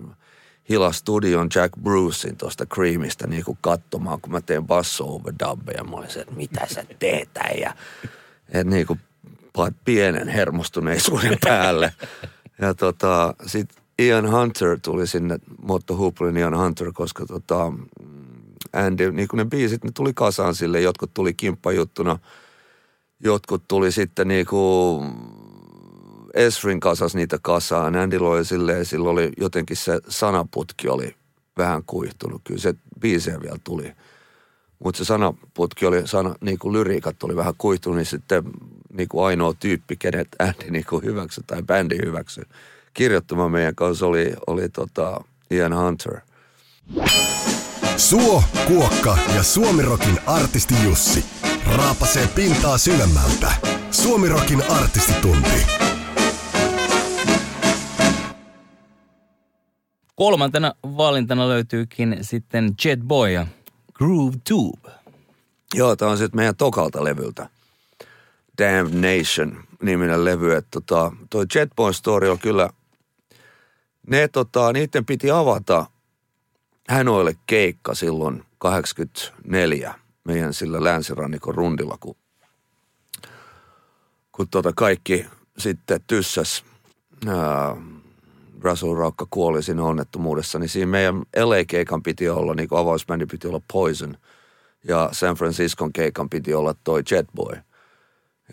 Hila 0.69 0.91
Studion 0.91 1.49
Jack 1.55 1.73
Brucein 1.83 2.37
tuosta 2.37 2.65
Creamista 2.65 3.27
niin 3.27 3.43
kuin 3.43 3.57
katsomaan, 3.61 4.21
kun 4.21 4.31
mä 4.31 4.41
teen 4.41 4.67
basso 4.67 5.03
overdubbeja. 5.15 5.83
Mä 5.83 5.95
olin 5.95 6.09
se, 6.09 6.19
että 6.19 6.35
mitä 6.35 6.67
sä 6.67 6.85
teet 6.99 7.29
ja 7.61 7.73
et 8.49 8.67
niin 8.67 8.87
kuin 8.87 8.99
pienen 9.85 10.27
hermostuneisuuden 10.27 11.37
päälle. 11.43 11.93
Ja 12.61 12.73
tota, 12.73 13.33
sit 13.45 13.80
Ian 14.07 14.31
Hunter 14.31 14.79
tuli 14.79 15.07
sinne, 15.07 15.39
Motto 15.61 15.95
Hooplin 15.95 16.37
Ian 16.37 16.57
Hunter, 16.57 16.91
koska 16.93 17.25
tota, 17.25 17.73
Andy, 18.73 19.11
niin 19.11 19.27
kuin 19.27 19.37
ne 19.37 19.45
biisit, 19.45 19.83
ne 19.83 19.91
tuli 19.93 20.11
kasaan 20.13 20.55
sille, 20.55 20.81
jotkut 20.81 21.13
tuli 21.13 21.33
kimppajuttuna, 21.33 22.19
jotkut 23.19 23.63
tuli 23.67 23.91
sitten 23.91 24.27
niin 24.27 24.45
kuin 24.45 25.13
Esrin 26.33 26.79
kasas 26.79 27.15
niitä 27.15 27.39
kasaan. 27.41 27.95
Andy 27.95 28.17
oli 28.17 28.45
silleen, 28.45 28.85
sillä 28.85 29.09
oli 29.09 29.31
jotenkin 29.37 29.77
se 29.77 29.99
sanaputki 30.07 30.87
oli 30.87 31.15
vähän 31.57 31.83
kuihtunut. 31.85 32.41
Kyllä 32.43 32.59
se 32.59 32.73
biisejä 32.99 33.41
vielä 33.41 33.57
tuli. 33.63 33.93
Mutta 34.79 34.97
se 34.97 35.05
sanaputki 35.05 35.85
oli, 35.85 36.07
sana, 36.07 36.35
niin 36.41 36.59
kuin 36.59 36.73
lyriikat 36.73 37.23
oli 37.23 37.35
vähän 37.35 37.53
kuihtunut, 37.57 37.97
niin 37.97 38.05
sitten 38.05 38.43
niin 38.93 39.09
kuin 39.09 39.25
ainoa 39.25 39.53
tyyppi, 39.59 39.95
kenet 39.95 40.27
Andy 40.39 40.71
niin 40.71 40.85
kuin 40.89 41.03
hyväksy 41.03 41.41
tai 41.47 41.63
bändi 41.63 41.97
hyväksy 42.05 42.41
kirjoittamaan 42.93 43.51
meidän 43.51 43.75
kanssa 43.75 44.07
oli, 44.07 44.33
oli 44.47 44.69
tota 44.69 45.23
Ian 45.51 45.77
Hunter. 45.77 46.19
Suo, 47.97 48.43
Kuokka 48.67 49.17
ja 49.35 49.43
Suomirokin 49.43 50.19
artisti 50.25 50.73
Jussi 50.83 51.25
raapasee 51.77 52.27
pintaa 52.35 52.77
syvemmältä. 52.77 53.51
Suomirokin 53.91 54.63
artistitunti. 54.71 55.67
Kolmantena 60.15 60.73
valintana 60.83 61.49
löytyykin 61.49 62.17
sitten 62.21 62.73
Jet 62.85 62.99
Boy 62.99 63.31
ja 63.31 63.47
Groove 63.93 64.37
Tube. 64.49 64.91
Joo, 65.73 65.95
tämä 65.95 66.11
on 66.11 66.17
sitten 66.17 66.37
meidän 66.37 66.55
tokalta 66.55 67.03
levyltä. 67.03 67.49
Damnation 68.57 69.63
niminen 69.81 70.25
levy. 70.25 70.55
Että 70.55 70.69
tota, 70.71 71.11
toi 71.29 71.45
Jet 71.55 71.69
Boy 71.75 71.93
Story 71.93 72.29
on 72.29 72.39
kyllä– 72.39 72.69
ne 74.07 74.27
tota, 74.27 74.73
niiden 74.73 75.05
piti 75.05 75.31
avata 75.31 75.85
Hänoille 76.89 77.35
keikka 77.45 77.95
silloin 77.95 78.43
84 78.57 79.93
meidän 80.23 80.53
sillä 80.53 80.83
länsirannikon 80.83 81.55
rundilla, 81.55 81.97
kun, 81.99 82.15
kun 84.31 84.47
tota 84.47 84.71
kaikki 84.75 85.25
sitten 85.57 86.01
tyssäs. 86.07 86.63
Ää, 87.27 87.75
Russell 88.61 88.95
Raukka 88.95 89.27
kuoli 89.29 89.63
siinä 89.63 89.83
onnettomuudessa, 89.83 90.59
niin 90.59 90.69
siinä 90.69 90.91
meidän 90.91 91.15
LA-keikan 91.17 92.03
piti 92.03 92.29
olla, 92.29 92.53
niin 92.53 92.67
avausbändi 92.71 93.25
piti 93.25 93.47
olla 93.47 93.61
Poison. 93.73 94.17
Ja 94.83 95.09
San 95.11 95.35
Franciscon 95.35 95.93
keikan 95.93 96.29
piti 96.29 96.53
olla 96.53 96.75
toi 96.83 97.03
Jetboy. 97.11 97.57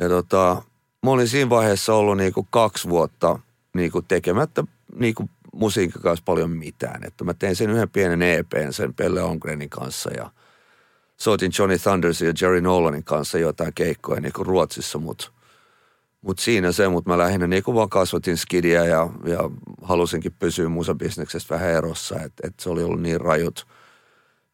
Ja 0.00 0.08
tota, 0.08 0.62
mä 1.02 1.10
olin 1.10 1.28
siinä 1.28 1.50
vaiheessa 1.50 1.94
ollut 1.94 2.16
niin 2.16 2.32
kuin 2.32 2.46
kaksi 2.50 2.88
vuotta 2.88 3.38
niin 3.74 3.92
kuin 3.92 4.04
tekemättä 4.08 4.64
niin 4.94 5.14
kuin 5.14 5.30
musiikin 5.58 6.02
kanssa 6.02 6.22
paljon 6.24 6.50
mitään. 6.50 7.04
Että 7.04 7.24
mä 7.24 7.34
tein 7.34 7.56
sen 7.56 7.70
yhden 7.70 7.90
pienen 7.90 8.22
EPn 8.22 8.72
sen 8.72 8.94
Pelle 8.94 9.22
Ongrenin 9.22 9.70
kanssa 9.70 10.10
ja 10.10 10.30
soitin 11.16 11.52
Johnny 11.58 11.78
Thundersin 11.78 12.28
ja 12.28 12.34
Jerry 12.40 12.60
Nolanin 12.60 13.04
kanssa 13.04 13.38
jotain 13.38 13.74
keikkoja 13.74 14.20
niin 14.20 14.32
kuin 14.32 14.46
Ruotsissa, 14.46 14.98
mutta 14.98 15.30
mut 16.22 16.38
siinä 16.38 16.72
se, 16.72 16.88
mutta 16.88 17.10
mä 17.10 17.18
lähinnä 17.18 17.46
niin 17.46 17.62
kuin 17.62 17.74
vaan 17.74 17.88
kasvatin 17.88 18.36
skidia 18.36 18.84
ja, 18.84 19.08
ja 19.24 19.50
halusinkin 19.82 20.34
pysyä 20.38 20.68
musabisneksestä 20.68 21.54
vähän 21.54 21.70
erossa, 21.70 22.20
että 22.20 22.46
et 22.46 22.54
se 22.60 22.70
oli 22.70 22.82
ollut 22.82 23.02
niin 23.02 23.20
rajut 23.20 23.66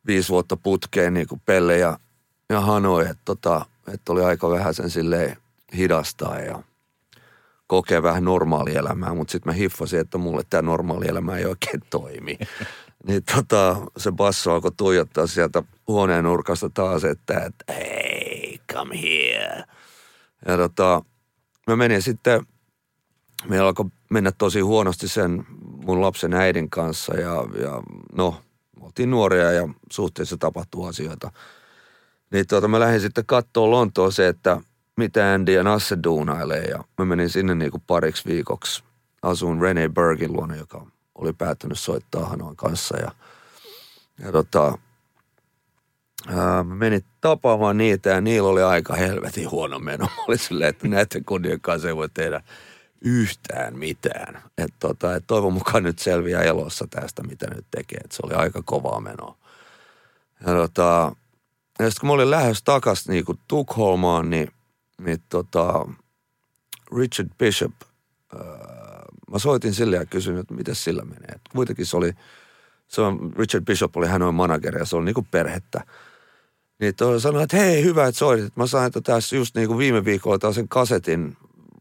viisi 0.06 0.28
vuotta 0.28 0.56
putkeen 0.56 1.14
niin 1.14 1.26
kuin 1.26 1.42
Pelle 1.46 1.78
ja, 1.78 1.98
ja 2.48 2.60
Hanoi, 2.60 3.02
että 3.02 3.22
tota, 3.24 3.66
et 3.92 4.08
oli 4.08 4.24
aika 4.24 4.50
vähän 4.50 4.74
sen 4.74 4.90
silleen 4.90 5.36
hidastaa 5.76 6.40
ja– 6.40 6.62
kokea 7.66 8.02
vähän 8.02 8.24
normaalielämää, 8.24 9.14
mutta 9.14 9.32
sitten 9.32 9.52
mä 9.52 9.56
hiffasin, 9.56 10.00
että 10.00 10.18
mulle 10.18 10.42
tämä 10.50 10.62
normaalielämä 10.62 11.36
ei 11.36 11.44
oikein 11.44 11.82
toimi. 11.90 12.38
niin 13.06 13.22
tota, 13.34 13.76
se 13.96 14.12
basso 14.12 14.52
alkoi 14.52 14.72
tuijottaa 14.76 15.26
sieltä 15.26 15.62
huoneen 15.88 16.24
nurkasta 16.24 16.70
taas, 16.70 17.04
että, 17.04 17.40
että 17.40 17.72
hey, 17.72 18.58
come 18.72 19.02
here. 19.02 19.64
Ja 20.46 20.56
tota, 20.56 21.02
mä 21.66 21.76
menin 21.76 22.02
sitten, 22.02 22.46
meillä 23.48 23.66
alkoi 23.66 23.86
mennä 24.10 24.32
tosi 24.38 24.60
huonosti 24.60 25.08
sen 25.08 25.46
mun 25.86 26.00
lapsen 26.00 26.34
äidin 26.34 26.70
kanssa 26.70 27.14
ja, 27.14 27.44
ja 27.62 27.82
no, 28.12 28.40
oltiin 28.80 29.10
nuoria 29.10 29.52
ja 29.52 29.68
suhteessa 29.92 30.36
tapahtuu 30.36 30.84
asioita. 30.84 31.32
Niin 32.32 32.46
tota, 32.46 32.68
mä 32.68 32.80
lähdin 32.80 33.00
sitten 33.00 33.26
katsoa 33.26 33.70
Lontoon 33.70 34.12
se, 34.12 34.28
että– 34.28 34.60
mitä 34.96 35.32
Andy 35.32 35.52
ja 35.52 35.62
Nasse 35.62 35.98
duunailee 36.04 36.64
ja 36.64 36.84
mä 36.98 37.04
menin 37.04 37.30
sinne 37.30 37.54
niinku 37.54 37.82
pariksi 37.86 38.24
viikoksi. 38.28 38.84
Asuin 39.22 39.60
Rene 39.60 39.88
Bergin 39.88 40.32
luona, 40.32 40.56
joka 40.56 40.86
oli 41.14 41.32
päättänyt 41.32 41.78
soittaa 41.78 42.24
Hanoin 42.24 42.56
kanssa 42.56 42.96
ja, 42.96 43.10
ja 44.18 44.32
tota, 44.32 44.78
ää, 46.28 46.64
mä 46.64 46.74
menin 46.74 47.04
tapaamaan 47.20 47.76
niitä 47.76 48.10
ja 48.10 48.20
niillä 48.20 48.48
oli 48.48 48.62
aika 48.62 48.94
helvetin 48.94 49.50
huono 49.50 49.78
meno. 49.78 50.04
Mä 50.04 50.24
olin 50.28 50.38
silleen, 50.38 50.70
että 50.70 50.88
näiden 50.88 51.24
kundien 51.24 51.60
kanssa 51.60 51.88
ei 51.88 51.96
voi 51.96 52.08
tehdä 52.08 52.42
yhtään 53.00 53.78
mitään. 53.78 54.42
Että 54.58 54.76
tota, 54.78 55.14
et 55.14 55.24
toivon 55.26 55.52
mukaan 55.52 55.82
nyt 55.82 55.98
selviää 55.98 56.42
elossa 56.42 56.86
tästä, 56.90 57.22
mitä 57.22 57.46
nyt 57.54 57.66
tekee. 57.70 58.00
Et 58.04 58.12
se 58.12 58.22
oli 58.24 58.34
aika 58.34 58.62
kovaa 58.64 59.00
menoa. 59.00 59.36
Ja 60.46 60.52
tota, 60.52 61.12
ja 61.78 61.90
sitten 61.90 62.00
kun 62.00 62.06
mä 62.06 62.12
olin 62.12 62.30
lähes 62.30 62.62
takaisin 62.62 63.12
niin 63.12 63.24
Tukholmaan, 63.48 64.30
niin 64.30 64.48
tota, 65.28 65.88
Richard 66.96 67.28
Bishop, 67.38 67.72
äh, 68.34 68.40
mä 69.30 69.38
soitin 69.38 69.74
sille 69.74 69.96
ja 69.96 70.06
kysyin, 70.06 70.38
että 70.38 70.54
miten 70.54 70.74
sillä 70.74 71.04
menee. 71.04 71.28
Et 71.34 71.40
kuitenkin 71.52 71.86
se 71.86 71.96
oli, 71.96 72.12
se 72.88 73.00
on, 73.00 73.32
Richard 73.36 73.64
Bishop 73.64 73.96
oli 73.96 74.06
hänen 74.06 74.34
manageri 74.34 74.78
ja 74.78 74.84
se 74.84 74.96
oli 74.96 75.04
niinku 75.04 75.26
perhettä. 75.30 75.84
Niin 76.80 76.94
toi 76.94 77.20
sanoi, 77.20 77.42
että 77.42 77.56
hei, 77.56 77.84
hyvä, 77.84 78.06
että 78.06 78.18
soitit. 78.18 78.56
Mä 78.56 78.66
sain 78.66 78.86
että 78.86 79.00
tässä 79.00 79.36
just 79.36 79.56
niin 79.56 79.68
kuin 79.68 79.78
viime 79.78 80.04
viikolla 80.04 80.38
taas 80.38 80.54
sen 80.54 80.68
kasetin 80.68 81.36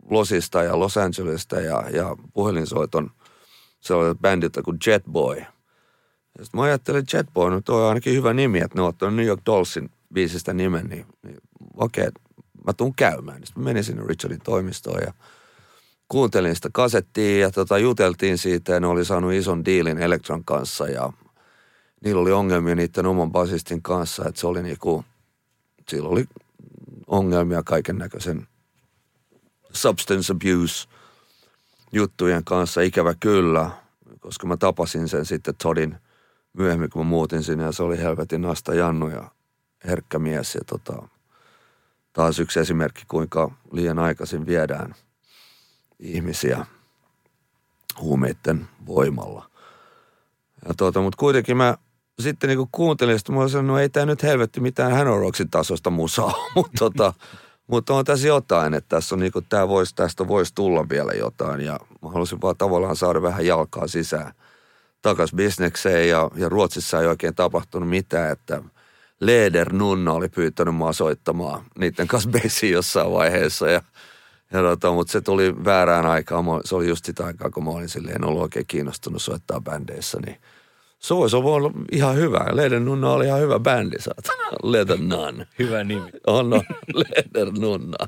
Losista 0.10 0.64
ja 0.64 0.80
Los 0.80 0.98
Angelesista 0.98 1.60
ja, 1.60 1.84
ja 1.90 2.16
puhelinsoiton 2.34 3.12
oli 3.90 4.16
bändiltä 4.16 4.62
kuin 4.62 4.78
Jetboy. 4.88 5.38
Ja 6.38 6.44
sitten 6.44 6.60
mä 6.60 6.64
ajattelin, 6.64 7.00
että 7.00 7.18
Jetboy, 7.18 7.50
no 7.50 7.62
toi 7.62 7.82
on 7.82 7.90
ainakin 7.90 8.14
hyvä 8.14 8.34
nimi, 8.34 8.60
että 8.60 8.76
ne 8.76 8.82
on 8.82 8.88
ottanut 8.88 9.16
New 9.16 9.26
York 9.26 9.42
Dollsin 9.46 9.90
biisistä 10.14 10.54
nimen, 10.54 10.86
niin, 10.86 11.06
niin 11.24 11.38
okei, 11.78 12.08
okay, 12.08 12.23
mä 12.66 12.74
tuun 12.74 12.96
käymään. 12.96 13.46
Sitten 13.46 13.64
mä 13.64 13.70
menin 13.70 13.84
sinne 13.84 14.04
Richardin 14.08 14.42
toimistoon 14.42 15.02
ja 15.06 15.14
kuuntelin 16.08 16.56
sitä 16.56 16.70
kasettia 16.74 17.40
ja 17.40 17.52
tota, 17.52 17.78
juteltiin 17.78 18.38
siitä 18.38 18.74
ja 18.74 18.80
ne 18.80 18.88
oli 18.88 19.06
saanut 19.06 19.34
ison 19.34 19.66
diilin 19.66 19.98
Electron 19.98 20.46
kanssa 20.46 20.88
ja 20.88 21.14
niillä 22.04 22.22
oli 22.22 22.32
ongelmia 22.32 22.76
niiden 22.76 23.06
oman 23.06 23.32
basistin 23.32 23.82
kanssa, 23.82 24.26
että 24.28 24.42
se 24.42 24.48
oli 24.48 24.64
niinku, 24.64 25.06
sillä 25.90 26.10
oli 26.10 26.26
ongelmia 27.08 27.64
kaiken 27.64 27.98
näköisen 27.98 28.48
substance 29.74 30.34
abuse 30.34 30.88
juttujen 31.92 32.44
kanssa, 32.44 32.82
ikävä 32.82 33.14
kyllä, 33.20 33.70
koska 34.20 34.48
mä 34.48 34.58
tapasin 34.58 35.08
sen 35.08 35.26
sitten 35.26 35.56
Todin 35.64 35.98
myöhemmin, 36.54 36.90
kun 36.90 37.06
mä 37.06 37.10
muutin 37.10 37.44
sinne 37.44 37.64
ja 37.64 37.72
se 37.72 37.84
oli 37.84 37.98
helvetin 37.98 38.42
nasta 38.42 38.74
Jannu 38.74 39.10
ja 39.10 39.32
herkkä 39.86 40.20
mies 40.20 40.56
ja 40.56 40.62
tota, 40.66 41.08
taas 42.14 42.40
yksi 42.40 42.60
esimerkki, 42.60 43.04
kuinka 43.08 43.52
liian 43.72 44.00
aikaisin 44.00 44.46
viedään 44.46 44.96
ihmisiä 46.00 46.66
huumeiden 48.02 48.68
voimalla. 48.86 49.50
Ja 50.68 50.74
tuota, 50.78 51.02
mutta 51.02 51.18
kuitenkin 51.18 51.58
mä 51.58 51.78
sitten 52.20 52.48
niin 52.48 52.68
kuuntelin, 52.72 53.16
että 53.16 53.32
mä 53.32 53.48
sanoin, 53.48 53.68
no 53.68 53.80
ei 53.80 53.90
tämä 53.90 54.06
nyt 54.06 54.24
helvetti 54.24 54.60
mitään 54.60 54.92
Hanoroksin 54.92 55.50
tasosta 55.50 55.90
musaa, 55.90 56.34
mutta 56.56 56.78
tota, 56.80 57.14
mutta 57.68 57.94
on 57.94 58.06
tässä 58.06 58.28
jotain, 58.28 58.74
että 58.74 58.96
tässä 58.96 59.16
on 59.16 59.20
niin 59.20 59.32
kuin, 59.32 59.46
tämä 59.50 59.68
vois, 59.68 59.94
tästä 59.94 60.28
voisi 60.28 60.56
tulla 60.56 60.90
vielä 60.90 61.12
jotain 61.12 61.62
ja 61.62 61.80
mä 62.02 62.10
halusin 62.10 62.42
vaan 62.42 62.58
tavallaan 62.58 62.96
saada 62.96 63.22
vähän 63.22 63.46
jalkaa 63.46 63.88
sisään 63.88 64.34
takas 65.02 65.34
bisnekseen 65.36 66.10
ja, 66.10 66.32
ja 66.36 66.50
Ruotsissa 66.50 67.02
ei 67.02 67.08
oikein 67.08 67.36
tapahtunut 67.36 67.90
mitään, 67.90 68.32
että– 68.32 68.62
Leder 69.26 69.74
Nunna 69.74 70.14
oli 70.14 70.30
pyytänyt 70.30 70.76
mua 70.76 70.94
soittamaan 70.94 71.64
niiden 71.80 72.08
kanssa 72.08 72.30
basiin 72.30 72.74
jossain 72.74 73.12
vaiheessa 73.12 73.70
ja, 73.70 73.82
ja 74.54 74.62
tota, 74.62 74.92
mutta 74.92 75.12
se 75.12 75.22
tuli 75.22 75.66
väärään 75.66 76.06
aikaan. 76.06 76.46
Se 76.66 76.76
oli 76.76 76.88
just 76.88 77.06
sitä 77.06 77.26
aikaa, 77.26 77.50
kun 77.50 77.64
mä 77.64 77.70
olin 77.70 77.90
silleen, 77.90 78.16
en 78.16 78.26
ollut 78.26 78.42
oikein 78.42 78.66
kiinnostunut 78.68 79.22
soittaa 79.22 79.62
bändeissä, 79.62 80.20
niin 80.26 80.38
se 81.00 81.14
olisi 81.14 81.36
ollut 81.36 81.74
ihan 81.92 82.16
hyvä. 82.16 82.46
Leder 82.52 82.80
Nunna 82.80 83.12
oli 83.12 83.26
ihan 83.26 83.40
hyvä 83.40 83.60
bändi, 83.60 83.96
saatana. 84.00 84.50
Leder 84.64 84.98
Nun. 84.98 85.46
Hyvä 85.60 85.84
nimi. 85.84 86.12
On, 86.28 86.54
on. 86.54 86.64
Leder 86.94 87.52
Nunna. 87.60 88.08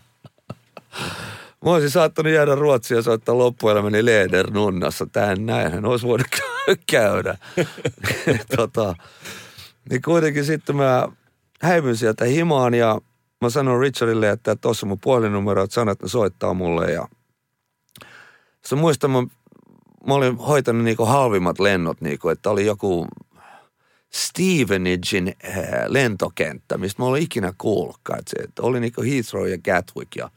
Mä 1.66 1.72
olisin 1.72 1.89
saattanut 1.89 2.34
jäädä 2.34 2.55
Ruotsia 2.55 2.97
ja 2.97 3.03
soittaa 3.03 3.38
loppuelämäni 3.38 4.05
Leder 4.05 4.51
Nunnassa. 4.51 5.05
Tähän 5.11 5.45
näinhän 5.45 5.86
olisi 5.86 6.07
voinut 6.07 6.28
käydä. 6.91 7.38
tota, 8.57 8.95
niin 9.90 10.02
kuitenkin 10.02 10.46
sitten 10.46 10.76
mä 10.76 11.08
häivyn 11.62 11.98
sieltä 11.98 12.26
himaan 12.26 12.74
ja 12.74 13.02
mä 13.42 13.50
sanoin 13.50 13.82
Richardille, 13.82 14.30
että 14.30 14.56
tuossa 14.56 14.86
mun 14.86 15.00
puhelinnumero, 15.00 15.64
että 15.64 15.74
sanat 15.74 16.02
ne 16.02 16.08
soittaa 16.08 16.54
mulle 16.54 16.92
ja 16.92 17.08
sitten 18.62 18.80
muistan, 18.80 19.12
mä, 19.12 19.22
mä 20.08 20.14
olin 20.14 20.38
hoitanut 20.38 20.84
niinku 20.84 21.06
halvimmat 21.06 21.60
lennot, 21.60 22.02
niinku, 22.02 22.30
että 22.30 22.50
oli 22.50 22.66
joku 22.66 23.08
Stevenagein 24.14 25.36
äh, 25.46 25.58
lentokenttä, 25.88 26.78
mistä 26.78 27.02
mä 27.02 27.06
olin 27.06 27.24
ikinä 27.24 27.54
kuullutkaan. 27.58 28.20
Että, 28.20 28.30
se, 28.30 28.44
että 28.44 28.62
oli 28.62 28.80
niinku 28.80 29.02
Heathrow 29.02 29.50
ja 29.50 29.58
Gatwick 29.58 30.16
ja 30.16 30.30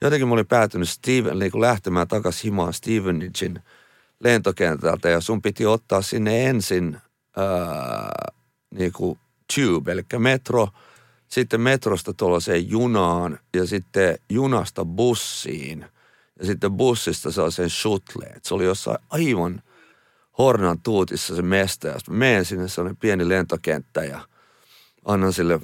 jotenkin 0.00 0.28
mä 0.28 0.34
olin 0.34 0.46
päätynyt 0.46 0.88
Steven, 0.88 1.38
niinku 1.38 1.60
lähtemään 1.60 2.08
takaisin 2.08 2.42
himaan 2.42 2.72
Stevenagein 2.72 3.62
lentokentältä 4.24 5.08
ja 5.08 5.20
sun 5.20 5.42
piti 5.42 5.66
ottaa 5.66 6.02
sinne 6.02 6.46
ensin 6.46 6.94
äh, 7.38 8.34
niin 8.70 8.92
kuin 8.92 9.18
tube, 9.54 9.92
eli 9.92 10.02
metro, 10.18 10.68
sitten 11.28 11.60
metrosta 11.60 12.14
tuollaiseen 12.14 12.70
junaan 12.70 13.38
ja 13.56 13.66
sitten 13.66 14.18
junasta 14.30 14.84
bussiin 14.84 15.86
ja 16.38 16.46
sitten 16.46 16.72
bussista 16.72 17.32
sellaiseen 17.32 17.70
shutleen. 17.70 18.40
Se 18.42 18.54
oli 18.54 18.64
jossain 18.64 18.98
aivan 19.10 19.62
Hornan 20.38 20.80
tuutissa 20.82 21.36
se 21.36 21.42
mesta 21.42 21.88
ja 21.88 21.94
menen 22.10 22.44
sinne 22.44 22.68
sellainen 22.68 22.96
pieni 22.96 23.28
lentokenttä 23.28 24.04
ja 24.04 24.20
annan 25.04 25.32
sille 25.32 25.60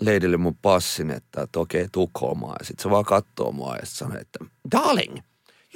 leidille 0.00 0.36
mun 0.36 0.56
passin, 0.56 1.10
että, 1.10 1.42
että 1.42 1.60
okei, 1.60 1.88
Tukholmaan. 1.92 2.56
Ja 2.60 2.64
sitten 2.64 2.82
se 2.82 2.90
vaan 2.90 3.04
katsoo 3.04 3.52
mua 3.52 3.76
ja 3.76 3.86
sanoo, 3.86 4.18
että 4.20 4.38
darling, 4.72 5.18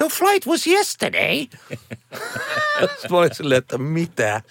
your 0.01 0.12
flight 0.12 0.47
was 0.47 0.66
yesterday. 0.66 1.37
sitten 2.80 3.11
mä 3.11 3.18
olin 3.18 3.34
silleen, 3.34 3.59
että 3.59 3.78
mitä? 3.78 4.43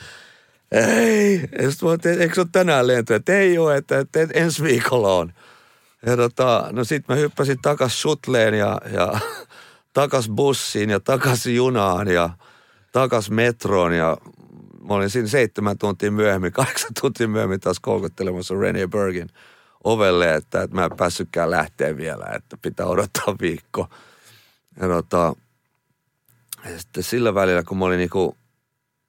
Ei. 0.80 1.38
Mä 1.38 2.11
eikö 2.19 2.41
ole 2.41 2.47
tänään 2.51 2.88
lento? 2.88 3.13
Että 3.13 3.34
ei 3.34 3.57
ole, 3.57 3.78
että, 3.78 3.99
että 3.99 4.19
ensi 4.34 4.63
viikolla 4.63 5.13
on. 5.13 5.34
Ja 6.05 6.17
tota, 6.17 6.69
no 6.71 6.84
sitten 6.84 7.15
mä 7.15 7.21
hyppäsin 7.21 7.57
takas 7.61 8.01
shutleen 8.01 8.53
ja, 8.53 8.82
ja 8.91 9.19
takas 9.93 10.30
bussiin 10.30 10.89
ja 10.89 10.99
takas 10.99 11.45
junaan 11.45 12.07
ja 12.07 12.30
takas 12.91 13.30
metroon 13.30 13.93
ja 13.93 14.17
mä 14.88 14.93
olin 14.93 15.09
siinä 15.09 15.28
seitsemän 15.28 15.78
tuntia 15.78 16.11
myöhemmin, 16.11 16.51
kahdeksan 16.61 16.91
tuntia 17.01 17.28
myöhemmin 17.28 17.59
taas 17.59 17.80
koukottelemassa 17.80 18.53
René 18.53 18.88
Bergin 18.89 19.30
ovelle, 19.84 20.36
että, 20.36 20.61
että 20.61 20.76
mä 20.76 20.86
en 20.86 20.97
päässytkään 20.97 21.51
lähteä 21.51 21.97
vielä, 21.97 22.26
että 22.36 22.57
pitää 22.61 22.86
odottaa 22.86 23.36
viikko. 23.41 23.89
Ja, 24.82 24.88
tota, 24.88 25.36
ja 26.65 26.80
sitten 26.80 27.03
sillä 27.03 27.34
välillä, 27.34 27.63
kun 27.63 27.78
mä 27.78 27.86
olin 27.86 27.97
niinku 27.97 28.38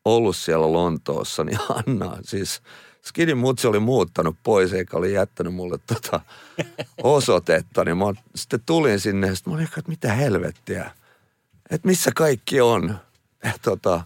ollut 0.06 0.36
siellä 0.36 0.72
Lontoossa, 0.72 1.44
niin 1.44 1.58
Anna, 1.86 2.18
siis 2.22 2.62
Skidin 3.02 3.38
mutsi 3.38 3.66
oli 3.66 3.78
muuttanut 3.78 4.36
pois, 4.42 4.72
eikä 4.72 4.96
oli 4.96 5.12
jättänyt 5.12 5.54
mulle 5.54 5.78
tota 5.86 6.20
osoitetta, 7.02 7.84
niin 7.84 7.96
mä 7.96 8.04
sitten 8.34 8.60
tulin 8.66 9.00
sinne, 9.00 9.26
ja 9.26 9.34
sitten 9.34 9.52
mä 9.52 9.56
olin, 9.56 9.68
että 9.78 9.90
mitä 9.90 10.12
helvettiä, 10.12 10.90
että 11.70 11.88
missä 11.88 12.10
kaikki 12.14 12.60
on. 12.60 12.98
Ja 13.44 13.52
tota, 13.62 14.00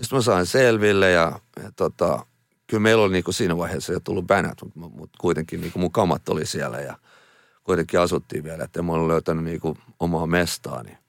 sitten 0.00 0.16
mä 0.16 0.22
sain 0.22 0.46
selville 0.46 1.10
ja, 1.10 1.40
ja 1.62 1.72
tota, 1.76 2.26
kyllä 2.66 2.80
meillä 2.80 3.02
oli 3.04 3.12
niinku 3.12 3.32
siinä 3.32 3.56
vaiheessa 3.56 3.92
jo 3.92 4.00
tullut 4.00 4.26
bänät, 4.26 4.58
mutta, 4.62 4.80
mutta 4.80 5.18
kuitenkin 5.20 5.60
niinku 5.60 5.78
mun 5.78 5.92
kamat 5.92 6.28
oli 6.28 6.46
siellä 6.46 6.80
ja 6.80 6.98
kuitenkin 7.64 8.00
asuttiin 8.00 8.44
vielä, 8.44 8.64
että 8.64 8.82
mä 8.82 8.92
olin 8.92 9.08
löytänyt 9.08 9.44
niinku 9.44 9.78
omaa 10.00 10.26
mestaani. 10.26 11.01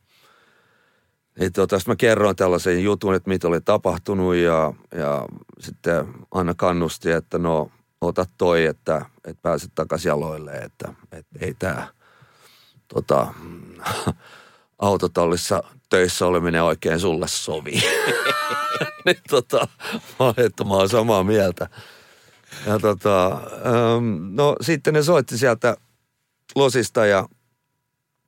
Niin 1.39 1.53
tota, 1.53 1.77
mä 1.87 1.95
kerroin 1.95 2.35
tällaisen 2.35 2.83
jutun, 2.83 3.15
että 3.15 3.29
mitä 3.29 3.47
oli 3.47 3.61
tapahtunut 3.61 4.35
ja, 4.35 4.73
ja 4.95 5.25
sitten 5.59 6.07
Anna 6.31 6.53
kannusti, 6.53 7.11
että 7.11 7.37
no 7.37 7.71
ota 8.01 8.25
toi, 8.37 8.65
että, 8.65 9.05
että 9.25 9.41
pääset 9.41 9.71
takaisin 9.75 10.09
jaloille, 10.09 10.51
että, 10.51 10.93
että 11.11 11.39
ei 11.41 11.53
tämä 11.53 11.87
tota, 12.87 13.33
autotallissa 14.79 15.63
töissä 15.89 16.25
oleminen 16.25 16.63
oikein 16.63 16.99
sulle 16.99 17.27
sovi. 17.27 17.71
niin 19.05 19.17
tota, 19.29 19.67
mä 20.19 20.45
että 20.45 20.63
mä 20.63 20.73
oon 20.73 20.89
samaa 20.89 21.23
mieltä. 21.23 21.69
Ja 22.65 22.79
tota, 22.79 23.41
no 24.31 24.55
sitten 24.61 24.93
ne 24.93 25.03
soitti 25.03 25.37
sieltä 25.37 25.77
Losista 26.55 27.05
ja, 27.05 27.29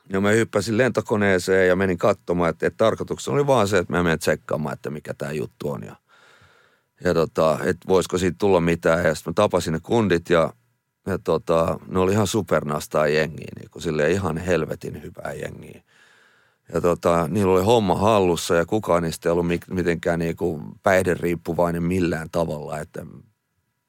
ja 0.09 0.21
mä 0.21 0.29
hyppäsin 0.29 0.77
lentokoneeseen 0.77 1.67
ja 1.67 1.75
menin 1.75 1.97
katsomaan, 1.97 2.49
että, 2.49 2.67
että 2.67 2.77
tarkoituksena 2.77 3.35
oli 3.35 3.47
vaan 3.47 3.67
se, 3.67 3.77
että 3.77 3.93
mä 3.93 4.03
menen 4.03 4.19
tsekkaamaan, 4.19 4.73
että 4.73 4.89
mikä 4.89 5.13
tämä 5.13 5.31
juttu 5.31 5.69
on. 5.69 5.83
Ja, 5.83 5.95
ja 7.03 7.13
tota, 7.13 7.59
että 7.63 7.87
voisiko 7.87 8.17
siitä 8.17 8.35
tulla 8.39 8.61
mitään. 8.61 9.05
Ja 9.05 9.15
sitten 9.15 9.31
mä 9.31 9.33
tapasin 9.35 9.73
ne 9.73 9.79
kundit 9.83 10.29
ja, 10.29 10.53
ja 11.07 11.19
tota, 11.19 11.79
ne 11.87 11.99
oli 11.99 12.11
ihan 12.11 12.27
supernastaa 12.27 13.07
jengiä, 13.07 13.47
niin 13.55 13.69
kuin 13.71 13.83
silleen 13.83 14.11
ihan 14.11 14.37
helvetin 14.37 15.03
hyvää 15.03 15.33
jengiä. 15.33 15.83
Ja 16.73 16.81
tota, 16.81 17.27
niillä 17.27 17.53
oli 17.53 17.63
homma 17.63 17.95
hallussa 17.95 18.55
ja 18.55 18.65
kukaan 18.65 19.03
niistä 19.03 19.29
ei 19.29 19.31
ollut 19.31 19.45
mitenkään 19.69 20.19
niinku 20.19 20.61
päihderiippuvainen 20.83 21.83
millään 21.83 22.29
tavalla, 22.29 22.79
että 22.79 23.05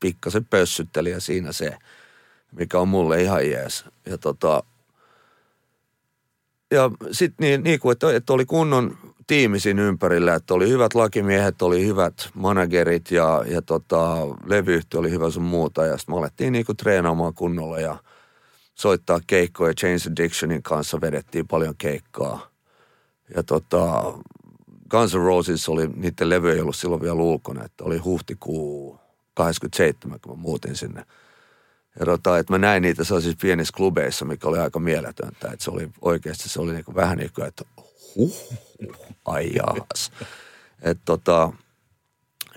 pikkasen 0.00 0.44
pössytteli 0.44 1.10
ja 1.10 1.20
siinä 1.20 1.52
se, 1.52 1.78
mikä 2.52 2.78
on 2.78 2.88
mulle 2.88 3.22
ihan 3.22 3.50
jees. 3.50 3.84
Ja 4.06 4.18
tota, 4.18 4.62
ja 6.70 6.90
sitten 7.12 7.44
niin, 7.44 7.62
niin 7.62 7.80
kuin, 7.80 7.92
että, 7.92 8.16
että 8.16 8.32
oli 8.32 8.44
kunnon 8.44 8.98
tiimi 9.26 9.60
siinä 9.60 9.82
ympärillä, 9.82 10.34
että 10.34 10.54
oli 10.54 10.68
hyvät 10.68 10.94
lakimiehet, 10.94 11.62
oli 11.62 11.86
hyvät 11.86 12.30
managerit 12.34 13.10
ja, 13.10 13.44
ja 13.48 13.62
tota, 13.62 14.16
levyyhtiö 14.46 15.00
oli 15.00 15.10
hyvä 15.10 15.30
sun 15.30 15.42
muuta. 15.42 15.86
Ja 15.86 15.98
sitten 15.98 16.14
me 16.14 16.18
alettiin 16.18 16.52
niin 16.52 16.66
kuin 16.66 16.76
treenaamaan 16.76 17.34
kunnolla 17.34 17.80
ja 17.80 17.96
soittaa 18.74 19.20
keikkoja. 19.26 19.74
Chains 19.74 20.06
Addictionin 20.06 20.62
kanssa 20.62 21.00
vedettiin 21.00 21.48
paljon 21.48 21.74
keikkaa. 21.78 22.50
Ja 23.34 23.42
tota, 23.42 24.02
Guns 24.90 25.14
N' 25.14 25.24
Roses 25.24 25.68
oli, 25.68 25.86
niiden 25.86 26.28
levy 26.28 26.50
ei 26.50 26.60
ollut 26.60 26.76
silloin 26.76 27.02
vielä 27.02 27.14
ulkona, 27.14 27.64
että 27.64 27.84
oli 27.84 27.98
huhtikuu 27.98 29.00
27, 29.34 30.20
kun 30.20 30.36
mä 30.36 30.42
muutin 30.42 30.76
sinne. 30.76 31.04
Ja 32.00 32.06
tota, 32.06 32.38
että 32.38 32.52
mä 32.52 32.58
näin 32.58 32.82
niitä 32.82 33.04
sellaisissa 33.04 33.38
pienissä 33.42 33.74
klubeissa, 33.76 34.24
mikä 34.24 34.48
oli 34.48 34.58
aika 34.58 34.78
mieletöntä. 34.78 35.48
Että 35.52 35.64
se 35.64 35.70
oli 35.70 35.90
oikeasti, 36.00 36.48
se 36.48 36.60
oli 36.60 36.72
niinku 36.72 36.94
vähän 36.94 37.18
niin 37.18 37.30
kuin, 37.34 37.48
että 37.48 37.64
huh, 38.14 38.58
ai 39.24 39.50
jaas. 39.54 40.12
Että 40.82 41.02
tota, 41.04 41.52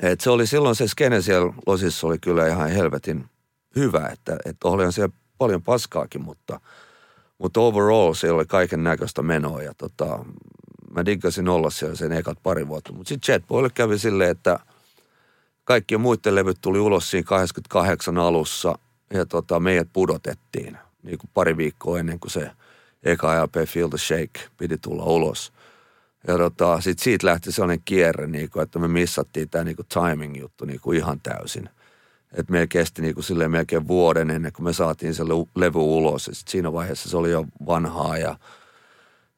et 0.01 0.21
se 0.21 0.29
oli 0.29 0.47
silloin 0.47 0.75
se 0.75 0.87
skene 0.87 1.21
siellä 1.21 1.53
Losissa 1.67 2.07
oli 2.07 2.17
kyllä 2.19 2.47
ihan 2.47 2.69
helvetin 2.69 3.25
hyvä, 3.75 4.09
että, 4.13 4.37
että 4.45 4.67
olihan 4.67 4.93
siellä 4.93 5.13
paljon 5.37 5.63
paskaakin, 5.63 6.21
mutta, 6.21 6.59
mutta 7.37 7.59
overall 7.59 8.13
se 8.13 8.31
oli 8.31 8.45
kaiken 8.45 8.83
näköistä 8.83 9.21
menoa 9.21 9.61
ja 9.61 9.73
tota, 9.73 10.25
mä 10.95 11.05
diggasin 11.05 11.49
olla 11.49 11.69
siellä 11.69 11.95
sen 11.95 12.11
ekat 12.11 12.37
pari 12.43 12.67
vuotta. 12.67 12.93
Mutta 12.93 13.09
sitten 13.09 13.33
Jetboylle 13.33 13.69
kävi 13.69 13.99
silleen, 13.99 14.29
että 14.29 14.59
kaikkien 15.63 16.01
muiden 16.01 16.35
levyt 16.35 16.57
tuli 16.61 16.79
ulos 16.79 17.11
siinä 17.11 17.25
88 17.25 18.17
alussa 18.17 18.77
ja 19.14 19.26
tota, 19.26 19.60
meidät 19.60 19.88
pudotettiin 19.93 20.78
niin 21.03 21.18
kuin 21.18 21.30
pari 21.34 21.57
viikkoa 21.57 21.99
ennen 21.99 22.20
kuin 22.20 22.32
se 22.32 22.51
eka 23.03 23.43
LP 23.43 23.55
Feel 23.68 23.89
the 23.89 23.97
Shake 23.97 24.49
piti 24.57 24.78
tulla 24.78 25.03
ulos. 25.03 25.53
Ja 26.28 26.38
tota, 26.38 26.82
sitten 26.82 27.03
siitä 27.03 27.28
lähti 27.28 27.51
sellainen 27.51 27.82
kierre, 27.86 28.28
niin 28.28 28.49
kuin, 28.49 28.64
että 28.64 28.80
me 28.80 28.88
missattiin 28.88 29.49
tämä 29.49 29.64
niin 29.64 29.76
timing-juttu 29.93 30.66
niin 30.66 30.80
kuin 30.80 30.97
ihan 30.97 31.20
täysin. 31.20 31.70
Että 32.34 32.51
meillä 32.51 32.68
kesti 32.68 33.01
niin 33.01 33.16
kuin 33.16 33.51
melkein 33.51 33.88
vuoden 33.88 34.30
ennen 34.30 34.53
kuin 34.53 34.64
me 34.64 34.74
saatiin 34.74 35.16
se 35.16 35.24
levy 35.55 35.80
ulos. 35.80 36.28
Ja 36.28 36.36
sit 36.36 36.47
siinä 36.47 36.74
vaiheessa 36.74 37.10
se 37.10 37.18
oli 37.18 37.32
jo 37.32 37.45
vanhaa 37.66 38.18
ja, 38.18 38.36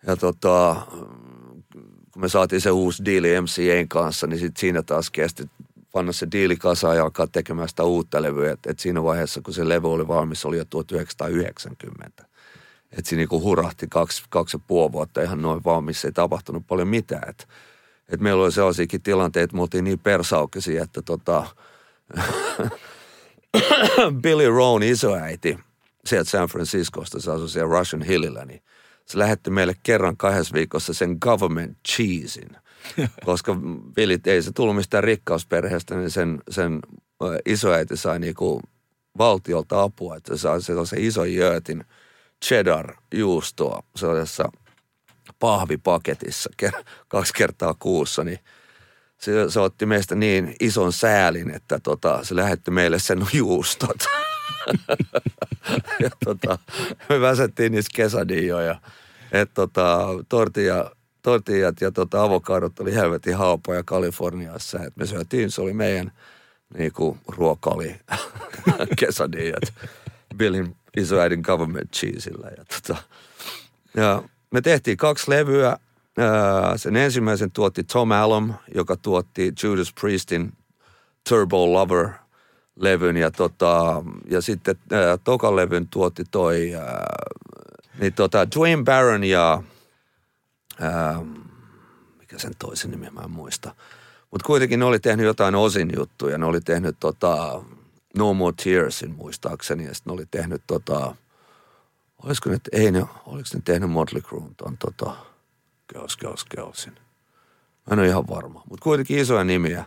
ja 0.07 0.15
tota, 0.15 0.75
kun 2.11 2.21
me 2.21 2.29
saatiin 2.29 2.61
se 2.61 2.71
uusi 2.71 3.05
diili 3.05 3.41
MCAn 3.41 3.87
kanssa, 3.87 4.27
niin 4.27 4.39
sit 4.39 4.57
siinä 4.57 4.81
taas 4.81 5.09
kesti 5.09 5.49
panna 5.91 6.11
se 6.11 6.27
diili 6.31 6.55
kasaan 6.55 6.97
ja 6.97 7.03
alkaa 7.03 7.27
tekemään 7.27 7.69
sitä 7.69 7.83
uutta 7.83 8.21
levyä. 8.21 8.51
Et, 8.51 8.59
et 8.65 8.79
siinä 8.79 9.03
vaiheessa, 9.03 9.41
kun 9.41 9.53
se 9.53 9.69
levy 9.69 9.93
oli 9.93 10.07
valmis, 10.07 10.45
oli 10.45 10.57
jo 10.57 10.65
1990. 10.65 12.25
Että 12.91 13.09
siinä 13.09 13.19
niinku 13.19 13.41
hurahti 13.41 13.87
kaksi, 13.89 14.23
kaksi 14.29 14.57
ja 14.57 14.61
puoli 14.67 14.91
vuotta 14.91 15.21
ihan 15.21 15.41
noin 15.41 15.63
vaan, 15.63 15.83
missä 15.83 16.07
ei 16.07 16.11
tapahtunut 16.11 16.67
paljon 16.67 16.87
mitään. 16.87 17.29
Et, 17.29 17.47
et 18.09 18.19
meillä 18.19 18.43
oli 18.43 18.51
sellaisiakin 18.51 19.01
tilanteita, 19.01 19.43
että 19.43 19.55
me 19.55 19.61
oltiin 19.61 19.83
niin 19.83 19.99
persaukisia, 19.99 20.83
että 20.83 21.01
tota, 21.01 21.45
Billy 24.23 24.49
Rohn 24.49 24.83
isoäiti 24.83 25.59
sieltä 26.05 26.29
San 26.29 26.47
Franciscosta, 26.47 27.21
se 27.21 27.31
asui 27.31 27.49
siellä 27.49 27.79
Russian 27.79 28.01
Hillillä, 28.01 28.45
niin– 28.45 28.63
se 29.11 29.17
lähetti 29.17 29.49
meille 29.49 29.75
kerran 29.83 30.17
kahdessa 30.17 30.53
viikossa 30.53 30.93
sen 30.93 31.17
government 31.21 31.77
cheesein. 31.87 32.57
Koska 33.25 33.55
Vilit 33.97 34.27
ei 34.27 34.41
se 34.41 34.51
tullut 34.51 34.75
mistään 34.75 35.03
rikkausperheestä, 35.03 35.95
niin 35.95 36.11
sen, 36.11 36.41
sen 36.49 36.79
isoäiti 37.45 37.97
sai 37.97 38.19
niinku 38.19 38.61
valtiolta 39.17 39.81
apua, 39.81 40.15
että 40.15 40.37
se 40.37 40.41
sai 40.41 40.61
se 40.61 40.73
iso 40.97 41.25
jöötin 41.25 41.85
cheddar-juustoa 42.45 43.83
sellaisessa 43.95 44.51
pahvipaketissa 45.39 46.49
kaksi 47.07 47.33
kertaa 47.33 47.75
kuussa, 47.79 48.23
niin 48.23 48.39
se, 49.17 49.31
se 49.49 49.59
otti 49.59 49.85
meistä 49.85 50.15
niin 50.15 50.55
ison 50.59 50.93
säälin, 50.93 51.55
että 51.55 51.79
tota, 51.79 52.23
se 52.23 52.35
lähetti 52.35 52.71
meille 52.71 52.99
sen 52.99 53.27
juustot. 53.33 53.97
ja 55.99 56.09
tota, 56.25 56.59
me 57.09 57.21
väsettiin 57.21 57.71
niissä 57.71 57.91
kesadioja. 57.95 58.81
Että 59.31 59.53
tota, 59.53 60.07
tortilla, 60.29 60.91
tortillat 61.21 61.81
ja 61.81 61.91
tota, 61.91 62.23
avokadot 62.23 62.79
oli 62.79 62.95
helvetin 62.95 63.37
halpoja 63.37 63.83
Kaliforniassa. 63.83 64.79
Et 64.83 64.95
me 64.95 65.05
syötiin, 65.05 65.51
se 65.51 65.61
oli 65.61 65.73
meidän 65.73 66.11
niinku, 66.77 67.17
ruoka 67.27 67.69
oli 67.69 67.95
kesadijat 68.99 69.73
Billin 70.37 70.75
isoäidin 70.97 71.41
government 71.41 71.91
cheeseillä. 71.91 72.47
Ja, 72.57 72.65
tota, 72.65 73.03
ja 73.95 74.23
me 74.51 74.61
tehtiin 74.61 74.97
kaksi 74.97 75.31
levyä. 75.31 75.77
Sen 76.75 76.95
ensimmäisen 76.95 77.51
tuotti 77.51 77.83
Tom 77.83 78.11
Allom, 78.11 78.53
joka 78.75 78.97
tuotti 78.97 79.53
Judas 79.63 79.93
Priestin 80.01 80.53
Turbo 81.29 81.73
Lover 81.73 82.09
levyn 82.75 83.17
ja, 83.17 83.31
tota, 83.31 84.03
ja 84.29 84.41
sitten 84.41 84.75
ää, 84.91 85.17
tokan 85.17 85.55
levyn 85.55 85.87
tuotti 85.87 86.23
toi 86.31 86.75
ää, 86.75 87.15
niin 87.99 88.13
tota, 88.13 88.47
Dwayne 88.55 88.83
Barron 88.83 89.23
ja 89.23 89.63
ää, 90.81 91.21
mikä 92.19 92.39
sen 92.39 92.53
toisen 92.59 92.91
nimi 92.91 93.09
mä 93.09 93.21
en 93.21 93.31
muista. 93.31 93.75
Mutta 94.31 94.47
kuitenkin 94.47 94.79
ne 94.79 94.85
oli 94.85 94.99
tehnyt 94.99 95.25
jotain 95.25 95.55
osin 95.55 95.89
juttuja. 95.97 96.37
Ne 96.37 96.45
oli 96.45 96.61
tehnyt 96.61 96.95
tota, 96.99 97.63
No 98.17 98.33
More 98.33 98.55
Tearsin 98.63 99.11
muistaakseni 99.11 99.85
ja 99.85 99.93
sitten 99.93 100.11
ne 100.11 100.13
oli 100.13 100.25
tehnyt 100.31 100.61
tota, 100.67 101.15
olisiko 102.23 102.49
ne, 102.49 102.57
ei 102.71 102.91
ne, 102.91 103.05
oliko 103.25 103.47
ne 103.53 103.61
tehnyt 103.65 103.89
Motley 103.89 104.21
Crue 104.21 104.43
on 104.61 104.77
tota, 104.77 105.15
Girls, 105.93 106.17
Girls, 106.17 106.45
Girlsin. 106.45 106.93
Mä 106.93 107.93
en 107.93 107.99
ole 107.99 108.07
ihan 108.07 108.27
varma, 108.27 108.63
mutta 108.69 108.83
kuitenkin 108.83 109.19
isoja 109.19 109.43
nimiä. 109.43 109.85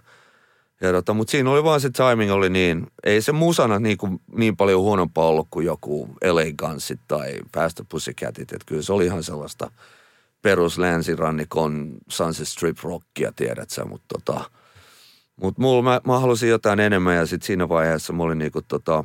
Ja 0.80 0.92
tota, 0.92 1.14
mutta 1.14 1.30
siinä 1.30 1.50
oli 1.50 1.64
vaan 1.64 1.80
se 1.80 1.90
timing 1.90 2.32
oli 2.32 2.50
niin, 2.50 2.86
ei 3.04 3.22
se 3.22 3.32
musana 3.32 3.78
niin, 3.78 3.98
kuin, 3.98 4.20
niin 4.36 4.56
paljon 4.56 4.80
huonompaa 4.80 5.26
ollut 5.26 5.48
kuin 5.50 5.66
joku 5.66 6.08
LA 6.24 6.42
Gunsit 6.58 7.00
tai 7.08 7.38
Fast 7.54 7.80
Pussycatit. 7.88 8.52
Että 8.52 8.66
kyllä 8.66 8.82
se 8.82 8.92
oli 8.92 9.06
ihan 9.06 9.22
sellaista 9.22 9.70
perus 10.44 10.78
länsirannikon 10.78 11.94
Sunset 12.08 12.48
Strip 12.48 12.78
rockia, 12.82 13.32
tiedät 13.36 13.70
sä, 13.70 13.84
mutta 13.84 14.18
tota, 14.18 14.50
Mutta 15.36 15.62
mulla, 15.62 15.82
mä, 15.82 16.00
mä 16.06 16.18
halusin 16.18 16.48
jotain 16.48 16.80
enemmän 16.80 17.16
ja 17.16 17.26
sitten 17.26 17.46
siinä 17.46 17.68
vaiheessa 17.68 18.12
mä 18.12 18.22
olin 18.22 18.38
niinku 18.38 18.62
tota, 18.62 19.04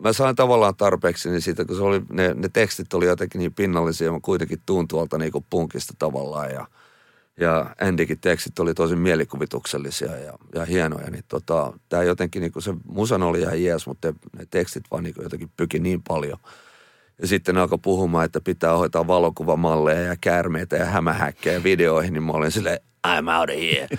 mä 0.00 0.12
sain 0.12 0.36
tavallaan 0.36 0.76
tarpeeksi 0.76 1.30
niin 1.30 1.42
siitä, 1.42 1.64
kun 1.64 1.76
se 1.76 1.82
oli, 1.82 2.02
ne, 2.12 2.34
ne 2.34 2.48
tekstit 2.48 2.94
oli 2.94 3.06
jotenkin 3.06 3.38
niin 3.38 3.54
pinnallisia 3.54 4.12
mä 4.12 4.18
kuitenkin 4.22 4.62
tuun 4.66 4.88
tuolta 4.88 5.18
niinku 5.18 5.44
punkista 5.50 5.94
tavallaan 5.98 6.50
ja, 6.50 6.66
ja 7.40 7.74
Andykin 7.80 8.20
tekstit 8.20 8.58
oli 8.58 8.74
tosi 8.74 8.96
mielikuvituksellisia 8.96 10.16
ja, 10.16 10.38
ja 10.54 10.64
hienoja, 10.64 11.10
niin 11.10 11.24
tota, 11.28 11.72
tää 11.88 12.02
jotenkin 12.02 12.42
niinku 12.42 12.60
se 12.60 12.74
musan 12.84 13.22
oli 13.22 13.40
ihan 13.40 13.62
jees, 13.62 13.86
mutta 13.86 14.14
ne 14.38 14.46
tekstit 14.50 14.84
vaan 14.90 15.04
niinku 15.04 15.22
jotenkin 15.22 15.50
pyki 15.56 15.78
niin 15.78 16.02
paljon. 16.08 16.38
Ja 17.22 17.26
sitten 17.26 17.54
ne 17.54 17.60
alkoi 17.60 17.78
puhumaan, 17.82 18.24
että 18.24 18.40
pitää 18.40 18.76
hoitaa 18.76 19.06
valokuvamalleja 19.06 20.00
ja 20.00 20.16
käärmeitä 20.20 20.76
ja 20.76 20.84
hämähäkkejä 20.84 21.62
videoihin, 21.62 22.12
niin 22.12 22.22
mä 22.22 22.32
olin 22.32 22.52
silleen, 22.52 22.78
I'm 23.06 23.38
out 23.40 23.50
of 23.50 23.56
here. 23.56 23.88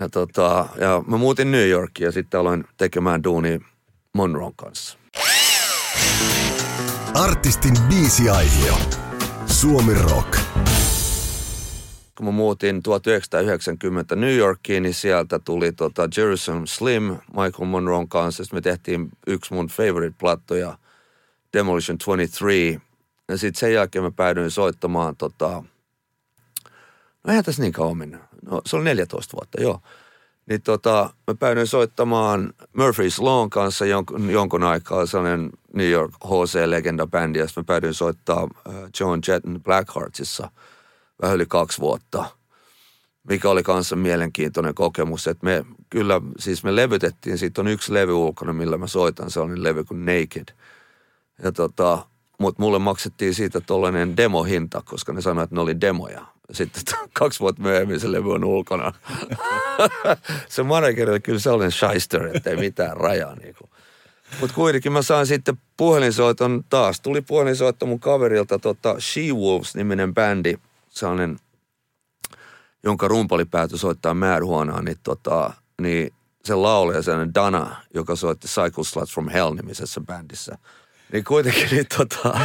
Ja, 0.00 0.08
tota, 0.08 0.68
ja 0.80 1.02
mä 1.06 1.16
muutin 1.16 1.50
New 1.52 1.68
Yorkiin 1.68 2.04
ja 2.04 2.12
sitten 2.12 2.40
aloin 2.40 2.64
tekemään 2.76 3.24
duuni 3.24 3.60
Monroon 4.14 4.52
kanssa. 4.56 4.98
Artistin 7.14 7.74
biisiaihio. 7.88 8.74
Suomi 9.46 9.94
Rock. 9.94 10.38
Kun 12.16 12.26
mä 12.26 12.30
muutin 12.30 12.82
1990 12.82 14.16
New 14.16 14.36
Yorkiin, 14.36 14.82
niin 14.82 14.94
sieltä 14.94 15.38
tuli 15.38 15.72
tota 15.72 16.08
Jerusalem 16.16 16.66
Slim 16.66 17.02
Michael 17.26 17.64
Monroon 17.66 18.08
kanssa. 18.08 18.44
Sitten 18.44 18.56
me 18.56 18.60
tehtiin 18.60 19.08
yksi 19.26 19.54
mun 19.54 19.66
favorite-plattoja, 19.66 20.78
Demolition 21.56 21.98
23. 21.98 22.80
Ja 23.28 23.38
sitten 23.38 23.60
sen 23.60 23.74
jälkeen 23.74 24.04
mä 24.04 24.10
päädyin 24.10 24.50
soittamaan 24.50 25.16
tota, 25.16 25.62
no 27.24 27.30
eihän 27.30 27.44
tässä 27.44 27.62
niin 27.62 27.72
kauan 27.72 27.96
mennyt. 27.96 28.20
No 28.50 28.62
se 28.66 28.76
oli 28.76 28.84
14 28.84 29.36
vuotta, 29.36 29.62
joo. 29.62 29.80
Niin 30.46 30.62
tota, 30.62 31.10
mä 31.26 31.34
päädyin 31.34 31.66
soittamaan 31.66 32.52
Murphy's 32.60 33.22
Lawn 33.22 33.50
kanssa 33.50 33.86
jonkun, 33.86 34.30
jonkun 34.30 34.62
aikaa, 34.62 35.06
sellainen 35.06 35.50
New 35.72 35.90
York 35.90 36.14
HC-legenda-bändi, 36.24 37.38
ja 37.38 37.46
sitten 37.46 37.62
mä 37.62 37.66
päädyin 37.66 37.94
soittaa 37.94 38.48
äh, 38.68 38.74
John 39.00 39.20
Jetton 39.28 39.62
Blackheartsissa 39.62 40.50
vähän 41.22 41.36
yli 41.36 41.46
kaksi 41.46 41.80
vuotta, 41.80 42.24
mikä 43.28 43.50
oli 43.50 43.62
kanssa 43.62 43.96
mielenkiintoinen 43.96 44.74
kokemus, 44.74 45.26
että 45.26 45.44
me 45.44 45.64
kyllä, 45.90 46.20
siis 46.38 46.64
me 46.64 46.76
levytettiin, 46.76 47.38
siitä 47.38 47.60
on 47.60 47.68
yksi 47.68 47.94
levy 47.94 48.12
ulkona, 48.12 48.52
millä 48.52 48.78
mä 48.78 48.86
soitan, 48.86 49.30
se 49.30 49.40
on 49.40 49.62
levy 49.62 49.84
kuin 49.84 50.06
Naked. 50.06 50.54
Ja 51.42 51.52
tota, 51.52 52.06
mutta 52.38 52.62
mulle 52.62 52.78
maksettiin 52.78 53.34
siitä 53.34 53.60
tollainen 53.60 54.16
demohinta, 54.16 54.82
koska 54.84 55.12
ne 55.12 55.20
sanoivat, 55.20 55.46
että 55.46 55.54
ne 55.54 55.60
oli 55.60 55.80
demoja. 55.80 56.26
Sitten 56.52 56.82
kaksi 57.12 57.40
vuotta 57.40 57.62
myöhemmin 57.62 58.00
se 58.00 58.12
levy 58.12 58.32
on 58.32 58.44
ulkona. 58.44 58.92
se 60.48 60.62
manageri 60.62 61.10
oli 61.10 61.20
kyllä 61.20 61.38
sellainen 61.38 61.72
shyster, 61.72 62.36
että 62.36 62.50
ei 62.50 62.56
mitään 62.56 62.96
rajaa. 62.96 63.34
Niin 63.34 63.56
Mutta 64.40 64.54
kuitenkin 64.54 64.92
mä 64.92 65.02
sain 65.02 65.26
sitten 65.26 65.58
puhelinsoiton 65.76 66.64
taas. 66.68 67.00
Tuli 67.00 67.20
puhelinsoitto 67.20 67.86
mun 67.86 68.00
kaverilta 68.00 68.58
tota 68.58 68.96
She-Wolves-niminen 69.00 70.14
bändi, 70.14 70.54
sellainen, 70.88 71.38
jonka 72.82 73.08
rumpali 73.08 73.44
päätyi 73.44 73.78
soittaa 73.78 74.14
Madhuonaan, 74.14 74.84
niin, 74.84 74.98
tota, 75.02 75.52
niin 75.82 76.12
se 76.44 76.54
laulaja, 76.54 77.02
sellainen 77.02 77.34
Dana, 77.34 77.76
joka 77.94 78.16
soitti 78.16 78.48
Cycle 78.48 78.84
Sluts 78.84 79.12
from 79.14 79.28
Hell-nimisessä 79.28 80.00
bändissä. 80.00 80.58
Niin 81.12 81.24
kuitenkin 81.24 81.68
niin, 81.70 81.86
tota, 81.98 82.40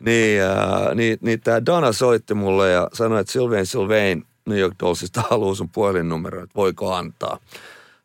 niin, 0.00 0.42
äh, 0.42 0.94
niin, 0.94 1.18
niin 1.20 1.40
tämä 1.40 1.66
Dana 1.66 1.92
soitti 1.92 2.34
mulle 2.34 2.70
ja 2.70 2.88
sanoi, 2.92 3.20
että 3.20 3.32
Sylvain 3.32 3.66
Sylvain 3.66 4.24
New 4.46 4.58
York 4.58 4.74
Dollsista 4.82 5.22
haluaa 5.30 5.54
sun 5.54 5.68
puhelinnumero, 5.68 6.42
että 6.42 6.54
voiko 6.56 6.94
antaa. 6.94 7.38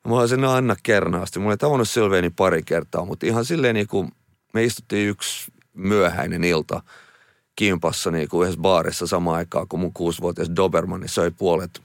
Mä 0.07 0.15
olisin, 0.15 0.41
no 0.41 0.51
anna 0.51 0.75
kernaasti. 0.83 1.39
Mulla 1.39 1.53
ei 1.53 1.57
tavannut 1.57 1.89
Sylvaini 1.89 2.29
pari 2.29 2.63
kertaa, 2.63 3.05
mutta 3.05 3.25
ihan 3.25 3.45
silleen 3.45 3.75
niin 3.75 3.87
kuin 3.87 4.11
me 4.53 4.63
istuttiin 4.63 5.09
yksi 5.09 5.51
myöhäinen 5.73 6.43
ilta 6.43 6.83
kimpassa 7.55 8.11
niin 8.11 8.29
kuin 8.29 8.43
yhdessä 8.45 8.61
baarissa 8.61 9.07
samaan 9.07 9.37
aikaan, 9.37 9.67
kun 9.67 9.79
mun 9.79 9.93
kuusivuotias 9.93 10.49
Dobermanni 10.55 11.07
söi 11.07 11.31
puolet 11.31 11.81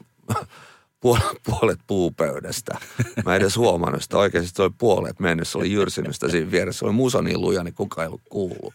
puolet, 1.00 1.42
puolet 1.46 1.78
puupöydästä. 1.86 2.78
Mä 3.24 3.36
edes 3.36 3.56
huomannut 3.56 4.02
sitä. 4.02 4.18
Oikeasti 4.18 4.50
se 4.54 4.62
oli 4.62 4.72
puolet 4.78 5.20
mennyt. 5.20 5.48
Se 5.48 5.58
oli 5.58 5.72
jyrsinyt 5.72 6.14
sitä 6.14 6.28
siinä 6.28 6.50
vieressä. 6.50 6.78
Se 6.78 6.84
oli 6.84 6.92
musa 6.92 7.22
niin 7.22 7.40
luja, 7.40 7.64
niin 7.64 7.74
kukaan 7.74 8.04
ei 8.04 8.08
ollut 8.08 8.22
kuullut. 8.30 8.74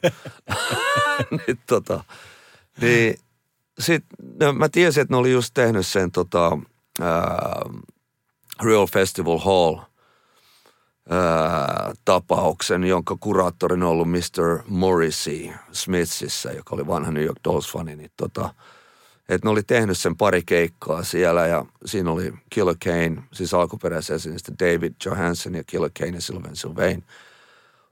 niin, 1.47 1.59
tota, 1.67 2.03
niin 2.82 3.15
sit, 3.80 4.05
no, 4.39 4.53
mä 4.53 4.69
tiesin, 4.69 5.01
että 5.01 5.13
ne 5.13 5.17
oli 5.17 5.32
just 5.32 5.51
tehnyt 5.53 5.88
sen 5.88 6.11
tota, 6.11 6.57
ää, 7.01 7.61
Real 8.63 8.88
Festival 8.88 9.39
Hall 9.39 9.78
ää, 11.09 11.93
tapauksen, 12.05 12.84
jonka 12.84 13.17
kuraattorin 13.19 13.84
on 13.84 13.89
ollut 13.89 14.09
Mr. 14.09 14.63
Morrissey 14.67 15.49
Smithsissä, 15.71 16.51
joka 16.51 16.76
oli 16.76 16.88
vanha 16.88 17.11
New 17.11 17.24
York 17.24 17.39
Dolls-fani, 17.47 17.95
niin 17.95 18.11
tota, 18.17 18.53
että 19.34 19.47
ne 19.47 19.51
oli 19.51 19.63
tehnyt 19.63 19.97
sen 19.97 20.15
pari 20.15 20.43
keikkaa 20.45 21.03
siellä 21.03 21.47
ja 21.47 21.65
siinä 21.86 22.11
oli 22.11 22.34
Killer 22.49 22.75
Kane, 22.84 23.23
siis 23.34 23.53
alkuperäisessä 23.53 24.29
David 24.59 24.93
Johansson 25.05 25.55
ja 25.55 25.63
Killer 25.63 25.91
Kane 25.99 26.11
ja 26.11 26.21
Sylvain 26.21 26.55
Sylvain. 26.55 27.03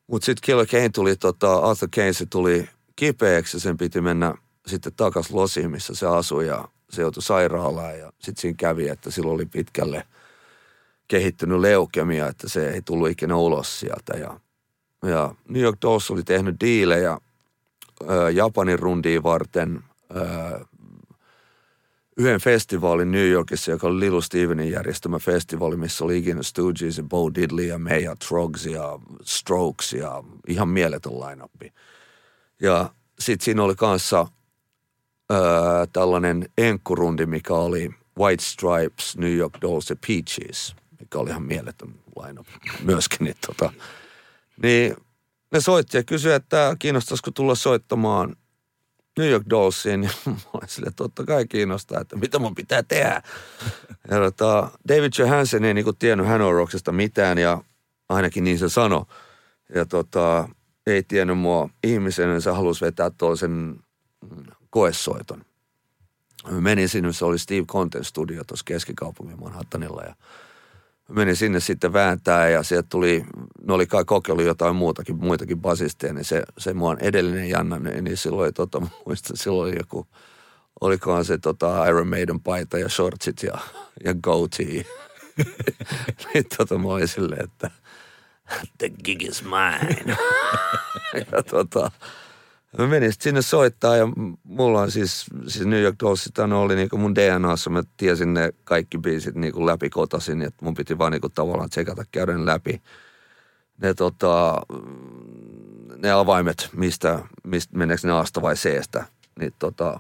Mutta 0.08 0.26
sitten 0.26 0.42
Killer 0.46 0.68
Kane 0.72 0.90
tuli, 0.90 1.16
tota, 1.16 1.56
Arthur 1.56 1.90
Kane 1.96 2.14
se 2.14 2.26
tuli 2.26 2.70
kipeäksi 2.96 3.58
ja 3.58 3.62
sen 3.62 3.78
piti 3.78 4.02
mennä 4.02 4.34
sitten 4.68 4.94
takas 4.98 5.32
Losiin, 5.32 5.72
missä 5.72 5.96
se 5.96 6.08
asui 6.08 6.48
ja 6.48 6.68
se 6.90 7.02
joutui 7.02 7.24
sairaalaan 7.24 8.00
ja 8.00 8.14
sitten 8.20 8.42
siinä 8.42 8.56
kävi, 8.58 8.90
että 8.90 9.12
sillä 9.12 9.32
oli 9.32 9.46
pitkälle 9.46 10.04
kehittynyt 11.08 11.60
leukemia, 11.60 12.28
että 12.28 12.50
se 12.50 12.70
ei 12.70 12.82
tullut 12.82 13.10
ikinä 13.10 13.36
ulos 13.36 13.80
sieltä 13.80 14.18
ja, 14.18 14.40
ja 15.04 15.36
New 15.50 15.64
York 15.64 15.78
Dolls 15.82 16.12
oli 16.12 16.24
tehnyt 16.24 16.56
diilejä 16.60 17.18
Japanin 18.34 18.80
rundiin 18.80 19.24
varten, 19.24 19.84
yhden 22.18 22.40
festivaalin 22.40 23.12
New 23.12 23.30
Yorkissa, 23.30 23.72
joka 23.72 23.88
oli 23.88 24.00
Little 24.00 24.22
Stevenin 24.22 24.72
järjestämä 24.72 25.20
festivaali, 25.20 25.78
missä 25.78 26.04
oli 26.04 26.18
ikinä 26.18 26.44
Stooges 26.44 26.98
ja 26.98 27.04
Bo 27.04 27.32
Diddley 27.36 27.66
ja 27.66 27.78
Maya 27.78 28.16
Trogs 28.28 28.66
ja 28.66 29.00
Strokes 29.24 29.94
ja 29.94 30.24
ihan 30.48 30.70
mieletön 30.70 31.14
line 31.14 31.72
Ja 32.62 32.90
sitten 33.20 33.46
siinä 33.46 33.64
oli 33.64 33.76
kanssa 33.76 34.28
öö, 35.32 35.40
tällainen 35.94 36.50
enkkurundi, 36.58 37.26
mikä 37.26 37.54
oli 37.54 37.90
White 38.20 38.44
Stripes, 38.44 39.18
New 39.18 39.36
York 39.36 39.54
Dolls 39.62 39.90
ja 39.90 39.96
Peaches, 40.08 40.76
mikä 41.00 41.20
oli 41.20 41.30
ihan 41.30 41.44
mieletön 41.44 41.94
line 42.24 42.42
myöskin. 42.84 43.26
Niin, 43.26 43.36
tota, 43.48 43.74
niin 44.64 44.96
ne 45.52 45.60
soitti 45.60 45.98
ja 45.98 46.04
kysyi, 46.04 46.34
että 46.34 46.76
kiinnostaisiko 46.80 47.32
tulla 47.32 47.56
soittamaan 47.56 48.36
New 49.18 49.30
York 49.30 49.44
Dollsiin, 49.50 50.02
niin 50.02 50.12
mä 50.26 50.34
olin 50.54 50.70
sille, 50.70 50.92
totta 50.96 51.24
kai 51.24 51.48
kiinnostaa, 51.48 52.02
että 52.02 52.16
mitä 52.16 52.40
mun 52.40 52.56
pitää 52.56 52.84
tehdä. 52.84 53.22
Ja 54.12 54.18
tota, 54.18 54.72
David 54.88 55.12
Johansen 55.18 55.66
ei 55.66 55.74
niinku 55.74 55.94
tiennyt 55.94 56.28
Hanorroksesta 56.28 56.92
mitään 56.92 57.38
ja 57.38 57.64
ainakin 58.10 58.44
niin 58.44 58.60
se 58.60 58.70
sanoi. 58.70 59.06
Ja 59.76 59.86
tota, 59.86 60.50
ei 60.88 61.04
tiennyt 61.04 61.38
mua 61.38 61.70
ihmisenä, 61.84 62.32
niin 62.32 62.42
se 62.42 62.52
halusi 62.52 62.86
vetää 62.86 63.10
toisen 63.10 63.80
koessoiton. 64.70 65.46
Menin 66.50 66.90
sinne, 66.90 67.14
se 67.14 67.26
oli 67.26 67.40
Steve 67.40 67.66
Conten 67.66 68.04
studio 68.04 68.44
tuossa 68.44 68.64
keskikaupungin 68.66 69.40
Manhattanilla 69.40 70.04
ja– 70.04 70.16
menin 71.12 71.36
sinne 71.36 71.60
sitten 71.60 71.94
vääntää 71.94 72.50
ja 72.50 72.64
sieltä 72.64 72.88
tuli, 72.90 73.26
ne 73.68 73.74
oli 73.74 73.88
kai 73.88 74.06
kokeillut 74.06 74.46
jotain 74.46 74.76
muutakin, 74.76 75.16
muitakin 75.16 75.62
basisteja, 75.62 76.14
niin 76.14 76.26
se, 76.26 76.44
se 76.58 76.74
mua 76.74 76.98
edellinen 77.00 77.50
Janna, 77.50 77.80
niin, 77.80 78.04
niin 78.04 78.18
silloin 78.18 78.46
oli, 78.46 78.54
tota, 78.54 78.82
muistan, 79.06 79.38
silloin 79.38 79.70
oli 79.70 79.80
joku, 79.80 80.08
olikohan 80.82 81.26
se 81.26 81.38
tota 81.38 81.88
Iron 81.88 82.08
Maiden 82.08 82.40
paita 82.40 82.78
ja 82.78 82.90
shortsit 82.90 83.44
ja, 83.44 83.58
ja 84.06 84.14
goatee. 84.14 84.66
niin 86.34 86.46
tota 86.58 86.78
mä 86.78 86.88
olin 86.88 87.08
silleen, 87.08 87.44
että 87.44 87.72
the 88.78 88.90
gig 88.90 89.24
is 89.24 89.44
mine. 89.44 90.16
ja 91.32 91.44
tota, 91.44 91.92
Mä 92.78 92.88
menin 92.88 93.14
sinne 93.20 93.42
soittaa 93.42 93.98
ja 93.98 94.08
mulla 94.44 94.82
on 94.82 94.92
siis, 94.92 95.26
siis 95.48 95.66
New 95.66 95.82
York 95.82 95.96
Dollsista 96.04 96.44
oli 96.44 96.76
niinku 96.76 96.98
mun 96.98 97.16
DNAssa. 97.16 97.70
Mä 97.70 97.84
tiesin 97.98 98.34
ne 98.34 98.54
kaikki 98.64 98.98
biisit 98.98 99.36
niinku 99.36 99.66
läpi 99.66 99.90
kotasin, 99.90 100.42
että 100.42 100.66
mun 100.66 100.74
piti 100.74 100.98
vaan 100.98 101.12
niinku 101.12 101.30
tavallaan 101.30 101.70
tsekata 101.70 102.04
käydä 102.12 102.46
läpi 102.46 102.82
ne, 103.82 103.94
tota, 103.94 104.62
ne 105.98 106.12
avaimet, 106.12 106.70
mistä, 106.74 107.20
mistä 107.44 107.78
meneekö 107.78 108.08
ne 108.08 108.14
Asta 108.14 108.42
vai 108.42 108.56
Cstä. 108.56 109.06
Niin 109.40 109.54
tota, 109.60 110.00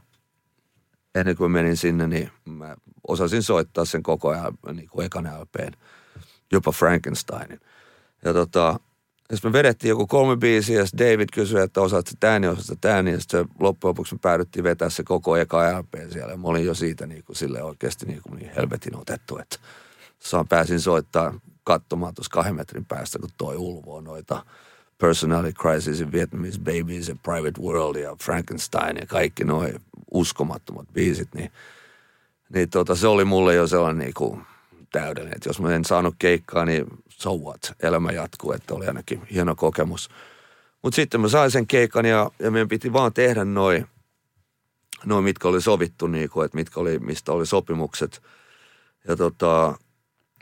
ennen 1.15 1.36
kuin 1.36 1.51
menin 1.51 1.78
sinne, 1.78 2.07
niin 2.07 2.32
mä 2.45 2.76
osasin 3.07 3.43
soittaa 3.43 3.86
sen 3.86 4.03
koko 4.03 4.30
ajan 4.30 4.57
niin 4.74 4.89
kuin 4.89 5.05
ekan 5.05 5.30
LPn, 5.41 5.72
jopa 6.51 6.72
Frankensteinin. 6.72 7.59
Ja 8.26 8.34
tota, 8.34 8.80
jos 9.32 9.43
me 9.43 9.53
vedettiin 9.53 9.89
joku 9.89 10.07
kolme 10.07 10.38
biisiä 10.38 10.79
ja 10.79 10.86
David 10.97 11.29
kysyi, 11.34 11.61
että 11.61 11.82
osaat 11.82 12.07
sä 12.07 12.15
tämän 12.19 12.43
ja 12.43 12.51
osaat 12.51 12.65
sä 12.65 12.75
tämän. 12.82 13.07
Ja 13.07 13.19
sitten 13.19 13.45
loppujen 13.59 13.89
lopuksi 13.89 14.15
me 14.15 14.19
päädyttiin 14.21 14.63
vetää 14.63 14.89
se 14.89 15.03
koko 15.03 15.38
eka 15.38 15.79
LP 15.79 16.11
siellä. 16.11 16.32
Ja 16.32 16.38
mä 16.38 16.47
olin 16.47 16.65
jo 16.65 16.73
siitä 16.73 17.07
niin 17.07 17.23
kuin, 17.23 17.36
sille 17.36 17.63
oikeasti 17.63 18.05
niin, 18.05 18.21
kuin 18.21 18.39
niin 18.39 18.51
helvetin 18.55 18.97
otettu, 18.97 19.38
että 19.38 19.57
saan 20.19 20.47
pääsin 20.47 20.79
soittaa 20.79 21.39
katsomaan 21.63 22.13
tuossa 22.13 22.32
kahden 22.32 22.55
metrin 22.55 22.86
päästä, 22.86 23.19
kun 23.19 23.29
toi 23.38 23.55
ulvoo 23.57 24.01
noita 24.01 24.45
Personality 24.97 25.53
Crisis 25.53 25.99
ja 25.99 26.11
Vietnamese 26.11 26.59
Babies 26.59 27.09
ja 27.09 27.15
Private 27.23 27.61
World 27.61 27.95
ja 27.95 28.15
Frankenstein 28.23 28.97
ja 28.97 29.07
kaikki 29.07 29.43
noin 29.43 29.82
uskomattomat 30.11 30.88
biisit, 30.93 31.29
niin, 31.36 31.51
niin 32.53 32.69
tota, 32.69 32.95
se 32.95 33.07
oli 33.07 33.25
mulle 33.25 33.55
jo 33.55 33.67
sellainen 33.67 33.99
niin 34.05 34.13
kuin 34.13 34.41
täydellinen. 34.91 35.35
Että 35.35 35.49
jos 35.49 35.61
mä 35.61 35.75
en 35.75 35.85
saanut 35.85 36.15
keikkaa, 36.19 36.65
niin 36.65 36.85
so 37.09 37.35
what, 37.37 37.73
elämä 37.83 38.11
jatkuu, 38.11 38.51
että 38.51 38.73
oli 38.73 38.87
ainakin 38.87 39.21
hieno 39.31 39.55
kokemus. 39.55 40.09
Mutta 40.81 40.95
sitten 40.95 41.21
mä 41.21 41.27
sain 41.27 41.51
sen 41.51 41.67
keikan 41.67 42.05
ja, 42.05 42.31
ja 42.39 42.51
meidän 42.51 42.67
piti 42.67 42.93
vaan 42.93 43.13
tehdä 43.13 43.45
noin, 43.45 43.87
noi, 45.05 45.21
mitkä 45.21 45.47
oli 45.47 45.61
sovittu, 45.61 46.07
niin 46.07 46.29
kuin, 46.29 46.45
että 46.45 46.57
mitkä 46.57 46.79
oli, 46.79 46.99
mistä 46.99 47.31
oli 47.31 47.45
sopimukset. 47.45 48.21
Ja 49.07 49.15
tota, 49.15 49.77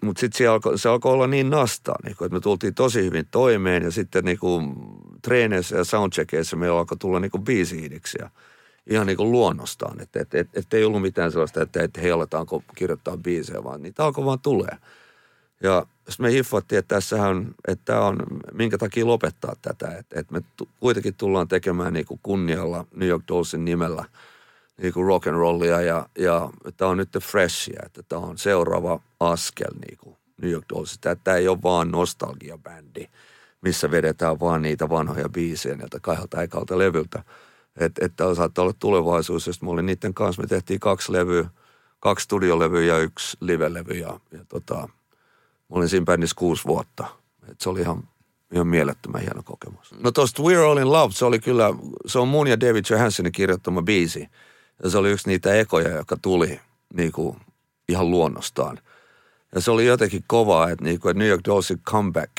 mutta 0.03 0.19
sitten 0.19 0.37
se 0.37 0.47
alkoi, 0.47 0.79
se 0.79 0.89
alkoi 0.89 1.13
olla 1.13 1.27
niin 1.27 1.49
nastaa, 1.49 1.95
niin 2.03 2.15
kuin, 2.15 2.25
että 2.25 2.33
me 2.33 2.39
tultiin 2.39 2.75
tosi 2.75 3.03
hyvin 3.03 3.27
toimeen 3.31 3.83
ja 3.83 3.91
sitten 3.91 4.25
niin 4.25 4.39
kuin, 4.39 4.75
treeneissä 5.21 5.77
ja 5.77 5.83
soundcheckeissä 5.83 6.55
meillä 6.55 6.79
alkoi 6.79 6.97
tulla 6.97 7.19
niin 7.19 7.31
biisi-hidiksiä 7.43 8.29
ihan 8.88 9.07
niin 9.07 9.17
kuin 9.17 9.32
luonnostaan. 9.32 10.01
Että 10.01 10.21
et, 10.21 10.36
et, 10.36 10.47
et 10.53 10.73
ei 10.73 10.84
ollut 10.84 11.01
mitään 11.01 11.32
sellaista, 11.32 11.61
että, 11.61 11.84
että 11.84 12.01
hei 12.01 12.11
aletaanko 12.11 12.63
kirjoittaa 12.75 13.17
biisejä, 13.17 13.63
vaan 13.63 13.82
niitä 13.82 14.03
alkoi 14.05 14.25
vaan 14.25 14.39
tulee. 14.39 14.77
Ja 15.63 15.86
me 16.19 16.32
hiffattiin, 16.32 16.80
että 16.80 16.95
tässähän, 16.95 17.55
että 17.67 18.01
on, 18.01 18.17
minkä 18.53 18.77
takia 18.77 19.07
lopettaa 19.07 19.55
tätä. 19.61 19.88
Että, 19.97 20.19
että 20.19 20.34
me 20.34 20.41
t- 20.41 20.69
kuitenkin 20.80 21.15
tullaan 21.15 21.47
tekemään 21.47 21.93
niin 21.93 22.05
kuin 22.05 22.19
kunnialla 22.23 22.86
New 22.95 23.09
York 23.09 23.23
Dollsin 23.27 23.65
nimellä 23.65 24.05
niin 24.82 24.93
kuin 24.93 25.07
rock 25.07 25.27
and 25.27 25.36
rollia 25.36 25.82
ja, 25.82 26.09
ja 26.19 26.49
tämä 26.77 26.91
on 26.91 26.97
nyt 26.97 27.11
the 27.11 27.19
freshia, 27.19 27.80
että 27.86 28.03
tämä 28.03 28.21
on 28.21 28.38
seuraava 28.38 29.01
askel 29.19 29.73
niin 29.88 29.97
kuin 29.97 30.17
New 30.41 30.51
York 30.51 30.65
Dollsista. 30.75 31.15
Tämä 31.15 31.38
ei 31.38 31.47
ole 31.47 31.63
vaan 31.63 31.91
nostalgiabändi, 31.91 33.05
missä 33.61 33.91
vedetään 33.91 34.39
vaan 34.39 34.61
niitä 34.61 34.89
vanhoja 34.89 35.30
biisejä 35.30 35.75
niiltä 35.75 35.99
kahdelta 36.01 36.41
ekalta 36.41 36.77
levyltä– 36.77 37.23
että 37.78 38.05
et 38.05 38.13
tämä 38.15 38.36
saattaa 38.36 38.63
olla 38.63 38.74
tulevaisuus. 38.80 39.47
Ja 39.47 39.53
mä 39.61 39.70
olin 39.72 39.86
niiden 39.86 40.13
kanssa, 40.13 40.41
me 40.41 40.47
tehtiin 40.47 40.80
kaksi 40.80 41.11
levyä, 41.11 41.49
kaksi 41.99 42.24
studiolevyä 42.24 42.82
ja 42.82 42.97
yksi 42.97 43.38
live-levy. 43.41 43.93
Ja, 43.93 44.20
ja 44.32 44.45
tota, 44.49 44.76
mä 44.76 44.88
olin 45.70 45.89
siinä 45.89 46.05
bändissä 46.05 46.36
kuusi 46.36 46.65
vuotta. 46.65 47.07
Et 47.51 47.61
se 47.61 47.70
oli 47.70 47.82
ihan, 47.82 48.03
ihan 48.53 48.67
mielettömän 48.67 49.22
hieno 49.22 49.43
kokemus. 49.43 49.91
No 49.99 50.11
tosta 50.11 50.43
We're 50.43 50.57
All 50.57 50.78
in 50.78 50.91
Love, 50.91 51.13
se 51.13 51.26
oli 51.26 51.39
kyllä, 51.39 51.74
se 52.05 52.20
on 52.20 52.28
mun 52.28 52.47
ja 52.47 52.59
David 52.59 52.86
Johanssonin 52.89 53.32
kirjoittama 53.32 53.82
biisi. 53.82 54.28
Ja 54.84 54.89
se 54.89 54.97
oli 54.97 55.11
yksi 55.11 55.28
niitä 55.28 55.53
ekoja, 55.53 55.89
joka 55.89 56.17
tuli 56.22 56.59
niin 56.93 57.11
kuin, 57.11 57.38
ihan 57.89 58.11
luonnostaan. 58.11 58.80
Ja 59.55 59.61
se 59.61 59.71
oli 59.71 59.85
jotenkin 59.85 60.23
kovaa, 60.27 60.69
että, 60.69 60.85
niinku, 60.85 61.09
että 61.09 61.19
New 61.19 61.27
York 61.27 61.41
Dollsin 61.45 61.79
comeback 61.79 62.31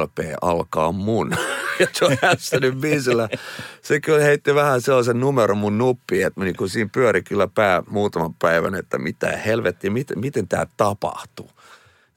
LP 0.00 0.18
alkaa 0.40 0.92
mun. 0.92 1.30
ja 1.80 1.86
Johanssonin 2.00 2.80
biisillä 2.80 3.28
se 3.82 4.00
kyllä 4.00 4.24
heitti 4.24 4.54
vähän 4.54 4.80
sellaisen 4.80 5.20
numeron 5.20 5.58
mun 5.58 5.78
nuppiin, 5.78 6.26
että 6.26 6.40
niinku, 6.40 6.68
siinä 6.68 6.90
pyöri 6.92 7.22
kyllä 7.22 7.48
pää 7.48 7.82
muutaman 7.90 8.34
päivän, 8.34 8.74
että 8.74 8.98
mitä 8.98 9.36
helvettiä, 9.36 9.90
miten, 9.90 10.18
miten 10.18 10.48
tämä 10.48 10.66
tapahtuu. 10.76 11.50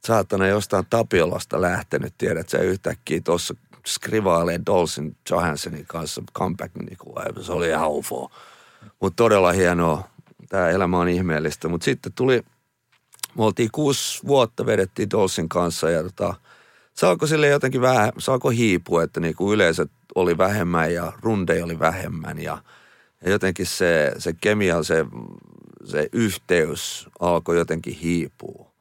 Saatana 0.06 0.48
jostain 0.48 0.86
Tapiolasta 0.90 1.62
lähtenyt, 1.62 2.14
tiedät 2.18 2.50
sä 2.50 2.58
yhtäkkiä 2.58 3.22
tuossa 3.24 3.56
skrivailee 3.88 4.60
Dolsin 4.66 5.18
Johanssonin 5.30 5.86
kanssa 5.86 6.24
comeback, 6.34 6.76
niinku, 6.76 7.16
se 7.42 7.52
oli 7.52 7.70
ihan. 7.70 7.92
Mutta 9.00 9.16
todella 9.16 9.52
hienoa. 9.52 10.10
Tämä 10.50 10.70
elämä 10.70 11.00
on 11.00 11.10
ihmeellistä. 11.10 11.68
Mutta 11.68 11.86
sitten 11.86 12.12
tuli 12.14 12.44
me 13.38 13.44
oltiin 13.44 13.70
kuusi 13.72 14.28
vuotta, 14.28 14.66
vedettiin 14.66 15.12
Dolsin 15.12 15.50
kanssa 15.50 15.90
ja 15.90 16.04
tota, 16.04 16.34
saako 16.94 17.28
sille 17.28 17.48
jotenkin 17.48 17.82
vähän, 17.82 18.12
saako 18.18 18.50
hiipua, 18.50 19.04
että 19.04 19.20
niinku 19.20 19.54
yleisöt 19.54 19.92
oli 20.16 20.38
vähemmän 20.38 20.94
ja 20.94 21.14
rundeja 21.22 21.66
oli 21.66 21.80
vähemmän 21.80 22.40
ja, 22.40 22.58
ja 23.26 23.32
jotenkin 23.32 23.66
se, 23.66 24.14
se 24.18 24.34
kemia, 24.42 24.84
se, 24.84 25.06
se 25.86 26.10
yhteys 26.14 27.08
alkoi 27.20 27.58
jotenkin 27.58 27.96
hiipua. 27.96 28.72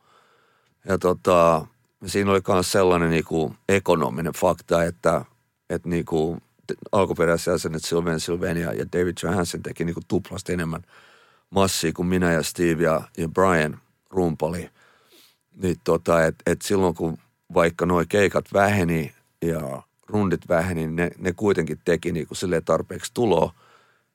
Ja 0.84 0.98
tota, 0.98 1.66
siinä 2.06 2.30
oli 2.30 2.40
myös 2.48 2.72
sellainen 2.72 3.10
niinku 3.10 3.54
ekonominen 3.68 4.32
fakta, 4.32 4.84
että, 4.84 5.24
että 5.70 5.88
niinku 5.88 6.38
alkuperäiset 6.92 7.46
jäsenet 7.46 7.84
Sylvain 7.84 8.20
Sylvania 8.20 8.72
ja 8.72 8.84
David 8.92 9.16
Johansson 9.22 9.62
teki 9.62 9.84
niinku 9.84 10.00
tuplasti 10.08 10.52
enemmän 10.52 10.82
massia 11.50 11.92
kuin 11.92 12.08
minä 12.08 12.32
ja 12.32 12.42
Steve 12.42 12.82
ja, 12.82 13.02
ja 13.18 13.28
Brian– 13.28 13.80
rumpali. 14.10 14.70
Niin 15.62 15.76
tota, 15.84 16.24
että 16.24 16.50
et 16.50 16.62
silloin 16.62 16.94
kun 16.94 17.18
vaikka 17.54 17.86
nuo 17.86 18.04
keikat 18.08 18.44
väheni 18.52 19.14
ja 19.42 19.82
rundit 20.08 20.48
väheni, 20.48 20.80
niin 20.80 20.96
ne, 20.96 21.10
ne 21.18 21.32
kuitenkin 21.32 21.80
teki 21.84 22.12
niinku 22.12 22.34
sille 22.34 22.60
tarpeeksi 22.60 23.10
tuloa 23.14 23.54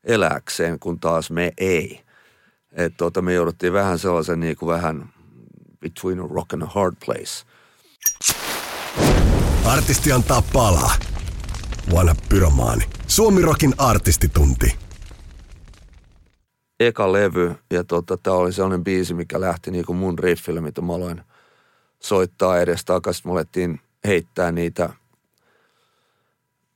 eläkseen, 0.03 0.79
kun 0.79 0.99
taas 0.99 1.31
me 1.31 1.53
ei. 1.57 2.01
Että 2.71 2.97
tota, 2.97 3.21
me 3.21 3.33
jouduttiin 3.33 3.73
vähän 3.73 3.99
sellaisen 3.99 4.39
niinku 4.39 4.67
vähän 4.67 5.09
between 5.79 6.19
a 6.19 6.27
rock 6.27 6.53
and 6.53 6.61
a 6.61 6.65
hard 6.65 6.95
place. 7.05 7.45
Artisti 9.65 10.11
antaa 10.11 10.43
palaa. 10.53 10.95
Vanha 11.93 12.15
pyromaani. 12.29 12.83
Suomi 13.07 13.41
Rockin 13.41 13.73
artistitunti 13.77 14.84
eka 16.79 17.13
levy 17.13 17.55
ja 17.71 17.83
tota, 17.83 18.17
tämä 18.17 18.35
oli 18.35 18.53
sellainen 18.53 18.83
biisi, 18.83 19.13
mikä 19.13 19.41
lähti 19.41 19.71
niinku 19.71 19.93
mun 19.93 20.19
riffille, 20.19 20.61
mitä 20.61 20.81
mä 20.81 20.93
aloin 20.93 21.21
soittaa 21.99 22.59
edes 22.59 22.85
takaisin. 22.85 23.27
Me 23.27 23.31
alettiin 23.31 23.79
heittää 24.07 24.51
niitä 24.51 24.89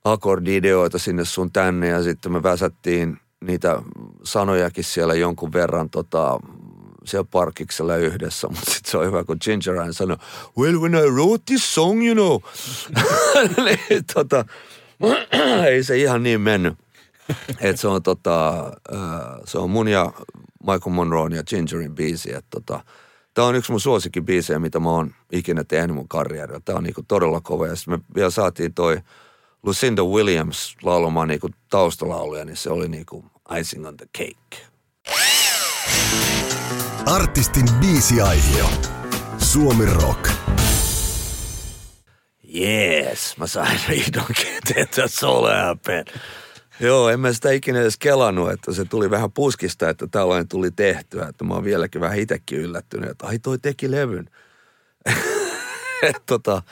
akordideoita 0.04 0.98
sinne 0.98 1.24
sun 1.24 1.52
tänne 1.52 1.88
ja 1.88 2.02
sitten 2.02 2.32
me 2.32 2.42
väsättiin 2.42 3.18
niitä 3.40 3.82
sanojakin 4.24 4.84
siellä 4.84 5.14
jonkun 5.14 5.52
verran 5.52 5.90
tota, 5.90 6.38
siellä 7.04 7.28
parkiksella 7.30 7.96
yhdessä, 7.96 8.48
mutta 8.54 8.70
sitten 8.70 8.90
se 8.90 8.98
on 8.98 9.06
hyvä, 9.06 9.24
kun 9.24 9.36
Ginger 9.44 9.74
Ryan 9.74 9.94
sanoi, 9.94 10.16
well 10.58 10.80
when 10.80 10.94
I 10.94 11.10
wrote 11.10 11.42
this 11.46 11.74
song, 11.74 12.06
you 12.06 12.14
know. 12.14 12.40
niin, 13.64 14.04
tota, 14.14 14.44
ei 15.70 15.84
se 15.84 15.96
ihan 15.96 16.22
niin 16.22 16.40
mennyt. 16.40 16.74
Et 17.60 17.80
se 17.80 17.88
on 17.88 18.02
tota, 18.02 18.72
se 19.44 19.58
on 19.58 19.70
mun 19.70 19.88
ja 19.88 20.12
Michael 20.60 20.94
Monroe 20.94 21.30
ja 21.36 21.42
Gingerin 21.42 21.94
biisi. 21.94 22.34
Et 22.34 22.44
tota, 22.50 22.80
Tämä 23.34 23.48
on 23.48 23.54
yksi 23.54 23.72
mun 23.72 23.80
suosikkibiisejä, 23.80 24.58
mitä 24.58 24.80
mä 24.80 24.90
oon 24.90 25.14
ikinä 25.32 25.64
tehnyt 25.64 25.96
mun 25.96 26.08
karjärillä. 26.08 26.60
Tämä 26.64 26.76
on 26.76 26.84
niinku 26.84 27.02
todella 27.08 27.40
kova. 27.40 27.66
Ja 27.66 27.74
me 27.86 27.98
vielä 28.14 28.30
saatiin 28.30 28.74
toi 28.74 29.00
Lucinda 29.62 30.04
Williams 30.04 30.76
laulamaan 30.82 31.28
niinku 31.28 31.48
taustalauluja, 31.70 32.44
niin 32.44 32.56
se 32.56 32.70
oli 32.70 32.88
niinku 32.88 33.24
icing 33.58 33.86
on 33.86 33.96
the 33.96 34.06
cake. 34.18 34.66
Artistin 37.06 37.66
biisiaihio. 37.80 38.66
Suomi 39.38 39.86
Rock. 39.86 40.30
Yes, 42.54 43.36
mä 43.36 43.46
sain 43.46 43.80
vihdoinkin 43.88 44.46
tehdä 44.74 45.08
Soul 45.08 45.46
Joo, 46.80 47.08
en 47.08 47.20
mä 47.20 47.32
sitä 47.32 47.50
ikinä 47.50 47.80
edes 47.80 47.98
kelannut, 47.98 48.50
että 48.50 48.72
se 48.72 48.84
tuli 48.84 49.10
vähän 49.10 49.32
puskista, 49.32 49.88
että 49.88 50.06
tällainen 50.06 50.48
tuli 50.48 50.70
tehtyä. 50.70 51.26
Että 51.28 51.44
mä 51.44 51.54
oon 51.54 51.64
vieläkin 51.64 52.00
vähän 52.00 52.18
itsekin 52.18 52.58
yllättynyt, 52.58 53.10
että 53.10 53.26
ai 53.26 53.38
toi 53.38 53.58
teki 53.58 53.90
levyn. 53.90 54.30
tota, 56.26 56.62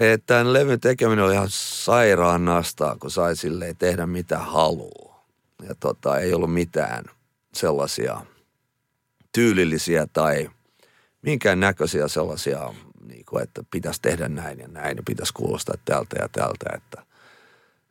että 0.00 0.26
tämän 0.26 0.52
levyn 0.52 0.80
tekeminen 0.80 1.24
oli 1.24 1.34
ihan 1.34 1.50
sairaan 1.50 2.44
nastaa, 2.44 2.96
kun 3.00 3.10
sai 3.10 3.36
silleen 3.36 3.76
tehdä 3.76 4.06
mitä 4.06 4.38
haluaa. 4.38 5.26
Ja 5.68 5.74
tota, 5.80 6.18
ei 6.18 6.34
ollut 6.34 6.54
mitään 6.54 7.04
sellaisia 7.54 8.20
tyylillisiä 9.32 10.06
tai 10.12 10.50
minkään 11.22 11.60
näköisiä 11.60 12.08
sellaisia, 12.08 12.74
niin 13.06 13.24
kuin, 13.24 13.42
että 13.42 13.62
pitäisi 13.70 14.02
tehdä 14.02 14.28
näin 14.28 14.58
ja 14.58 14.68
näin 14.68 14.96
ja 14.96 15.02
pitäisi 15.06 15.32
kuulostaa 15.32 15.74
tältä 15.84 16.16
ja 16.20 16.28
tältä, 16.28 16.66
että– 16.76 17.02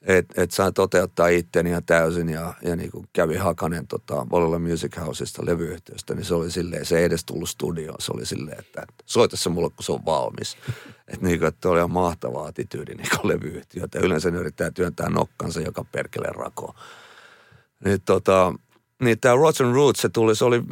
että 0.04 0.42
et 0.42 0.52
sain 0.52 0.74
toteuttaa 0.74 1.28
itteni 1.28 1.70
ihan 1.70 1.84
täysin 1.84 2.30
ja, 2.30 2.54
ja 2.62 2.76
niin 2.76 2.92
kuin 2.92 3.08
kävi 3.14 3.38
Hakanen 3.38 3.88
tota, 3.88 4.28
Volilla 4.32 4.60
Music 4.60 4.98
Houseista 4.98 5.46
levyyhtiöstä, 5.46 6.16
niin 6.16 6.26
se 6.26 6.34
oli 6.34 6.52
silleen, 6.52 6.86
se 6.86 6.98
ei 6.98 7.04
edes 7.04 7.26
tullut 7.26 7.50
studioon, 7.50 7.96
se 8.00 8.12
oli 8.16 8.26
silleen, 8.26 8.60
että, 8.60 8.82
että 8.82 9.04
soita 9.06 9.38
se 9.38 9.50
mulle, 9.50 9.70
kun 9.70 9.84
se 9.84 9.92
on 9.92 10.06
valmis. 10.06 10.58
Että 11.08 11.26
niin 11.26 11.40
kuin, 11.40 11.48
että 11.48 11.70
oli 11.70 11.78
ihan 11.78 11.92
mahtava 11.92 12.48
attityydi 12.48 12.96
niin 12.96 13.10
kuin 13.10 13.28
levyyhtiö, 13.28 13.84
että 13.84 14.00
yleensä 14.00 14.32
ne 14.32 14.38
yrittää 14.38 14.72
työntää 14.72 15.10
nokkansa 15.10 15.62
joka 15.62 15.86
perkele 15.92 16.28
rako. 16.28 16.76
Niin 17.86 18.02
tota, 18.06 18.54
niin 19.02 19.20
tämä 19.20 19.36
Rotten 19.36 19.74
Roots, 19.74 20.02
se 20.02 20.10
tuli, 20.10 20.36
se 20.36 20.46
oli 20.46 20.64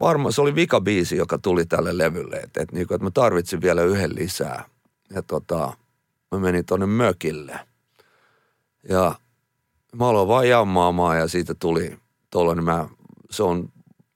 varmaan, 0.00 0.32
se 0.32 0.40
oli 0.40 0.54
vikabiisi, 0.54 1.16
joka 1.16 1.38
tuli 1.38 1.66
tälle 1.66 1.98
levylle, 1.98 2.36
että, 2.36 2.62
että, 2.62 2.76
niin 2.76 2.86
kuin, 2.86 2.96
että 2.96 3.04
mä 3.04 3.10
tarvitsin 3.10 3.60
vielä 3.60 3.82
yhden 3.82 4.14
lisää. 4.14 4.64
Ja 5.14 5.22
tota, 5.22 5.76
mä 6.32 6.38
menin 6.38 6.64
tonne 6.64 6.86
mökille– 6.86 7.60
ja 8.88 9.14
mä 9.96 10.08
aloin 10.08 10.28
vaan 10.28 10.48
jammaamaan 10.48 11.18
ja 11.18 11.28
siitä 11.28 11.54
tuli 11.54 11.98
tuollainen, 12.30 12.64
mä, 12.64 12.88
se 13.30 13.42
on 13.42 13.68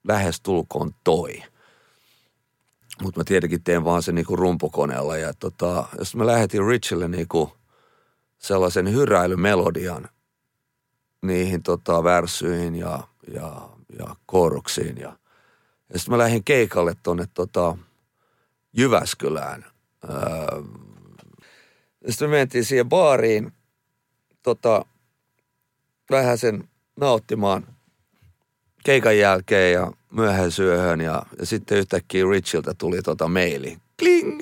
lähes 0.07 0.41
tulkoon 0.41 0.91
toi. 1.03 1.43
Mutta 3.01 3.19
mä 3.19 3.23
tietenkin 3.23 3.63
teen 3.63 3.85
vaan 3.85 4.03
sen 4.03 4.15
niinku 4.15 4.35
rumpukoneella. 4.35 5.17
Ja 5.17 5.33
tota, 5.33 5.87
jos 5.99 6.15
mä 6.15 6.25
lähetin 6.25 6.67
Richille 6.67 7.07
niinku 7.07 7.53
sellaisen 8.37 8.93
hyräilymelodian 8.93 10.09
niihin 11.21 11.63
tota 11.63 12.03
värsyihin 12.03 12.75
ja, 12.75 13.03
ja, 13.33 13.69
ja 13.99 14.15
kooruksiin. 14.25 14.97
Ja, 14.97 15.17
ja 15.93 15.99
sitten 15.99 16.13
mä 16.13 16.17
lähdin 16.17 16.43
keikalle 16.43 16.95
tonne 17.03 17.25
tota 17.33 17.77
Jyväskylään. 18.73 19.65
Öö, 20.09 20.61
sitten 22.09 22.29
me 22.29 22.35
mentiin 22.37 22.65
siihen 22.65 22.89
baariin 22.89 23.53
tota, 24.47 24.85
vähän 26.11 26.37
sen 26.37 26.69
nauttimaan 26.99 27.67
keikan 28.83 29.17
jälkeen 29.17 29.73
ja 29.73 29.91
myöhään 30.11 30.51
syöhön 30.51 31.01
ja, 31.01 31.23
ja 31.39 31.45
sitten 31.45 31.77
yhtäkkiä 31.77 32.25
Richiltä 32.31 32.73
tuli 32.77 33.01
tota 33.01 33.27
maili. 33.27 33.77
Kling! 33.99 34.41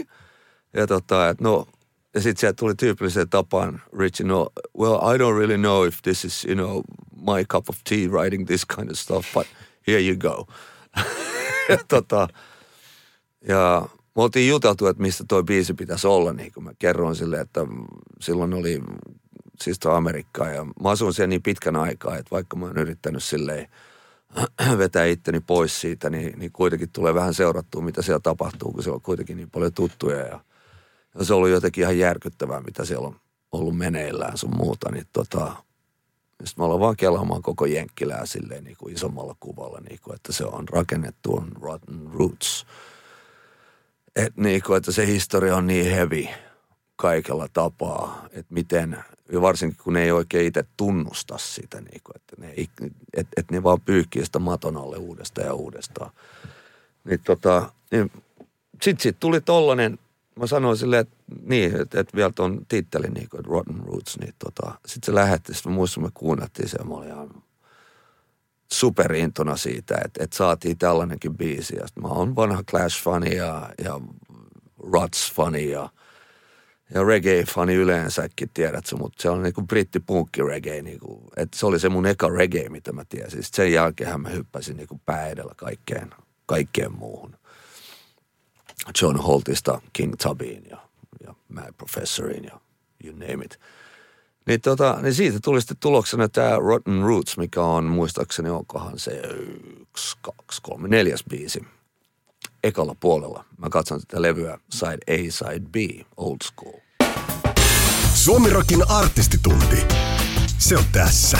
Ja 0.73 0.87
tota, 0.87 1.29
et 1.29 1.41
no, 1.41 1.67
ja 2.13 2.21
sitten 2.21 2.39
sieltä 2.39 2.55
tuli 2.59 2.75
tyypilliseen 2.75 3.29
tapaan 3.29 3.81
Rich, 3.99 4.23
no, 4.23 4.49
well, 4.79 4.95
I 4.95 5.17
don't 5.17 5.37
really 5.37 5.57
know 5.57 5.87
if 5.87 6.01
this 6.01 6.25
is, 6.25 6.45
you 6.45 6.55
know, 6.55 6.81
my 7.33 7.45
cup 7.45 7.69
of 7.69 7.77
tea 7.89 8.07
writing 8.09 8.47
this 8.47 8.65
kind 8.65 8.89
of 8.91 8.97
stuff, 8.97 9.33
but 9.33 9.47
here 9.87 10.01
you 10.01 10.17
go. 10.17 10.47
ja 11.69 11.77
tota, 11.87 12.27
ja 13.47 13.89
me 14.15 14.21
oltiin 14.21 14.49
juteltu, 14.49 14.87
että 14.87 15.01
mistä 15.01 15.23
toi 15.27 15.43
biisi 15.43 15.73
pitäisi 15.73 16.07
olla, 16.07 16.33
niin 16.33 16.51
kuin 16.53 16.63
mä 16.63 16.71
kerroin 16.79 17.15
sille, 17.15 17.39
että 17.39 17.61
silloin 18.21 18.53
oli 18.53 18.81
siis 19.61 19.79
Amerikkaa 19.85 20.49
ja 20.49 20.63
mä 20.63 20.89
asun 20.89 21.13
siellä 21.13 21.27
niin 21.27 21.43
pitkän 21.43 21.75
aikaa, 21.75 22.17
että 22.17 22.31
vaikka 22.31 22.55
mä 22.55 22.65
oon 22.65 22.77
yrittänyt 22.77 23.23
silleen 23.23 23.67
vetää 24.77 25.05
itteni 25.05 25.39
pois 25.39 25.81
siitä, 25.81 26.09
niin, 26.09 26.39
niin 26.39 26.51
kuitenkin 26.51 26.89
tulee 26.89 27.13
vähän 27.13 27.33
seurattua, 27.33 27.81
mitä 27.81 28.01
siellä 28.01 28.19
tapahtuu, 28.19 28.71
kun 28.71 28.83
siellä 28.83 28.95
on 28.95 29.01
kuitenkin 29.01 29.37
niin 29.37 29.51
paljon 29.51 29.73
tuttuja. 29.73 30.19
Ja, 30.19 30.39
ja 31.19 31.25
se 31.25 31.33
on 31.33 31.37
ollut 31.37 31.49
jotenkin 31.49 31.81
ihan 31.81 31.99
järkyttävää, 31.99 32.61
mitä 32.61 32.85
siellä 32.85 33.07
on 33.07 33.15
ollut 33.51 33.77
meneillään 33.77 34.37
sun 34.37 34.57
muuta, 34.57 34.91
niin 34.91 35.07
tota, 35.13 35.55
sitten 36.43 36.61
mä 36.61 36.65
aloin 36.65 36.79
vaan 36.79 36.97
kelaamaan 36.97 37.41
koko 37.41 37.65
Jenkkilää 37.65 38.25
silleen 38.25 38.63
niin 38.63 38.77
kuin 38.77 38.93
isommalla 38.93 39.35
kuvalla, 39.39 39.79
niin 39.89 39.99
kuin, 40.03 40.15
että 40.15 40.33
se 40.33 40.45
on 40.45 40.69
rakennettu 40.69 41.35
on 41.35 41.51
Rotten 41.61 42.09
Roots. 42.13 42.65
Et 44.15 44.37
niin 44.37 44.63
kuin, 44.63 44.77
että 44.77 44.91
se 44.91 45.07
historia 45.07 45.55
on 45.55 45.67
niin 45.67 45.91
heavy 45.91 46.27
kaikella 46.95 47.47
tapaa, 47.53 48.25
että 48.31 48.53
miten, 48.53 49.03
varsinkin 49.41 49.79
kun 49.83 49.93
ne 49.93 50.03
ei 50.03 50.11
oikein 50.11 50.47
itse 50.47 50.65
tunnusta 50.77 51.37
sitä, 51.37 51.81
niin 51.81 52.01
kuin, 52.03 52.15
että 52.15 52.35
ne, 52.37 52.53
et, 53.13 53.27
et 53.37 53.51
ne 53.51 53.63
vaan 53.63 53.81
pyyhkii 53.81 54.25
sitä 54.25 54.39
maton 54.39 54.77
alle 54.77 54.97
uudestaan 54.97 55.47
ja 55.47 55.53
uudestaan. 55.53 56.11
Niin 57.03 57.19
tota, 57.23 57.71
niin 57.91 58.11
sit, 58.81 59.01
sit 59.01 59.19
tuli 59.19 59.41
tollanen, 59.41 59.99
mä 60.35 60.47
sanoin 60.47 60.77
silleen, 60.77 61.01
että 61.01 61.15
niin, 61.41 61.81
että, 61.81 61.99
että 61.99 62.17
vielä 62.17 62.31
ton 62.35 62.65
tittelin 62.67 63.13
niin 63.13 63.29
kuin 63.29 63.45
Rotten 63.45 63.83
Roots, 63.85 64.17
niin 64.19 64.33
tota, 64.39 64.79
sit 64.85 65.03
se 65.03 65.15
lähetti, 65.15 65.53
sit 65.53 65.65
mä 65.65 65.71
muistan, 65.71 66.03
me 66.03 66.09
kuunneltiin 66.13 66.69
se, 66.69 66.83
mä 66.83 66.93
olin 66.93 67.09
ihan 67.09 67.43
superintona 68.71 69.57
siitä, 69.57 69.95
että, 70.05 70.23
että 70.23 70.37
saatiin 70.37 70.77
tällainenkin 70.77 71.37
biisi. 71.37 71.75
Ja 71.75 71.85
mä 72.01 72.07
oon 72.07 72.35
vanha 72.35 72.63
Clash-fani 72.71 73.35
ja, 73.35 73.69
ja 73.83 73.99
Ruts-fani 74.79 75.69
ja, 75.69 75.89
ja 76.93 77.03
reggae-fani 77.03 77.73
yleensäkin, 77.73 78.49
tiedätkö, 78.53 78.95
mutta 78.97 79.21
se 79.21 79.29
on 79.29 79.43
niinku 79.43 79.61
brittipunkki 79.61 80.43
reggae, 80.43 80.81
niinku, 80.81 81.23
että 81.37 81.59
se 81.59 81.65
oli 81.65 81.79
se 81.79 81.89
mun 81.89 82.05
eka 82.05 82.29
reggae, 82.29 82.69
mitä 82.69 82.93
mä 82.93 83.05
tiesin. 83.09 83.43
Sitten 83.43 83.65
sen 83.65 83.73
jälkeen 83.73 84.21
mä 84.21 84.29
hyppäsin 84.29 84.77
niinku 84.77 85.01
pää 85.05 85.27
edellä 85.27 85.53
kaikkeen, 85.57 86.09
kaikkeen 86.45 86.91
muuhun. 86.91 87.35
John 89.01 89.17
Holtista 89.17 89.81
King 89.93 90.13
Tubbyin 90.23 90.63
ja, 90.69 90.77
ja 91.27 91.35
Mad 91.49 91.73
Professoriin 91.77 92.43
ja 92.43 92.59
you 93.03 93.13
name 93.13 93.45
it. 93.45 93.59
Niin, 94.47 94.61
tota, 94.61 94.99
niin 95.01 95.13
siitä 95.13 95.39
tuli 95.43 95.61
sitten 95.61 95.77
tuloksena 95.79 96.29
tämä 96.29 96.57
Rotten 96.59 97.01
Roots, 97.01 97.37
mikä 97.37 97.61
on 97.61 97.83
muistaakseni 97.83 98.49
onkohan 98.49 98.99
se 98.99 99.11
yksi, 99.81 100.17
kaksi, 100.21 100.61
kolme, 100.61 100.87
neljäs 100.87 101.23
biisi 101.29 101.61
ekalla 102.65 102.95
puolella. 102.99 103.45
Mä 103.57 103.69
katson 103.69 103.99
tätä 103.99 104.21
levyä 104.21 104.57
Side 104.71 104.97
A, 105.13 105.31
Side 105.31 105.65
B, 105.69 105.75
Old 106.17 106.37
School. 106.43 106.79
Suomirokin 108.13 108.89
artistitunti. 108.89 109.85
Se 110.57 110.77
on 110.77 110.83
tässä. 110.91 111.37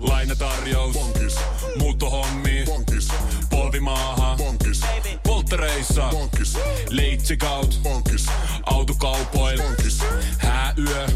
Lainatarjous. 0.00 0.92
Bonkis. 0.94 1.36
Muuttohommi. 1.78 2.64
Bonkis. 2.66 3.08
Polvimaaha. 3.50 4.36
Bonkis. 4.36 4.80
Polttereissa. 5.26 6.08
Bonkis. 6.10 6.58
Leitsikaut. 6.90 7.80
Bonkis. 7.82 8.26
Autokaupoil. 8.66 9.62
Bonkis. 9.62 10.02
Hääyö. 10.38 11.06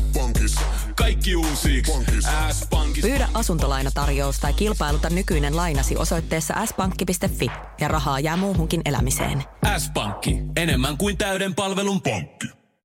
Kaikki 1.04 1.36
uusi. 1.36 1.82
S-pankki. 2.52 3.00
Pyydä 3.00 3.28
asuntolainatarjous 3.34 4.38
tai 4.38 4.52
kilpailuta 4.52 5.10
nykyinen 5.10 5.56
lainasi 5.56 5.96
osoitteessa 5.96 6.66
s-pankki.fi 6.66 7.50
ja 7.80 7.88
rahaa 7.88 8.20
jää 8.20 8.36
muuhunkin 8.36 8.80
elämiseen. 8.84 9.44
S-pankki. 9.78 10.36
Enemmän 10.56 10.96
kuin 10.96 11.16
täyden 11.16 11.54
palvelun 11.54 12.00
pankki. 12.00 12.63